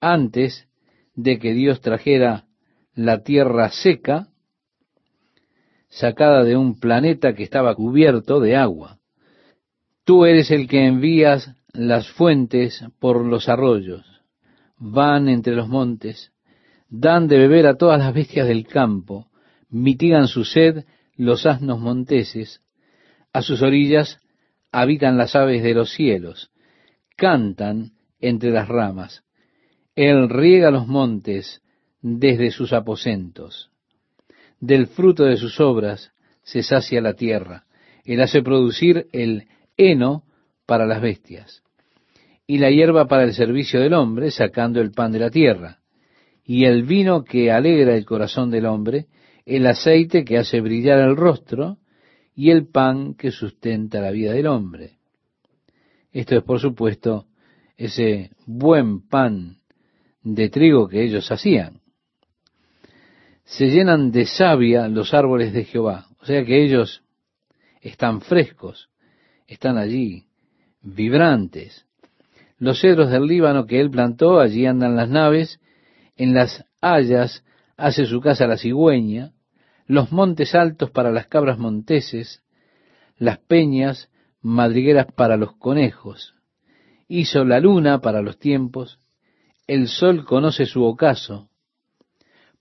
antes 0.00 0.65
de 1.16 1.38
que 1.38 1.52
Dios 1.52 1.80
trajera 1.80 2.44
la 2.94 3.22
tierra 3.22 3.70
seca, 3.70 4.28
sacada 5.88 6.44
de 6.44 6.56
un 6.56 6.78
planeta 6.78 7.34
que 7.34 7.42
estaba 7.42 7.74
cubierto 7.74 8.38
de 8.40 8.56
agua. 8.56 8.98
Tú 10.04 10.24
eres 10.24 10.50
el 10.50 10.68
que 10.68 10.86
envías 10.86 11.54
las 11.72 12.08
fuentes 12.08 12.84
por 13.00 13.24
los 13.24 13.48
arroyos, 13.48 14.04
van 14.78 15.28
entre 15.28 15.54
los 15.54 15.68
montes, 15.68 16.32
dan 16.88 17.26
de 17.28 17.38
beber 17.38 17.66
a 17.66 17.76
todas 17.76 17.98
las 17.98 18.14
bestias 18.14 18.46
del 18.46 18.66
campo, 18.66 19.28
mitigan 19.68 20.28
su 20.28 20.44
sed 20.44 20.84
los 21.16 21.46
asnos 21.46 21.80
monteses, 21.80 22.62
a 23.32 23.42
sus 23.42 23.62
orillas 23.62 24.20
habitan 24.70 25.16
las 25.16 25.34
aves 25.34 25.62
de 25.62 25.74
los 25.74 25.90
cielos, 25.92 26.50
cantan 27.16 27.92
entre 28.20 28.50
las 28.50 28.68
ramas. 28.68 29.25
Él 29.96 30.28
riega 30.28 30.70
los 30.70 30.86
montes 30.86 31.62
desde 32.02 32.50
sus 32.50 32.72
aposentos. 32.72 33.70
Del 34.60 34.86
fruto 34.86 35.24
de 35.24 35.36
sus 35.36 35.58
obras 35.58 36.12
se 36.42 36.62
sacia 36.62 37.00
la 37.00 37.14
tierra. 37.14 37.64
Él 38.04 38.20
hace 38.20 38.42
producir 38.42 39.08
el 39.12 39.48
heno 39.76 40.22
para 40.66 40.86
las 40.86 41.00
bestias 41.00 41.62
y 42.46 42.58
la 42.58 42.70
hierba 42.70 43.08
para 43.08 43.24
el 43.24 43.34
servicio 43.34 43.80
del 43.80 43.94
hombre, 43.94 44.30
sacando 44.30 44.80
el 44.80 44.92
pan 44.92 45.12
de 45.12 45.18
la 45.18 45.30
tierra, 45.30 45.80
y 46.44 46.64
el 46.64 46.84
vino 46.84 47.24
que 47.24 47.50
alegra 47.50 47.96
el 47.96 48.04
corazón 48.04 48.50
del 48.50 48.66
hombre, 48.66 49.06
el 49.44 49.66
aceite 49.66 50.24
que 50.24 50.38
hace 50.38 50.60
brillar 50.60 51.00
el 51.00 51.16
rostro 51.16 51.78
y 52.36 52.50
el 52.50 52.68
pan 52.68 53.14
que 53.14 53.32
sustenta 53.32 54.00
la 54.00 54.12
vida 54.12 54.32
del 54.32 54.46
hombre. 54.46 54.98
Esto 56.12 56.36
es, 56.36 56.44
por 56.44 56.60
supuesto, 56.60 57.26
ese 57.76 58.30
buen 58.46 59.00
pan 59.08 59.56
de 60.26 60.48
trigo 60.48 60.88
que 60.88 61.04
ellos 61.04 61.30
hacían. 61.30 61.82
Se 63.44 63.70
llenan 63.70 64.10
de 64.10 64.26
savia 64.26 64.88
los 64.88 65.14
árboles 65.14 65.52
de 65.52 65.64
Jehová, 65.64 66.06
o 66.20 66.26
sea 66.26 66.44
que 66.44 66.64
ellos 66.64 67.04
están 67.80 68.20
frescos, 68.20 68.88
están 69.46 69.78
allí, 69.78 70.26
vibrantes. 70.82 71.86
Los 72.58 72.80
cedros 72.80 73.12
del 73.12 73.26
Líbano 73.26 73.66
que 73.66 73.78
él 73.78 73.88
plantó, 73.88 74.40
allí 74.40 74.66
andan 74.66 74.96
las 74.96 75.08
naves, 75.08 75.60
en 76.16 76.34
las 76.34 76.64
hayas 76.80 77.44
hace 77.76 78.04
su 78.04 78.20
casa 78.20 78.48
la 78.48 78.56
cigüeña, 78.56 79.30
los 79.86 80.10
montes 80.10 80.56
altos 80.56 80.90
para 80.90 81.12
las 81.12 81.28
cabras 81.28 81.56
monteses, 81.56 82.42
las 83.16 83.38
peñas 83.38 84.10
madrigueras 84.40 85.06
para 85.14 85.36
los 85.36 85.54
conejos. 85.54 86.34
Hizo 87.06 87.44
la 87.44 87.60
luna 87.60 88.00
para 88.00 88.22
los 88.22 88.40
tiempos, 88.40 88.98
el 89.66 89.88
sol 89.88 90.24
conoce 90.24 90.66
su 90.66 90.84
ocaso. 90.84 91.48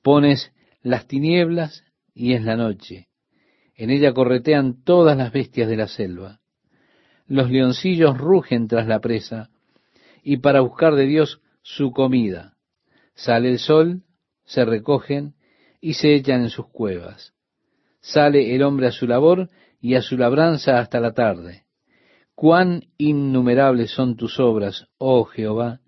Pones 0.01 0.51
las 0.81 1.07
tinieblas 1.07 1.83
y 2.13 2.33
es 2.33 2.43
la 2.43 2.55
noche. 2.55 3.07
En 3.75 3.89
ella 3.89 4.13
corretean 4.13 4.83
todas 4.83 5.17
las 5.17 5.31
bestias 5.31 5.67
de 5.69 5.77
la 5.77 5.87
selva. 5.87 6.39
Los 7.27 7.49
leoncillos 7.49 8.17
rugen 8.17 8.67
tras 8.67 8.87
la 8.87 8.99
presa 8.99 9.49
y 10.23 10.37
para 10.37 10.61
buscar 10.61 10.95
de 10.95 11.05
Dios 11.05 11.41
su 11.61 11.91
comida. 11.91 12.55
Sale 13.13 13.49
el 13.49 13.59
sol, 13.59 14.03
se 14.45 14.65
recogen 14.65 15.35
y 15.81 15.93
se 15.93 16.15
echan 16.15 16.41
en 16.41 16.49
sus 16.49 16.67
cuevas. 16.67 17.33
Sale 17.99 18.55
el 18.55 18.63
hombre 18.63 18.87
a 18.87 18.91
su 18.91 19.07
labor 19.07 19.49
y 19.81 19.95
a 19.95 20.01
su 20.01 20.17
labranza 20.17 20.79
hasta 20.79 20.99
la 20.99 21.13
tarde. 21.13 21.65
Cuán 22.33 22.83
innumerables 22.97 23.91
son 23.91 24.15
tus 24.15 24.39
obras, 24.39 24.87
oh 24.97 25.25
Jehová. 25.25 25.79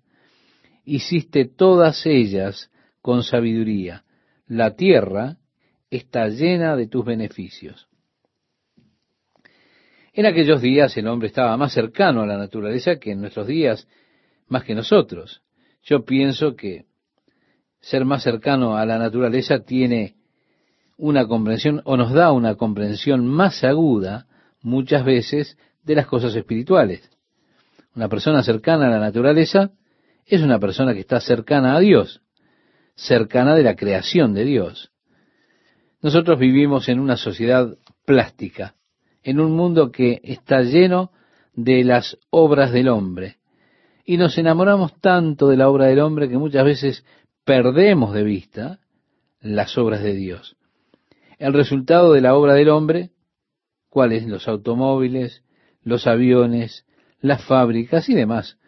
Hiciste 0.90 1.44
todas 1.44 2.06
ellas 2.06 2.70
con 3.02 3.22
sabiduría. 3.22 4.04
La 4.46 4.74
tierra 4.74 5.36
está 5.90 6.28
llena 6.28 6.76
de 6.76 6.86
tus 6.86 7.04
beneficios. 7.04 7.88
En 10.14 10.24
aquellos 10.24 10.62
días 10.62 10.96
el 10.96 11.06
hombre 11.08 11.28
estaba 11.28 11.54
más 11.58 11.74
cercano 11.74 12.22
a 12.22 12.26
la 12.26 12.38
naturaleza 12.38 12.96
que 12.96 13.12
en 13.12 13.20
nuestros 13.20 13.46
días, 13.46 13.86
más 14.46 14.64
que 14.64 14.74
nosotros. 14.74 15.42
Yo 15.82 16.06
pienso 16.06 16.56
que 16.56 16.86
ser 17.80 18.06
más 18.06 18.22
cercano 18.22 18.78
a 18.78 18.86
la 18.86 18.96
naturaleza 18.96 19.58
tiene 19.58 20.16
una 20.96 21.26
comprensión 21.26 21.82
o 21.84 21.98
nos 21.98 22.14
da 22.14 22.32
una 22.32 22.54
comprensión 22.54 23.26
más 23.26 23.62
aguda 23.62 24.26
muchas 24.62 25.04
veces 25.04 25.58
de 25.82 25.96
las 25.96 26.06
cosas 26.06 26.34
espirituales. 26.34 27.10
Una 27.94 28.08
persona 28.08 28.42
cercana 28.42 28.86
a 28.86 28.90
la 28.90 29.00
naturaleza 29.00 29.72
es 30.28 30.42
una 30.42 30.58
persona 30.58 30.94
que 30.94 31.00
está 31.00 31.20
cercana 31.20 31.74
a 31.74 31.80
Dios, 31.80 32.20
cercana 32.94 33.54
de 33.54 33.62
la 33.62 33.76
creación 33.76 34.34
de 34.34 34.44
Dios. 34.44 34.92
Nosotros 36.02 36.38
vivimos 36.38 36.88
en 36.88 37.00
una 37.00 37.16
sociedad 37.16 37.76
plástica, 38.04 38.74
en 39.22 39.40
un 39.40 39.56
mundo 39.56 39.90
que 39.90 40.20
está 40.22 40.62
lleno 40.62 41.10
de 41.54 41.82
las 41.82 42.18
obras 42.30 42.72
del 42.72 42.88
hombre. 42.88 43.38
Y 44.04 44.16
nos 44.16 44.38
enamoramos 44.38 44.98
tanto 45.00 45.48
de 45.48 45.56
la 45.56 45.68
obra 45.68 45.86
del 45.86 46.00
hombre 46.00 46.28
que 46.28 46.38
muchas 46.38 46.64
veces 46.64 47.04
perdemos 47.44 48.14
de 48.14 48.22
vista 48.22 48.80
las 49.40 49.76
obras 49.78 50.02
de 50.02 50.14
Dios. 50.14 50.56
El 51.38 51.52
resultado 51.52 52.12
de 52.12 52.20
la 52.20 52.34
obra 52.34 52.54
del 52.54 52.68
hombre, 52.68 53.10
¿cuáles? 53.88 54.26
Los 54.26 54.46
automóviles, 54.46 55.42
los 55.82 56.06
aviones, 56.06 56.84
las 57.20 57.44
fábricas 57.44 58.08
y 58.08 58.14
demás. 58.14 58.58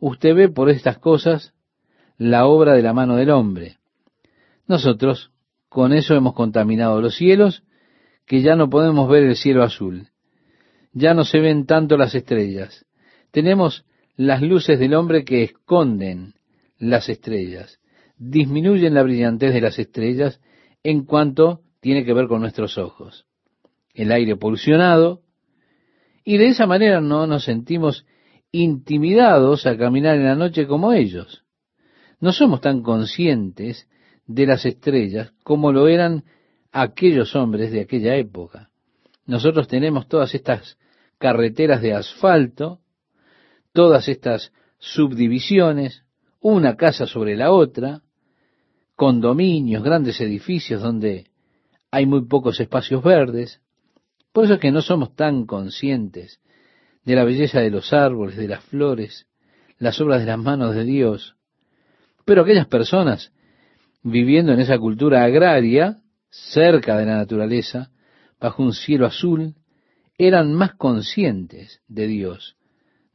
Usted 0.00 0.34
ve 0.34 0.48
por 0.48 0.70
estas 0.70 0.98
cosas 0.98 1.52
la 2.16 2.46
obra 2.46 2.74
de 2.74 2.82
la 2.82 2.92
mano 2.92 3.16
del 3.16 3.30
hombre. 3.30 3.78
Nosotros 4.66 5.32
con 5.68 5.92
eso 5.92 6.14
hemos 6.14 6.34
contaminado 6.34 7.00
los 7.00 7.16
cielos, 7.16 7.62
que 8.26 8.42
ya 8.42 8.56
no 8.56 8.70
podemos 8.70 9.08
ver 9.08 9.24
el 9.24 9.36
cielo 9.36 9.62
azul. 9.62 10.08
Ya 10.92 11.14
no 11.14 11.24
se 11.24 11.40
ven 11.40 11.66
tanto 11.66 11.96
las 11.96 12.14
estrellas. 12.14 12.86
Tenemos 13.30 13.84
las 14.16 14.42
luces 14.42 14.78
del 14.78 14.94
hombre 14.94 15.24
que 15.24 15.42
esconden 15.42 16.34
las 16.78 17.08
estrellas 17.08 17.78
disminuyen 18.18 18.94
la 18.94 19.02
brillantez 19.02 19.54
de 19.54 19.60
las 19.60 19.78
estrellas 19.78 20.40
en 20.82 21.04
cuanto 21.04 21.62
tiene 21.80 22.04
que 22.04 22.12
ver 22.12 22.26
con 22.26 22.40
nuestros 22.40 22.76
ojos. 22.76 23.26
El 23.94 24.12
aire 24.12 24.36
polucionado, 24.36 25.22
y 26.24 26.36
de 26.36 26.48
esa 26.48 26.66
manera 26.66 27.00
no 27.00 27.26
nos 27.26 27.44
sentimos 27.44 28.04
intimidados 28.52 29.66
a 29.66 29.76
caminar 29.76 30.16
en 30.16 30.24
la 30.24 30.34
noche 30.34 30.66
como 30.66 30.92
ellos. 30.92 31.44
No 32.20 32.32
somos 32.32 32.60
tan 32.60 32.82
conscientes 32.82 33.88
de 34.26 34.46
las 34.46 34.64
estrellas 34.64 35.32
como 35.44 35.72
lo 35.72 35.88
eran 35.88 36.24
aquellos 36.72 37.34
hombres 37.36 37.72
de 37.72 37.80
aquella 37.80 38.16
época. 38.16 38.70
Nosotros 39.26 39.68
tenemos 39.68 40.08
todas 40.08 40.34
estas 40.34 40.78
carreteras 41.18 41.82
de 41.82 41.94
asfalto, 41.94 42.80
todas 43.72 44.08
estas 44.08 44.52
subdivisiones, 44.78 46.04
una 46.40 46.76
casa 46.76 47.06
sobre 47.06 47.36
la 47.36 47.50
otra, 47.50 48.02
condominios, 48.94 49.82
grandes 49.82 50.20
edificios 50.20 50.82
donde 50.82 51.26
hay 51.90 52.06
muy 52.06 52.24
pocos 52.26 52.60
espacios 52.60 53.02
verdes. 53.02 53.60
Por 54.32 54.44
eso 54.44 54.54
es 54.54 54.60
que 54.60 54.70
no 54.70 54.82
somos 54.82 55.14
tan 55.14 55.46
conscientes 55.46 56.40
de 57.08 57.16
la 57.16 57.24
belleza 57.24 57.60
de 57.60 57.70
los 57.70 57.94
árboles, 57.94 58.36
de 58.36 58.48
las 58.48 58.62
flores, 58.64 59.26
las 59.78 59.98
obras 59.98 60.20
de 60.20 60.26
las 60.26 60.38
manos 60.38 60.74
de 60.74 60.84
Dios. 60.84 61.36
Pero 62.26 62.42
aquellas 62.42 62.66
personas 62.66 63.32
viviendo 64.02 64.52
en 64.52 64.60
esa 64.60 64.78
cultura 64.78 65.24
agraria, 65.24 66.02
cerca 66.28 66.98
de 66.98 67.06
la 67.06 67.16
naturaleza, 67.16 67.90
bajo 68.38 68.62
un 68.62 68.74
cielo 68.74 69.06
azul, 69.06 69.54
eran 70.18 70.52
más 70.52 70.74
conscientes 70.74 71.80
de 71.88 72.08
Dios, 72.08 72.56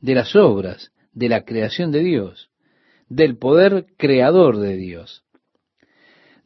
de 0.01 0.15
las 0.15 0.35
obras, 0.35 0.91
de 1.11 1.29
la 1.29 1.43
creación 1.43 1.91
de 1.91 1.99
Dios, 1.99 2.49
del 3.09 3.37
poder 3.37 3.85
creador 3.95 4.57
de 4.57 4.75
Dios. 4.75 5.23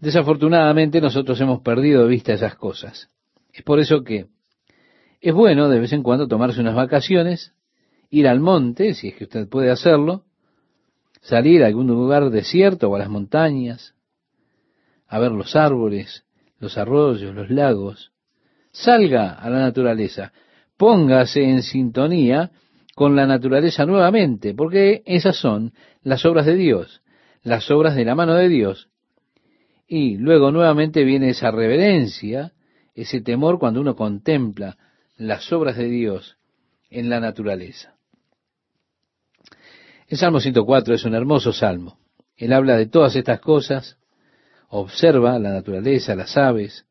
Desafortunadamente 0.02 1.00
nosotros 1.00 1.40
hemos 1.40 1.62
perdido 1.62 2.04
de 2.04 2.10
vista 2.10 2.34
esas 2.34 2.56
cosas. 2.56 3.10
Es 3.54 3.64
por 3.64 3.80
eso 3.80 4.04
que 4.04 4.26
es 5.22 5.34
bueno 5.34 5.70
de 5.70 5.80
vez 5.80 5.94
en 5.94 6.04
cuando 6.04 6.28
tomarse 6.28 6.62
unas 6.62 6.76
vacaciones, 6.76 7.54
ir 8.10 8.28
al 8.28 8.40
monte, 8.40 8.94
si 8.94 9.10
es 9.10 9.16
que 9.16 9.26
usted 9.26 9.48
puede 9.48 9.72
hacerlo, 9.72 10.24
salir 11.22 11.64
a 11.64 11.68
algún 11.68 11.88
lugar 11.88 12.30
desierto 12.30 12.90
o 12.90 12.96
a 12.96 13.00
las 13.00 13.10
montañas, 13.10 13.96
a 15.08 15.20
ver 15.20 15.32
los 15.32 15.56
árboles, 15.56 16.26
los 16.60 16.78
arroyos, 16.78 17.34
los 17.34 17.50
lagos. 17.50 18.12
Salga 18.72 19.34
a 19.34 19.50
la 19.50 19.60
naturaleza, 19.60 20.32
póngase 20.78 21.44
en 21.44 21.64
sintonía 21.64 22.52
con 22.96 23.16
la 23.16 23.26
naturaleza 23.26 23.86
nuevamente, 23.86 24.54
porque 24.54 25.04
esas 25.06 25.38
son 25.38 25.74
las 26.04 26.26
obras 26.26 26.46
de 26.46 26.56
Dios, 26.56 27.02
las 27.44 27.70
obras 27.72 27.96
de 27.96 28.06
la 28.06 28.16
mano 28.16 28.36
de 28.36 28.50
Dios, 28.50 28.90
y 29.88 30.18
luego 30.18 30.52
nuevamente 30.52 31.04
viene 31.04 31.30
esa 31.30 31.50
reverencia, 31.52 32.54
ese 32.94 33.22
temor 33.22 33.60
cuando 33.60 33.80
uno 33.82 33.96
contempla 33.96 34.78
las 35.18 35.52
obras 35.52 35.78
de 35.78 35.88
Dios 35.88 36.38
en 36.90 37.10
la 37.10 37.20
naturaleza. 37.20 37.96
El 40.08 40.18
Salmo 40.18 40.40
104 40.40 40.96
es 40.96 41.04
un 41.06 41.16
hermoso 41.16 41.52
salmo. 41.52 42.00
Él 42.36 42.54
habla 42.54 42.78
de 42.78 42.86
todas 42.86 43.16
estas 43.16 43.40
cosas, 43.40 43.98
observa 44.70 45.38
la 45.40 45.52
naturaleza, 45.52 46.16
las 46.16 46.38
aves, 46.38 46.86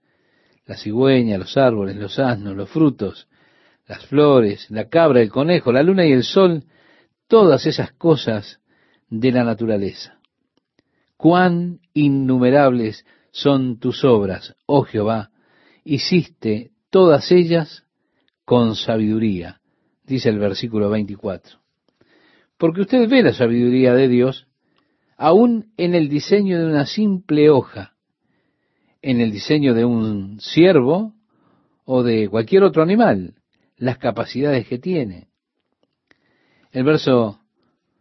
la 0.67 0.77
cigüeña, 0.77 1.39
los 1.39 1.57
árboles, 1.57 1.97
los 1.97 2.19
asnos, 2.19 2.57
los 2.57 2.69
frutos, 2.69 3.29
las 3.87 4.05
flores, 4.07 4.71
la 4.71 4.89
cabra, 4.89 5.23
el 5.23 5.31
conejo, 5.31 5.73
la 5.73 5.83
luna 5.83 6.05
y 6.05 6.13
el 6.13 6.25
sol, 6.25 6.65
todas 7.29 7.65
esas 7.67 7.93
cosas 7.93 8.61
de 9.09 9.33
la 9.33 9.45
naturaleza 9.45 10.17
cuán 11.17 11.81
innumerables 11.95 13.05
son 13.31 13.79
tus 13.79 14.05
obras, 14.05 14.55
oh 14.67 14.83
Jehová, 14.83 15.31
hiciste 15.85 16.71
todas 16.91 17.33
ellas 17.33 17.85
con 18.47 18.77
sabiduría, 18.77 19.61
dice 20.05 20.29
el 20.29 20.39
versículo 20.39 20.89
24. 20.89 21.59
Porque 22.57 22.83
usted 22.83 23.09
ve 23.09 23.23
la 23.23 23.35
sabiduría 23.35 23.93
de 23.93 24.09
Dios 24.09 24.47
aún 25.17 25.73
en 25.77 25.97
el 25.97 26.09
diseño 26.09 26.59
de 26.61 26.67
una 26.67 26.87
simple 26.87 27.51
hoja, 27.51 27.97
en 29.03 29.21
el 29.21 29.33
diseño 29.33 29.75
de 29.75 29.85
un 29.85 30.39
ciervo 30.41 31.13
o 31.85 32.05
de 32.05 32.29
cualquier 32.29 32.63
otro 32.63 32.85
animal, 32.85 33.35
las 33.79 33.99
capacidades 33.99 34.69
que 34.69 34.79
tiene. 34.79 35.27
El 36.71 36.85
verso 36.85 37.41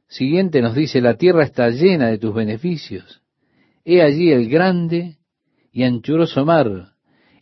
siguiente 0.08 0.62
nos 0.62 0.76
dice, 0.76 1.02
la 1.02 1.18
tierra 1.18 1.44
está 1.44 1.70
llena 1.72 2.08
de 2.08 2.20
tus 2.20 2.36
beneficios. 2.36 3.24
He 3.84 4.04
allí 4.04 4.32
el 4.32 4.48
grande 4.48 5.18
y 5.72 5.84
anchuroso 5.84 6.46
mar, 6.46 6.94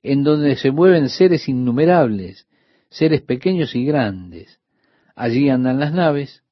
en 0.01 0.23
donde 0.23 0.55
se 0.55 0.71
mueven 0.71 1.09
seres 1.09 1.49
innumerables, 1.49 2.47
seres 2.93 3.21
pequeños 3.21 3.75
y 3.75 3.85
grandes. 3.85 4.59
Allí 5.15 5.49
andan 5.49 5.79
las 5.79 5.93
naves, 5.93 6.43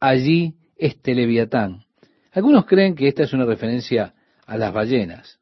allí 0.00 0.54
este 0.76 1.14
leviatán. 1.14 1.84
Algunos 2.32 2.66
creen 2.66 2.94
que 2.94 3.08
esta 3.08 3.24
es 3.24 3.32
una 3.32 3.44
referencia 3.44 4.14
a 4.46 4.56
las 4.56 4.72
ballenas. 4.72 5.40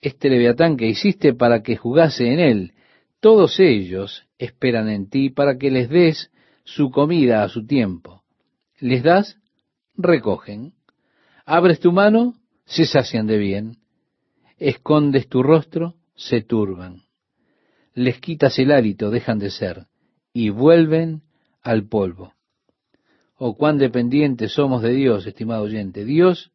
Este 0.00 0.28
leviatán 0.28 0.76
que 0.76 0.88
hiciste 0.88 1.32
para 1.32 1.62
que 1.62 1.76
jugase 1.76 2.32
en 2.32 2.40
él, 2.40 2.72
todos 3.20 3.60
ellos 3.60 4.26
esperan 4.38 4.88
en 4.88 5.08
ti 5.08 5.30
para 5.30 5.56
que 5.56 5.70
les 5.70 5.88
des 5.88 6.30
su 6.64 6.90
comida 6.90 7.44
a 7.44 7.48
su 7.48 7.66
tiempo. 7.66 8.22
Les 8.78 9.02
das, 9.02 9.38
recogen. 9.96 10.74
Abres 11.46 11.80
tu 11.80 11.92
mano, 11.92 12.34
se 12.66 12.84
sacian 12.84 13.26
de 13.26 13.38
bien. 13.38 13.76
Escondes 14.58 15.28
tu 15.28 15.42
rostro, 15.42 15.94
se 16.14 16.42
turban. 16.42 17.02
Les 17.94 18.18
quitas 18.20 18.58
el 18.58 18.72
hálito, 18.72 19.10
dejan 19.10 19.38
de 19.38 19.50
ser, 19.50 19.86
y 20.32 20.48
vuelven 20.48 21.22
al 21.62 21.86
polvo. 21.88 22.32
Oh, 23.36 23.56
cuán 23.56 23.76
dependientes 23.78 24.52
somos 24.52 24.82
de 24.82 24.92
Dios, 24.92 25.26
estimado 25.26 25.64
oyente. 25.64 26.04
Dios 26.04 26.52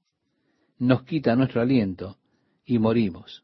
nos 0.80 1.04
quita 1.04 1.36
nuestro 1.36 1.62
aliento 1.62 2.18
y 2.66 2.80
morimos. 2.80 3.44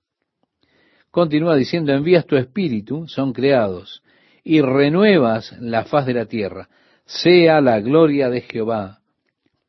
Continúa 1.12 1.56
diciendo, 1.56 1.94
envías 1.94 2.26
tu 2.26 2.36
espíritu, 2.38 3.08
son 3.08 3.34
creados, 3.34 4.02
y 4.44 4.62
renuevas 4.62 5.56
la 5.60 5.86
faz 5.86 6.08
de 6.08 6.16
la 6.16 6.26
tierra. 6.26 6.70
Sea 7.06 7.62
la 7.62 7.80
gloria 7.80 8.30
de 8.30 8.42
Jehová 8.42 9.02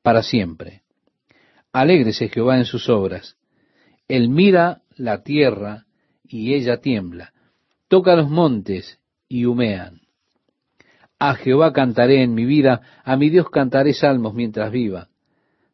para 0.03 0.23
siempre. 0.23 0.83
Alégrese 1.73 2.29
Jehová 2.29 2.57
en 2.57 2.65
sus 2.65 2.89
obras. 2.89 3.37
Él 4.09 4.29
mira 4.29 4.83
la 4.97 5.23
tierra 5.23 5.85
y 6.23 6.55
ella 6.55 6.79
tiembla. 6.79 7.34
Toca 7.89 8.17
los 8.17 8.29
montes 8.29 8.99
y 9.29 9.45
humean. 9.45 10.01
A 11.19 11.35
Jehová 11.35 11.73
cantaré 11.73 12.23
en 12.23 12.35
mi 12.35 12.45
vida, 12.45 12.81
a 13.05 13.17
mi 13.17 13.31
Dios 13.31 13.49
cantaré 13.51 13.95
salmos 13.95 14.35
mientras 14.35 14.71
viva. 14.71 15.09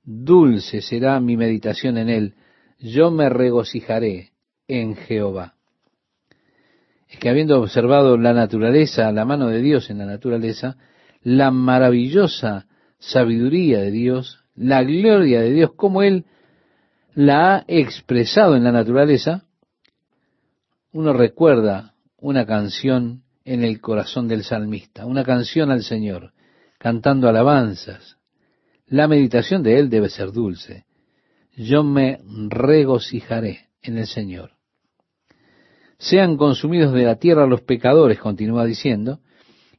Dulce 0.04 0.82
será 0.82 1.18
mi 1.20 1.36
meditación 1.36 1.98
en 1.98 2.08
él, 2.08 2.34
yo 2.78 3.10
me 3.10 3.28
regocijaré 3.28 4.30
en 4.68 4.96
Jehová 4.96 5.54
es 7.10 7.18
que 7.18 7.28
habiendo 7.28 7.60
observado 7.60 8.16
la 8.16 8.32
naturaleza, 8.32 9.10
la 9.10 9.24
mano 9.24 9.48
de 9.48 9.60
Dios 9.60 9.90
en 9.90 9.98
la 9.98 10.06
naturaleza, 10.06 10.76
la 11.22 11.50
maravillosa 11.50 12.66
sabiduría 12.98 13.80
de 13.80 13.90
Dios, 13.90 14.44
la 14.54 14.84
gloria 14.84 15.40
de 15.40 15.50
Dios, 15.50 15.72
como 15.74 16.02
Él 16.02 16.24
la 17.14 17.56
ha 17.56 17.64
expresado 17.66 18.54
en 18.54 18.62
la 18.62 18.70
naturaleza, 18.70 19.44
uno 20.92 21.12
recuerda 21.12 21.94
una 22.20 22.46
canción 22.46 23.22
en 23.44 23.64
el 23.64 23.80
corazón 23.80 24.28
del 24.28 24.44
salmista, 24.44 25.06
una 25.06 25.24
canción 25.24 25.70
al 25.70 25.82
Señor, 25.82 26.32
cantando 26.78 27.28
alabanzas. 27.28 28.16
La 28.86 29.08
meditación 29.08 29.62
de 29.62 29.78
Él 29.78 29.90
debe 29.90 30.08
ser 30.08 30.32
dulce. 30.32 30.84
Yo 31.56 31.82
me 31.82 32.20
regocijaré 32.48 33.68
en 33.82 33.98
el 33.98 34.06
Señor 34.06 34.52
sean 36.00 36.38
consumidos 36.38 36.94
de 36.94 37.04
la 37.04 37.16
tierra 37.16 37.46
los 37.46 37.60
pecadores, 37.60 38.18
continúa 38.18 38.64
diciendo, 38.64 39.20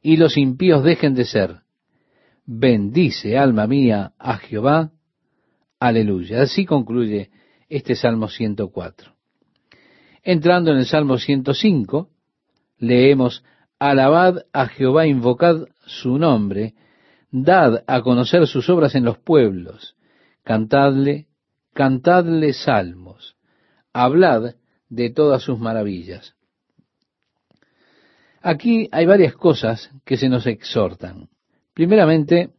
y 0.00 0.16
los 0.16 0.36
impíos 0.36 0.84
dejen 0.84 1.14
de 1.14 1.24
ser. 1.24 1.62
Bendice, 2.46 3.36
alma 3.36 3.66
mía, 3.66 4.12
a 4.18 4.36
Jehová. 4.36 4.92
Aleluya. 5.80 6.42
Así 6.42 6.64
concluye 6.64 7.30
este 7.68 7.96
Salmo 7.96 8.28
104. 8.28 9.12
Entrando 10.22 10.70
en 10.70 10.78
el 10.78 10.86
Salmo 10.86 11.18
105, 11.18 12.08
leemos, 12.82 13.44
Alabad 13.78 14.44
a 14.52 14.66
Jehová, 14.66 15.06
invocad 15.06 15.66
su 15.86 16.18
nombre, 16.18 16.74
dad 17.30 17.84
a 17.86 18.02
conocer 18.02 18.46
sus 18.46 18.68
obras 18.68 18.94
en 18.94 19.04
los 19.04 19.18
pueblos, 19.18 19.96
cantadle, 20.44 21.26
cantadle 21.72 22.52
salmos, 22.52 23.36
hablad 23.92 24.54
de 24.88 25.10
todas 25.10 25.42
sus 25.42 25.58
maravillas. 25.58 26.34
Aquí 28.40 28.88
hay 28.92 29.06
varias 29.06 29.34
cosas 29.34 29.90
que 30.04 30.16
se 30.16 30.28
nos 30.28 30.46
exhortan. 30.46 31.28
Primeramente, 31.74 32.50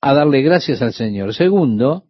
a 0.00 0.14
darle 0.14 0.42
gracias 0.42 0.80
al 0.80 0.94
Señor. 0.94 1.34
Segundo, 1.34 2.04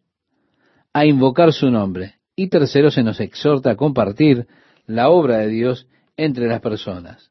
a 0.93 1.05
invocar 1.05 1.53
su 1.53 1.71
nombre. 1.71 2.15
Y 2.37 2.49
tercero, 2.49 2.91
se 2.91 3.03
nos 3.03 3.19
exhorta 3.21 3.73
a 3.73 3.77
compartir 3.77 4.47
la 4.87 5.11
obra 5.11 5.39
de 5.39 5.49
Dios 5.49 5.89
entre 6.17 6.49
las 6.49 6.61
personas. 6.61 7.31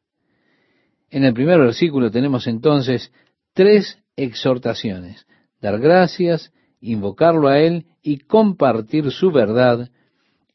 En 1.09 1.23
el 1.23 1.33
primer 1.33 1.59
versículo 1.59 2.11
tenemos 2.11 2.47
entonces 2.47 3.11
tres 3.53 3.99
exhortaciones. 4.15 5.25
Dar 5.61 5.79
gracias, 5.79 6.53
invocarlo 6.81 7.47
a 7.47 7.59
Él 7.59 7.85
y 8.01 8.19
compartir 8.19 9.11
su 9.11 9.31
verdad 9.31 9.89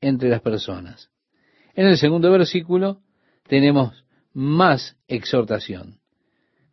entre 0.01 0.29
las 0.29 0.41
personas. 0.41 1.11
En 1.75 1.87
el 1.87 1.97
segundo 1.97 2.31
versículo 2.31 3.01
tenemos 3.49 4.05
más 4.33 4.97
exhortación. 5.09 5.99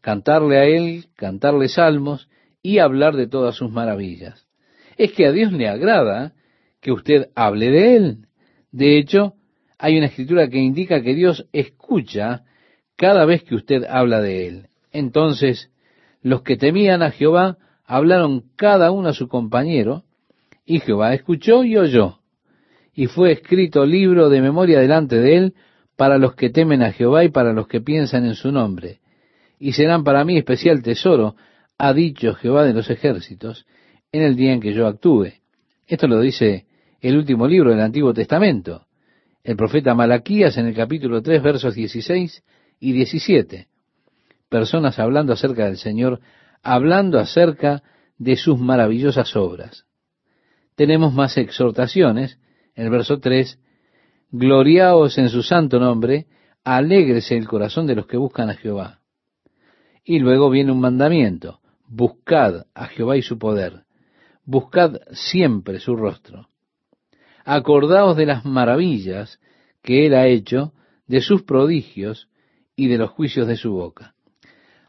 Cantarle 0.01 0.57
a 0.57 0.65
Él, 0.65 1.07
cantarle 1.15 1.69
salmos 1.69 2.29
y 2.61 2.79
hablar 2.79 3.15
de 3.15 3.27
todas 3.27 3.55
sus 3.55 3.71
maravillas. 3.71 4.47
Es 4.97 5.13
que 5.13 5.25
a 5.25 5.31
Dios 5.31 5.51
le 5.51 5.67
agrada 5.67 6.33
que 6.81 6.91
usted 6.91 7.29
hable 7.35 7.71
de 7.71 7.95
Él. 7.95 8.17
De 8.71 8.97
hecho, 8.97 9.36
hay 9.77 9.97
una 9.97 10.07
escritura 10.07 10.49
que 10.49 10.57
indica 10.57 11.01
que 11.01 11.13
Dios 11.13 11.47
escucha 11.51 12.43
cada 12.95 13.25
vez 13.25 13.43
que 13.43 13.55
usted 13.55 13.83
habla 13.83 14.21
de 14.21 14.47
Él. 14.47 14.67
Entonces, 14.91 15.71
los 16.21 16.41
que 16.41 16.57
temían 16.57 17.03
a 17.03 17.11
Jehová 17.11 17.57
hablaron 17.85 18.43
cada 18.55 18.91
uno 18.91 19.09
a 19.09 19.13
su 19.13 19.27
compañero, 19.27 20.03
y 20.65 20.79
Jehová 20.79 21.13
escuchó 21.13 21.63
y 21.63 21.77
oyó 21.77 22.19
y 22.97 23.05
fue 23.05 23.31
escrito 23.31 23.85
libro 23.85 24.27
de 24.27 24.41
memoria 24.41 24.79
delante 24.79 25.17
de 25.17 25.37
él 25.37 25.53
para 25.95 26.17
los 26.17 26.33
que 26.33 26.49
temen 26.49 26.81
a 26.81 26.91
Jehová 26.91 27.23
y 27.23 27.29
para 27.29 27.53
los 27.53 27.67
que 27.67 27.79
piensan 27.79 28.25
en 28.25 28.33
su 28.33 28.51
nombre. 28.51 29.01
Y 29.59 29.73
serán 29.73 30.03
para 30.03 30.25
mí 30.25 30.35
especial 30.35 30.81
tesoro, 30.81 31.35
ha 31.77 31.93
dicho 31.93 32.33
Jehová 32.33 32.63
de 32.63 32.73
los 32.73 32.89
ejércitos, 32.89 33.67
en 34.11 34.23
el 34.23 34.35
día 34.35 34.51
en 34.51 34.59
que 34.59 34.73
yo 34.73 34.87
actúe. 34.87 35.27
Esto 35.85 36.07
lo 36.07 36.19
dice 36.19 36.65
el 36.99 37.17
último 37.17 37.47
libro 37.47 37.69
del 37.69 37.81
Antiguo 37.81 38.15
Testamento, 38.15 38.86
el 39.47 39.55
profeta 39.55 39.95
Malaquías 39.95 40.57
en 40.57 40.67
el 40.67 40.75
capítulo 40.75 41.21
3, 41.21 41.41
versos 41.41 41.73
16 41.73 42.43
y 42.81 42.91
17. 42.91 43.69
Personas 44.49 44.99
hablando 44.99 45.31
acerca 45.31 45.63
del 45.67 45.77
Señor, 45.77 46.19
hablando 46.61 47.17
acerca 47.17 47.81
de 48.17 48.35
sus 48.35 48.59
maravillosas 48.59 49.37
obras. 49.37 49.85
Tenemos 50.75 51.13
más 51.13 51.37
exhortaciones, 51.37 52.39
en 52.75 52.87
el 52.87 52.91
verso 52.91 53.21
3, 53.21 53.57
gloriaos 54.31 55.17
en 55.17 55.29
su 55.29 55.41
santo 55.41 55.79
nombre, 55.79 56.27
alégrese 56.65 57.37
el 57.37 57.47
corazón 57.47 57.87
de 57.87 57.95
los 57.95 58.05
que 58.05 58.17
buscan 58.17 58.49
a 58.49 58.55
Jehová. 58.55 58.99
Y 60.03 60.19
luego 60.19 60.49
viene 60.49 60.73
un 60.73 60.81
mandamiento, 60.81 61.61
buscad 61.87 62.65
a 62.75 62.87
Jehová 62.87 63.15
y 63.15 63.21
su 63.21 63.39
poder, 63.39 63.85
buscad 64.43 64.97
siempre 65.13 65.79
su 65.79 65.95
rostro. 65.95 66.49
Acordaos 67.49 68.17
de 68.17 68.25
las 68.25 68.43
maravillas 68.43 69.39
que 69.81 70.05
él 70.05 70.15
ha 70.15 70.27
hecho, 70.27 70.73
de 71.07 71.21
sus 71.21 71.43
prodigios 71.43 72.27
y 72.75 72.89
de 72.89 72.97
los 72.97 73.11
juicios 73.11 73.47
de 73.47 73.55
su 73.55 73.71
boca. 73.71 74.15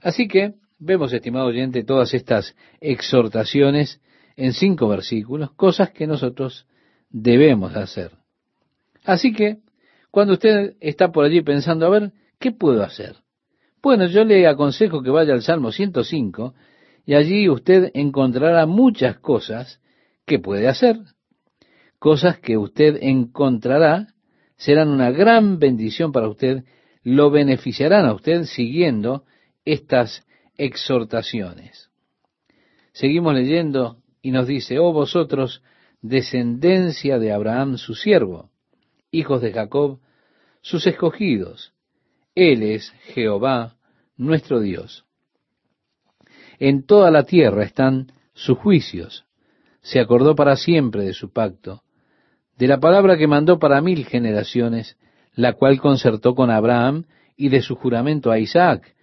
Así 0.02 0.26
que 0.26 0.54
vemos, 0.80 1.12
estimado 1.12 1.46
oyente, 1.46 1.84
todas 1.84 2.12
estas 2.14 2.56
exhortaciones 2.80 4.00
en 4.34 4.54
cinco 4.54 4.88
versículos, 4.88 5.52
cosas 5.52 5.92
que 5.92 6.08
nosotros 6.08 6.66
debemos 7.10 7.76
hacer. 7.76 8.10
Así 9.04 9.32
que, 9.32 9.58
cuando 10.10 10.32
usted 10.32 10.74
está 10.80 11.12
por 11.12 11.26
allí 11.26 11.42
pensando, 11.42 11.86
a 11.86 11.90
ver, 11.90 12.12
¿qué 12.40 12.50
puedo 12.50 12.82
hacer? 12.82 13.18
Bueno, 13.80 14.06
yo 14.06 14.24
le 14.24 14.48
aconsejo 14.48 15.00
que 15.04 15.10
vaya 15.10 15.32
al 15.32 15.42
Salmo 15.42 15.70
105 15.70 16.54
y 17.06 17.14
allí 17.14 17.48
usted 17.48 17.92
encontrará 17.94 18.66
muchas 18.66 19.20
cosas 19.20 19.80
que 20.26 20.40
puede 20.40 20.66
hacer. 20.66 20.96
Cosas 21.98 22.38
que 22.38 22.56
usted 22.56 22.98
encontrará 23.02 24.14
serán 24.56 24.88
una 24.88 25.10
gran 25.10 25.58
bendición 25.58 26.12
para 26.12 26.28
usted, 26.28 26.64
lo 27.02 27.30
beneficiarán 27.30 28.06
a 28.06 28.14
usted 28.14 28.44
siguiendo 28.44 29.24
estas 29.64 30.26
exhortaciones. 30.56 31.90
Seguimos 32.92 33.34
leyendo 33.34 33.98
y 34.22 34.30
nos 34.30 34.46
dice, 34.46 34.78
oh 34.78 34.92
vosotros 34.92 35.62
descendencia 36.02 37.18
de 37.18 37.32
Abraham 37.32 37.78
su 37.78 37.94
siervo, 37.94 38.50
hijos 39.10 39.42
de 39.42 39.52
Jacob, 39.52 40.00
sus 40.60 40.86
escogidos. 40.86 41.72
Él 42.34 42.62
es 42.62 42.90
Jehová, 43.14 43.76
nuestro 44.16 44.60
Dios. 44.60 45.04
En 46.58 46.84
toda 46.84 47.10
la 47.10 47.24
tierra 47.24 47.64
están 47.64 48.12
sus 48.34 48.58
juicios. 48.58 49.24
Se 49.80 50.00
acordó 50.00 50.34
para 50.34 50.56
siempre 50.56 51.04
de 51.04 51.14
su 51.14 51.32
pacto, 51.32 51.82
de 52.58 52.66
la 52.66 52.80
palabra 52.80 53.16
que 53.16 53.28
mandó 53.28 53.60
para 53.60 53.80
mil 53.80 54.04
generaciones, 54.04 54.98
la 55.34 55.52
cual 55.52 55.80
concertó 55.80 56.34
con 56.34 56.50
Abraham 56.50 57.04
y 57.36 57.50
de 57.50 57.62
su 57.62 57.76
juramento 57.76 58.32
a 58.32 58.40
Isaac. 58.40 58.96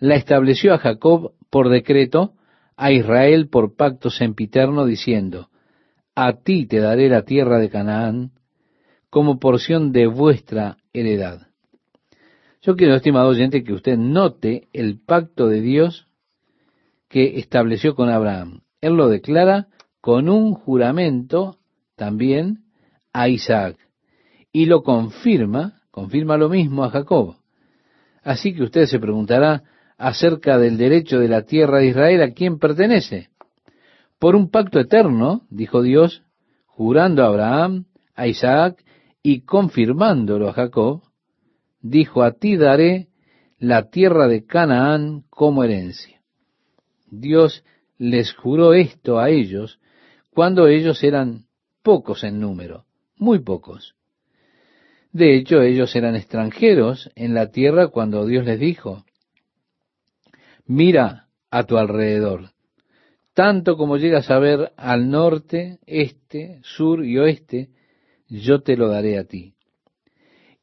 La 0.00 0.16
estableció 0.16 0.74
a 0.74 0.78
Jacob 0.78 1.32
por 1.48 1.68
decreto, 1.70 2.34
a 2.76 2.90
Israel 2.90 3.48
por 3.48 3.76
pacto 3.76 4.10
sempiterno, 4.10 4.84
diciendo, 4.84 5.48
A 6.16 6.32
ti 6.42 6.66
te 6.66 6.80
daré 6.80 7.08
la 7.08 7.22
tierra 7.22 7.58
de 7.58 7.70
Canaán 7.70 8.32
como 9.10 9.38
porción 9.38 9.92
de 9.92 10.08
vuestra 10.08 10.76
heredad. 10.92 11.46
Yo 12.62 12.74
quiero, 12.74 12.96
estimado 12.96 13.28
oyente, 13.28 13.62
que 13.62 13.74
usted 13.74 13.96
note 13.96 14.66
el 14.72 14.98
pacto 14.98 15.46
de 15.46 15.60
Dios 15.60 16.08
que 17.08 17.38
estableció 17.38 17.94
con 17.94 18.08
Abraham. 18.08 18.62
Él 18.80 18.94
lo 18.94 19.08
declara 19.08 19.68
con 20.00 20.28
un 20.28 20.52
juramento 20.52 21.58
también 21.96 22.64
a 23.12 23.28
Isaac 23.28 23.76
y 24.52 24.66
lo 24.66 24.82
confirma, 24.82 25.82
confirma 25.90 26.36
lo 26.36 26.48
mismo 26.48 26.84
a 26.84 26.90
Jacob. 26.90 27.36
Así 28.22 28.54
que 28.54 28.62
usted 28.62 28.86
se 28.86 28.98
preguntará 28.98 29.64
acerca 29.98 30.58
del 30.58 30.76
derecho 30.76 31.18
de 31.18 31.28
la 31.28 31.42
tierra 31.42 31.78
de 31.78 31.88
Israel 31.88 32.22
a 32.22 32.32
quién 32.32 32.58
pertenece. 32.58 33.30
Por 34.18 34.34
un 34.34 34.50
pacto 34.50 34.78
eterno, 34.80 35.42
dijo 35.50 35.82
Dios, 35.82 36.22
jurando 36.66 37.22
a 37.22 37.26
Abraham, 37.26 37.84
a 38.14 38.26
Isaac 38.26 38.82
y 39.22 39.42
confirmándolo 39.42 40.48
a 40.48 40.52
Jacob, 40.52 41.02
dijo, 41.80 42.22
a 42.22 42.32
ti 42.32 42.56
daré 42.56 43.08
la 43.58 43.90
tierra 43.90 44.28
de 44.28 44.44
Canaán 44.44 45.24
como 45.30 45.64
herencia. 45.64 46.20
Dios 47.10 47.64
les 47.98 48.32
juró 48.34 48.74
esto 48.74 49.18
a 49.18 49.30
ellos 49.30 49.80
cuando 50.30 50.66
ellos 50.66 51.02
eran 51.02 51.45
pocos 51.86 52.24
en 52.24 52.40
número, 52.40 52.84
muy 53.16 53.38
pocos. 53.38 53.94
De 55.12 55.36
hecho, 55.36 55.62
ellos 55.62 55.94
eran 55.94 56.16
extranjeros 56.16 57.12
en 57.14 57.32
la 57.32 57.52
tierra 57.52 57.86
cuando 57.86 58.26
Dios 58.26 58.44
les 58.44 58.58
dijo, 58.58 59.04
mira 60.66 61.28
a 61.48 61.62
tu 61.62 61.76
alrededor, 61.76 62.50
tanto 63.34 63.76
como 63.76 63.98
llegas 63.98 64.32
a 64.32 64.40
ver 64.40 64.72
al 64.76 65.10
norte, 65.10 65.78
este, 65.86 66.58
sur 66.64 67.04
y 67.04 67.18
oeste, 67.18 67.68
yo 68.28 68.62
te 68.62 68.76
lo 68.76 68.88
daré 68.88 69.16
a 69.16 69.22
ti. 69.22 69.54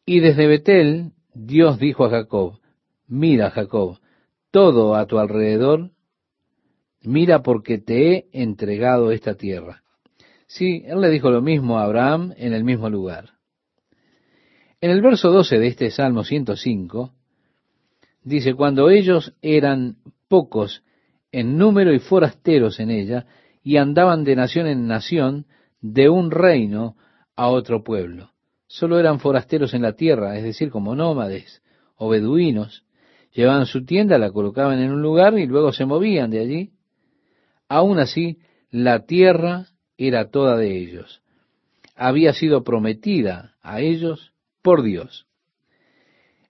Y 0.06 0.20
desde 0.20 0.46
Betel, 0.46 1.14
Dios 1.34 1.80
dijo 1.80 2.04
a 2.04 2.10
Jacob, 2.10 2.60
mira 3.08 3.50
Jacob, 3.50 3.98
todo 4.52 4.96
a 4.96 5.08
tu 5.08 5.20
alrededor, 5.20 5.92
mira 7.02 7.44
porque 7.44 7.78
te 7.78 8.12
he 8.14 8.28
entregado 8.34 9.14
esta 9.14 9.36
tierra. 9.36 9.83
Sí, 10.54 10.84
él 10.86 11.02
le 11.02 11.10
dijo 11.10 11.32
lo 11.32 11.42
mismo 11.42 11.80
a 11.80 11.84
Abraham 11.84 12.36
en 12.38 12.54
el 12.54 12.64
mismo 12.64 12.88
lugar. 12.88 13.32
En 14.82 14.92
el 14.92 15.02
verso 15.02 15.32
12 15.32 15.58
de 15.58 15.66
este 15.66 15.90
Salmo 15.90 16.24
105, 16.24 17.12
dice, 18.22 18.54
cuando 18.54 18.92
ellos 18.92 19.34
eran 19.42 19.96
pocos 20.28 20.84
en 21.32 21.58
número 21.58 21.92
y 21.92 21.98
forasteros 21.98 22.80
en 22.80 22.92
ella, 22.92 23.26
y 23.64 23.78
andaban 23.78 24.24
de 24.24 24.36
nación 24.36 24.68
en 24.68 24.86
nación, 24.86 25.48
de 25.82 26.08
un 26.08 26.30
reino 26.30 26.98
a 27.36 27.48
otro 27.48 27.84
pueblo. 27.84 28.30
Solo 28.68 29.00
eran 29.00 29.20
forasteros 29.20 29.74
en 29.74 29.82
la 29.82 29.94
tierra, 29.94 30.38
es 30.38 30.44
decir, 30.44 30.70
como 30.70 30.96
nómades 30.96 31.64
o 31.96 32.10
beduinos. 32.10 32.86
Llevaban 33.34 33.66
su 33.66 33.86
tienda, 33.86 34.20
la 34.20 34.30
colocaban 34.30 34.78
en 34.78 34.92
un 34.92 35.02
lugar 35.02 35.36
y 35.40 35.48
luego 35.48 35.74
se 35.74 35.86
movían 35.86 36.30
de 36.30 36.42
allí. 36.42 36.74
Aún 37.68 37.98
así, 37.98 38.38
la 38.70 39.08
tierra 39.08 39.73
era 40.08 40.30
toda 40.30 40.58
de 40.58 40.78
ellos. 40.78 41.22
Había 41.96 42.34
sido 42.34 42.64
prometida 42.64 43.56
a 43.62 43.82
ellos 43.82 44.34
por 44.62 44.82
Dios. 44.84 45.28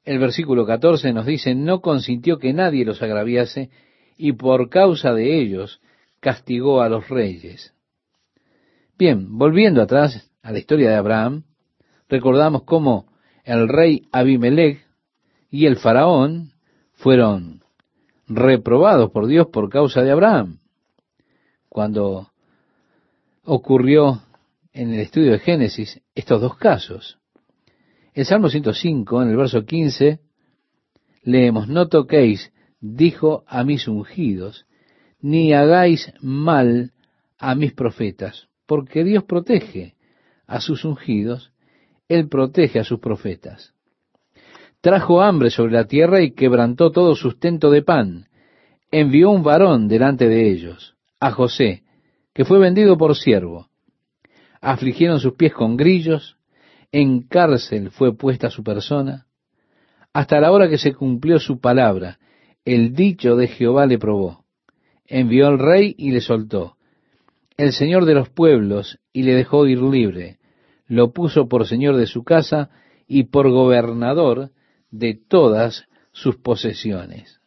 El 0.03 0.19
versículo 0.19 0.65
14 0.65 1.13
nos 1.13 1.25
dice, 1.25 1.55
no 1.55 1.81
consintió 1.81 2.37
que 2.37 2.53
nadie 2.53 2.85
los 2.85 3.01
agraviase 3.01 3.69
y 4.17 4.33
por 4.33 4.69
causa 4.69 5.13
de 5.13 5.39
ellos 5.39 5.81
castigó 6.19 6.81
a 6.81 6.89
los 6.89 7.09
reyes. 7.09 7.73
Bien, 8.97 9.37
volviendo 9.37 9.81
atrás 9.81 10.31
a 10.41 10.51
la 10.51 10.59
historia 10.59 10.89
de 10.89 10.95
Abraham, 10.95 11.43
recordamos 12.09 12.63
cómo 12.63 13.07
el 13.43 13.67
rey 13.67 14.07
Abimelech 14.11 14.85
y 15.49 15.65
el 15.65 15.77
faraón 15.77 16.51
fueron 16.93 17.63
reprobados 18.27 19.11
por 19.11 19.27
Dios 19.27 19.47
por 19.47 19.69
causa 19.69 20.01
de 20.01 20.11
Abraham. 20.11 20.59
Cuando 21.69 22.32
ocurrió 23.43 24.21
en 24.71 24.93
el 24.93 25.01
estudio 25.01 25.31
de 25.33 25.39
Génesis 25.39 26.01
estos 26.15 26.41
dos 26.41 26.55
casos. 26.55 27.19
El 28.13 28.25
Salmo 28.25 28.49
105, 28.49 29.21
en 29.21 29.29
el 29.29 29.37
verso 29.37 29.65
15, 29.65 30.19
leemos, 31.23 31.67
no 31.67 31.87
toquéis, 31.87 32.51
dijo 32.79 33.43
a 33.47 33.63
mis 33.63 33.87
ungidos, 33.87 34.65
ni 35.19 35.53
hagáis 35.53 36.13
mal 36.21 36.91
a 37.37 37.55
mis 37.55 37.73
profetas, 37.73 38.47
porque 38.65 39.03
Dios 39.03 39.23
protege 39.23 39.95
a 40.47 40.59
sus 40.59 40.85
ungidos, 40.85 41.51
Él 42.07 42.27
protege 42.27 42.79
a 42.79 42.83
sus 42.83 42.99
profetas. 42.99 43.73
Trajo 44.81 45.21
hambre 45.21 45.49
sobre 45.49 45.73
la 45.73 45.85
tierra 45.85 46.21
y 46.21 46.31
quebrantó 46.31 46.91
todo 46.91 47.15
sustento 47.15 47.71
de 47.71 47.81
pan. 47.81 48.27
Envió 48.91 49.31
un 49.31 49.41
varón 49.41 49.87
delante 49.87 50.27
de 50.27 50.51
ellos, 50.51 50.95
a 51.19 51.31
José, 51.31 51.83
que 52.33 52.45
fue 52.45 52.59
vendido 52.59 52.97
por 52.97 53.15
siervo. 53.15 53.69
Afligieron 54.61 55.19
sus 55.19 55.33
pies 55.33 55.53
con 55.53 55.77
grillos, 55.77 56.37
en 56.91 57.21
cárcel 57.21 57.91
fue 57.91 58.15
puesta 58.15 58.49
su 58.49 58.63
persona, 58.63 59.27
hasta 60.13 60.39
la 60.39 60.51
hora 60.51 60.69
que 60.69 60.77
se 60.77 60.93
cumplió 60.93 61.39
su 61.39 61.59
palabra, 61.59 62.19
el 62.65 62.93
dicho 62.93 63.35
de 63.35 63.47
Jehová 63.47 63.87
le 63.87 63.97
probó. 63.97 64.45
Envió 65.05 65.47
al 65.47 65.59
rey 65.59 65.95
y 65.97 66.11
le 66.11 66.21
soltó. 66.21 66.77
El 67.57 67.73
señor 67.73 68.05
de 68.05 68.13
los 68.13 68.29
pueblos 68.29 68.99
y 69.11 69.23
le 69.23 69.33
dejó 69.33 69.67
ir 69.67 69.81
libre. 69.81 70.37
Lo 70.87 71.11
puso 71.11 71.47
por 71.47 71.67
señor 71.67 71.97
de 71.97 72.05
su 72.05 72.23
casa 72.23 72.69
y 73.07 73.23
por 73.23 73.49
gobernador 73.49 74.51
de 74.91 75.15
todas 75.15 75.85
sus 76.11 76.37
posesiones. 76.37 77.41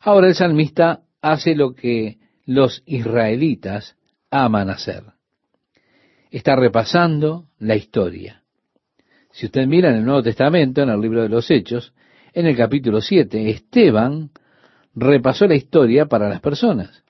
Ahora 0.00 0.28
el 0.28 0.34
salmista 0.34 1.02
hace 1.20 1.56
lo 1.56 1.74
que 1.74 2.18
los 2.46 2.82
israelitas 2.86 3.96
aman 4.30 4.70
hacer 4.70 5.14
está 6.34 6.56
repasando 6.56 7.44
la 7.60 7.76
historia. 7.76 8.42
Si 9.30 9.46
usted 9.46 9.68
mira 9.68 9.90
en 9.90 9.98
el 9.98 10.04
Nuevo 10.04 10.24
Testamento, 10.24 10.82
en 10.82 10.88
el 10.88 11.00
libro 11.00 11.22
de 11.22 11.28
los 11.28 11.48
Hechos, 11.48 11.94
en 12.32 12.46
el 12.46 12.56
capítulo 12.56 13.00
7, 13.00 13.50
Esteban 13.50 14.30
repasó 14.96 15.46
la 15.46 15.54
historia 15.54 16.06
para 16.06 16.28
las 16.28 16.40
personas. 16.40 17.04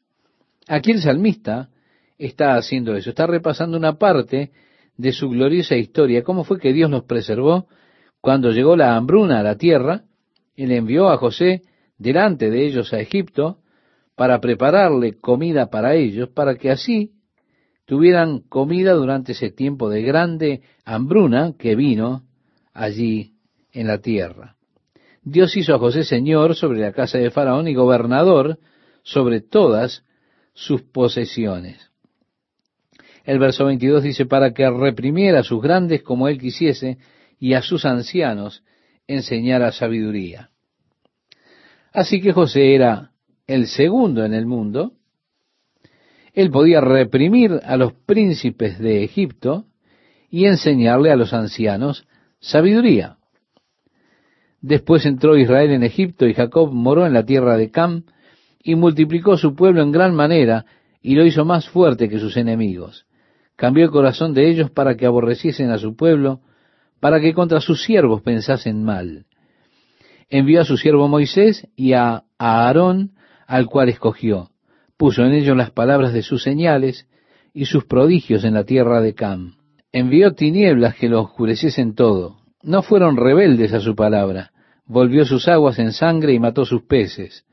Aquí 0.69 0.91
el 0.91 1.01
salmista 1.01 1.71
está 2.19 2.57
haciendo 2.57 2.95
eso, 2.97 3.11
está 3.11 3.27
repasando 3.27 3.79
una 3.79 3.95
parte 3.95 4.53
de 4.99 5.13
su 5.13 5.31
gloriosa 5.31 5.75
historia, 5.75 6.23
cómo 6.23 6.45
fue 6.45 6.61
que 6.61 6.75
Dios 6.75 6.91
los 6.91 7.05
preservó 7.05 7.67
cuando 8.21 8.51
llegó 8.51 8.77
la 8.77 8.95
hambruna 8.95 9.41
a 9.41 9.43
la 9.43 9.57
tierra, 9.57 10.03
Él 10.55 10.71
envió 10.71 11.09
a 11.09 11.17
José 11.17 11.63
delante 11.97 12.51
de 12.51 12.67
ellos 12.67 12.93
a 12.93 13.01
Egipto 13.01 13.61
para 14.17 14.41
prepararle 14.41 15.19
comida 15.19 15.71
para 15.71 15.95
ellos, 15.95 16.29
para 16.29 16.57
que 16.57 16.71
así 16.71 17.13
tuvieran 17.85 18.41
comida 18.41 18.93
durante 18.93 19.33
ese 19.33 19.51
tiempo 19.51 19.91
de 19.91 20.03
grande 20.03 20.63
hambruna 20.85 21.55
que 21.59 21.75
vino 21.75 22.25
allí 22.73 23.35
en 23.73 23.87
la 23.89 23.99
tierra. 23.99 24.57
Dios 25.23 25.57
hizo 25.57 25.75
a 25.75 25.79
José 25.79 26.05
señor 26.05 26.55
sobre 26.55 26.81
la 26.81 26.93
casa 26.93 27.19
de 27.19 27.31
Faraón 27.31 27.67
y 27.69 27.75
gobernador 27.75 28.59
sobre 29.03 29.41
todas 29.41 30.05
sus 30.53 30.83
posesiones. 30.83 31.91
El 33.25 33.39
verso 33.39 33.65
22 33.65 34.03
dice, 34.03 34.27
para 34.27 34.53
que 34.53 34.69
reprimiera 34.69 35.41
a 35.41 35.45
sus 35.45 35.63
grandes 35.63 36.03
como 36.03 36.29
él 36.29 36.39
quisiese 36.39 36.99
y 37.41 37.55
a 37.55 37.63
sus 37.63 37.85
ancianos 37.87 38.63
enseñara 39.07 39.73
sabiduría. 39.73 40.51
Así 41.93 42.21
que 42.21 42.33
José 42.33 42.75
era 42.75 43.13
el 43.47 43.67
segundo 43.67 44.25
en 44.25 44.35
el 44.35 44.47
mundo, 44.47 44.93
él 46.33 46.51
podía 46.51 46.81
reprimir 46.81 47.61
a 47.65 47.77
los 47.77 47.93
príncipes 47.93 48.79
de 48.79 49.05
Egipto 49.05 49.67
y 50.31 50.47
enseñarle 50.47 51.13
a 51.13 51.17
los 51.17 51.33
ancianos 51.33 52.07
sabiduría. 52.41 53.19
Después 54.61 55.07
entró 55.07 55.37
Israel 55.37 55.71
en 55.71 55.83
Egipto 55.83 56.27
y 56.27 56.35
Jacob 56.35 56.73
moró 56.73 57.07
en 57.07 57.13
la 57.13 57.25
tierra 57.25 57.57
de 57.57 57.71
Cam 57.71 58.05
y 58.63 58.75
multiplicó 58.75 59.37
su 59.37 59.55
pueblo 59.55 59.83
en 59.83 59.93
gran 59.93 60.15
manera 60.15 60.65
y 61.03 61.15
lo 61.15 61.25
hizo 61.25 61.45
más 61.45 61.69
fuerte 61.69 62.09
que 62.09 62.19
sus 62.19 62.37
enemigos. 62.37 63.07
Cambió 63.57 63.85
el 63.85 63.91
corazón 63.91 64.35
de 64.35 64.49
ellos 64.49 64.71
para 64.71 64.97
que 64.97 65.07
aborreciesen 65.07 65.71
a 65.71 65.79
su 65.79 65.95
pueblo, 65.95 66.41
para 66.99 67.21
que 67.21 67.35
contra 67.35 67.61
sus 67.61 67.85
siervos 67.85 68.23
pensasen 68.23 68.83
mal. 68.83 69.27
Envió 70.31 70.63
a 70.63 70.65
su 70.65 70.79
siervo 70.79 71.07
Moisés 71.07 71.69
y 71.77 71.93
a 71.93 72.25
Aarón, 72.39 73.13
al 73.47 73.67
cual 73.67 73.89
escogió 73.89 74.51
puso 74.97 75.25
en 75.25 75.33
ellos 75.33 75.57
las 75.57 75.71
palabras 75.71 76.13
de 76.13 76.23
sus 76.23 76.43
señales 76.43 77.09
y 77.53 77.67
sus 77.67 77.85
prodigios 77.85 78.45
en 78.45 78.55
la 78.55 78.65
tierra 78.65 79.01
de 79.01 79.15
Cam. 79.15 79.57
envió 79.93 80.33
tinieblas 80.35 80.97
que 80.97 81.09
lo 81.09 81.21
oscureciesen 81.21 81.95
todo. 81.95 82.39
No 82.63 82.83
fueron 82.83 83.17
rebeldes 83.17 83.73
a 83.73 83.81
su 83.81 83.95
palabra. 83.95 84.51
Volvió 84.87 85.25
sus 85.25 85.47
aguas 85.47 85.79
en 85.79 85.93
sangre 85.93 86.33
y 86.33 86.41
mató 86.41 86.65
sus 86.65 86.83
peces. 86.83 87.45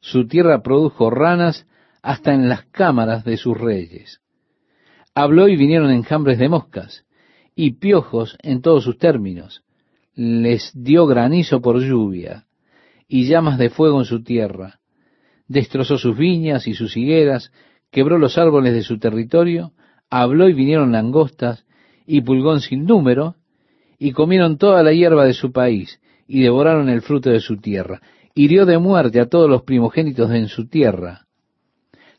Su 0.00 0.26
tierra 0.26 0.62
produjo 0.62 1.10
ranas 1.10 1.66
hasta 2.02 2.32
en 2.32 2.48
las 2.48 2.64
cámaras 2.66 3.24
de 3.24 3.36
sus 3.36 3.58
reyes. 3.58 4.20
Habló 5.14 5.48
y 5.48 5.56
vinieron 5.56 5.90
enjambres 5.90 6.38
de 6.38 6.48
moscas 6.48 7.04
y 7.54 7.72
piojos 7.72 8.38
en 8.42 8.62
todos 8.62 8.84
sus 8.84 8.96
términos. 8.96 9.62
Les 10.14 10.72
dio 10.74 11.06
granizo 11.06 11.60
por 11.60 11.80
lluvia 11.80 12.46
y 13.06 13.26
llamas 13.26 13.58
de 13.58 13.68
fuego 13.70 13.98
en 13.98 14.06
su 14.06 14.22
tierra. 14.22 14.80
Destrozó 15.48 15.98
sus 15.98 16.16
viñas 16.16 16.66
y 16.66 16.74
sus 16.74 16.96
higueras, 16.96 17.52
quebró 17.90 18.18
los 18.18 18.38
árboles 18.38 18.72
de 18.72 18.82
su 18.82 18.98
territorio, 18.98 19.72
habló 20.10 20.48
y 20.48 20.52
vinieron 20.52 20.92
langostas 20.92 21.64
y 22.06 22.20
pulgón 22.20 22.60
sin 22.60 22.84
número, 22.84 23.36
y 23.98 24.12
comieron 24.12 24.58
toda 24.58 24.82
la 24.82 24.92
hierba 24.92 25.24
de 25.24 25.34
su 25.34 25.52
país, 25.52 26.00
y 26.26 26.42
devoraron 26.42 26.88
el 26.88 27.02
fruto 27.02 27.30
de 27.30 27.40
su 27.40 27.58
tierra. 27.58 28.00
Hirió 28.34 28.66
de 28.66 28.78
muerte 28.78 29.20
a 29.20 29.26
todos 29.26 29.48
los 29.48 29.62
primogénitos 29.62 30.30
en 30.32 30.48
su 30.48 30.66
tierra. 30.66 31.26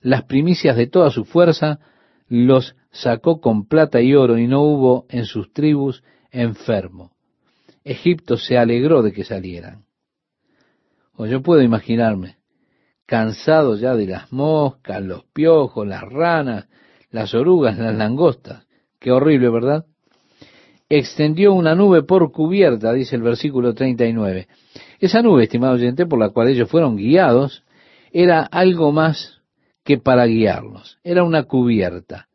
Las 0.02 0.24
primicias 0.24 0.78
de 0.78 0.88
toda 0.88 1.10
su 1.10 1.26
fuerza 1.26 1.80
los 2.28 2.76
sacó 2.92 3.42
con 3.42 3.68
plata 3.68 4.02
y 4.02 4.14
oro, 4.14 4.38
y 4.38 4.48
no 4.48 4.62
hubo 4.62 5.06
en 5.10 5.26
sus 5.26 5.52
tribus 5.52 6.04
enfermo. 6.32 7.12
Egipto 7.84 8.38
se 8.38 8.58
alegró 8.58 9.02
de 9.02 9.12
que 9.12 9.24
salieran. 9.24 9.86
O 11.16 11.26
yo 11.26 11.42
puedo 11.42 11.62
imaginarme, 11.62 12.38
cansado 13.06 13.76
ya 13.78 13.96
de 13.96 14.08
las 14.08 14.32
moscas, 14.32 15.02
los 15.02 15.24
piojos, 15.26 15.88
las 15.88 16.04
ranas, 16.04 16.68
las 17.12 17.34
orugas, 17.34 17.78
las 17.78 17.96
langostas. 17.96 18.66
Qué 19.00 19.12
horrible, 19.12 19.50
¿verdad? 19.50 19.86
Extendió 20.90 21.54
una 21.54 21.76
nube 21.76 22.04
por 22.04 22.32
cubierta, 22.32 22.94
dice 22.94 23.16
el 23.16 23.22
versículo 23.22 23.74
39. 23.74 24.48
Esa 25.00 25.22
nube, 25.22 25.44
estimado 25.44 25.74
oyente, 25.74 26.06
por 26.06 26.20
la 26.20 26.30
cual 26.30 26.50
ellos 26.50 26.70
fueron 26.70 26.96
guiados, 26.96 27.64
era 28.12 28.42
algo 28.44 28.92
más 28.92 29.42
que 29.84 29.98
para 29.98 30.26
guiarlos. 30.26 31.00
Era 31.04 31.24
una 31.24 31.44
cubierta. 31.44 32.28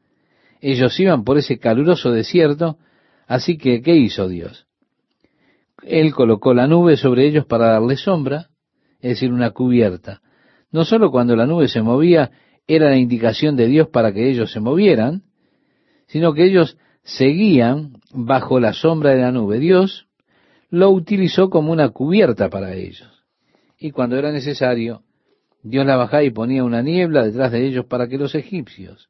Ellos 0.60 0.98
iban 0.98 1.24
por 1.24 1.38
ese 1.38 1.58
caluroso 1.58 2.10
desierto, 2.10 2.78
así 3.26 3.56
que, 3.58 3.80
¿qué 3.80 3.94
hizo 3.94 4.28
Dios? 4.28 4.66
Él 5.82 6.12
colocó 6.12 6.52
la 6.52 6.66
nube 6.66 6.96
sobre 6.96 7.26
ellos 7.26 7.46
para 7.46 7.68
darle 7.68 7.96
sombra, 7.96 8.48
es 9.00 9.10
decir, 9.10 9.32
una 9.32 9.50
cubierta. 9.50 10.20
No 10.70 10.84
solo 10.84 11.10
cuando 11.10 11.36
la 11.36 11.46
nube 11.46 11.68
se 11.68 11.82
movía 11.82 12.30
era 12.66 12.90
la 12.90 12.96
indicación 12.96 13.56
de 13.56 13.66
Dios 13.66 13.88
para 13.88 14.12
que 14.12 14.28
ellos 14.28 14.52
se 14.52 14.60
movieran, 14.60 15.22
sino 16.06 16.34
que 16.34 16.44
ellos 16.44 16.76
seguían 17.02 17.94
bajo 18.12 18.60
la 18.60 18.72
sombra 18.72 19.10
de 19.10 19.22
la 19.22 19.32
nube. 19.32 19.58
Dios 19.58 20.06
lo 20.70 20.90
utilizó 20.90 21.48
como 21.48 21.72
una 21.72 21.88
cubierta 21.88 22.50
para 22.50 22.74
ellos. 22.74 23.24
Y 23.78 23.90
cuando 23.90 24.16
era 24.16 24.32
necesario, 24.32 25.02
Dios 25.62 25.86
la 25.86 25.96
bajaba 25.96 26.24
y 26.24 26.30
ponía 26.30 26.64
una 26.64 26.82
niebla 26.82 27.24
detrás 27.24 27.52
de 27.52 27.66
ellos 27.66 27.86
para 27.86 28.08
que 28.08 28.18
los 28.18 28.34
egipcios 28.34 29.08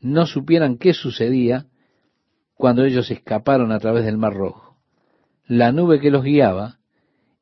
no 0.00 0.26
supieran 0.26 0.78
qué 0.78 0.92
sucedía 0.92 1.66
cuando 2.54 2.84
ellos 2.84 3.10
escaparon 3.10 3.72
a 3.72 3.78
través 3.78 4.04
del 4.04 4.18
Mar 4.18 4.34
Rojo. 4.34 4.76
La 5.46 5.72
nube 5.72 6.00
que 6.00 6.10
los 6.10 6.24
guiaba 6.24 6.78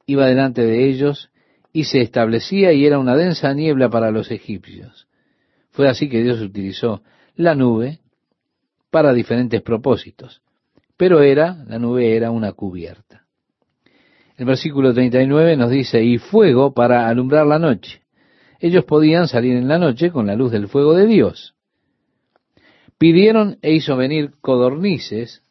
iba 0.06 0.26
delante 0.26 0.62
de 0.62 0.88
ellos 0.88 1.30
y 1.76 1.84
se 1.84 2.00
establecía 2.00 2.72
y 2.72 2.86
era 2.86 2.98
una 2.98 3.14
densa 3.14 3.52
niebla 3.52 3.90
para 3.90 4.10
los 4.10 4.30
egipcios. 4.30 5.08
Fue 5.72 5.86
así 5.88 6.08
que 6.08 6.22
Dios 6.22 6.40
utilizó 6.40 7.02
la 7.34 7.54
nube 7.54 8.00
para 8.90 9.12
diferentes 9.12 9.60
propósitos, 9.60 10.40
pero 10.96 11.20
era, 11.20 11.62
la 11.68 11.78
nube 11.78 12.16
era 12.16 12.30
una 12.30 12.52
cubierta. 12.52 13.26
El 14.38 14.46
versículo 14.46 14.94
39 14.94 15.58
nos 15.58 15.68
dice, 15.68 16.02
y 16.02 16.16
fuego 16.16 16.72
para 16.72 17.08
alumbrar 17.08 17.46
la 17.46 17.58
noche. 17.58 18.00
Ellos 18.58 18.86
podían 18.86 19.28
salir 19.28 19.54
en 19.54 19.68
la 19.68 19.78
noche 19.78 20.10
con 20.10 20.28
la 20.28 20.34
luz 20.34 20.52
del 20.52 20.68
fuego 20.68 20.94
de 20.94 21.06
Dios. 21.06 21.56
Pidieron 22.96 23.58
e 23.60 23.74
hizo 23.74 23.98
venir 23.98 24.30
codornices 24.40 25.42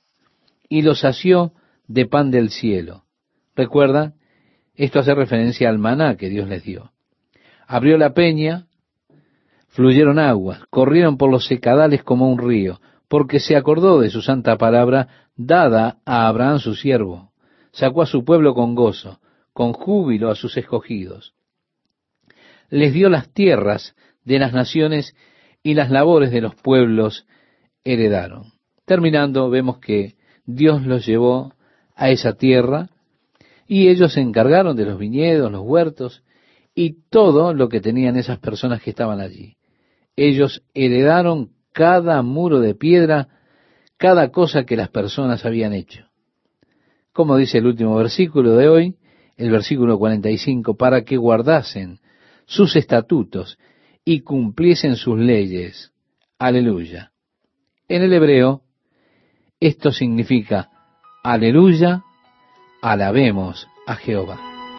y 0.69 0.82
los 0.82 1.01
sació 1.01 1.53
de 1.88 2.07
pan 2.07 2.32
del 2.32 2.49
cielo. 2.49 3.03
¿Recuerdan? 3.55 4.15
Esto 4.76 4.99
hace 4.99 5.15
referencia 5.15 5.69
al 5.69 5.80
maná 5.80 6.17
que 6.17 6.30
Dios 6.30 6.47
les 6.47 6.63
dio. 6.63 6.91
Abrió 7.67 7.97
la 7.97 8.13
peña, 8.13 8.67
fluyeron 9.69 10.19
aguas, 10.19 10.61
corrieron 10.69 11.17
por 11.17 11.32
los 11.32 11.45
secadales 11.45 12.03
como 12.03 12.30
un 12.30 12.39
río, 12.39 12.80
porque 13.07 13.39
se 13.39 13.55
acordó 13.55 13.99
de 13.99 14.09
su 14.09 14.21
santa 14.21 14.57
palabra 14.57 15.07
dada 15.36 15.97
a 16.05 16.28
Abraham 16.28 16.59
su 16.59 16.76
siervo. 16.76 17.32
Sacó 17.71 18.01
a 18.01 18.05
su 18.05 18.23
pueblo 18.23 18.53
con 18.53 18.76
gozo, 18.76 19.19
con 19.53 19.73
júbilo 19.73 20.30
a 20.30 20.36
sus 20.36 20.57
escogidos. 20.57 21.34
Les 22.69 22.93
dio 22.93 23.09
las 23.09 23.32
tierras 23.32 23.95
de 24.23 24.39
las 24.39 24.53
naciones 24.53 25.15
y 25.63 25.73
las 25.73 25.89
labores 25.89 26.32
de 26.32 26.41
los 26.41 26.55
pueblos 26.55 27.26
heredaron. 27.84 28.53
Terminando, 28.86 29.49
vemos 29.49 29.80
que 29.80 30.15
Dios 30.45 30.86
los 30.86 31.05
llevó 31.05 31.53
a 31.95 32.09
esa 32.09 32.34
tierra 32.34 32.89
y 33.68 33.88
ellos 33.88 34.13
se 34.13 34.22
encargaron 34.22 34.76
de 34.76 34.86
los 34.86 34.99
viñedos, 34.99 35.51
los 35.51 35.61
huertos 35.61 36.24
y 36.74 36.97
todo 37.09 37.53
lo 37.53 37.70
que 37.70 37.82
tenían 37.82 38.18
esas 38.18 38.39
personas 38.39 38.82
que 38.82 38.91
estaban 38.91 39.20
allí. 39.20 39.57
Ellos 40.16 40.63
heredaron 40.74 41.51
cada 41.72 42.22
muro 42.22 42.59
de 42.59 42.76
piedra, 42.76 43.28
cada 43.97 44.32
cosa 44.32 44.66
que 44.66 44.76
las 44.76 44.89
personas 44.89 45.45
habían 45.45 45.74
hecho. 45.74 46.05
Como 47.11 47.38
dice 47.38 47.57
el 47.57 47.68
último 47.68 47.95
versículo 47.95 48.55
de 48.55 48.68
hoy, 48.68 48.95
el 49.38 49.51
versículo 49.51 49.97
45, 49.97 50.76
para 50.76 51.03
que 51.03 51.18
guardasen 51.18 51.99
sus 52.45 52.76
estatutos 52.76 53.57
y 54.03 54.22
cumpliesen 54.22 54.95
sus 54.95 55.18
leyes. 55.18 55.91
Aleluya. 56.38 57.11
En 57.88 58.03
el 58.03 58.13
hebreo, 58.13 58.61
esto 59.59 59.91
significa 59.91 60.70
aleluya, 61.24 62.03
alabemos 62.86 63.68
a 63.88 63.96
Jehová. 63.96 64.55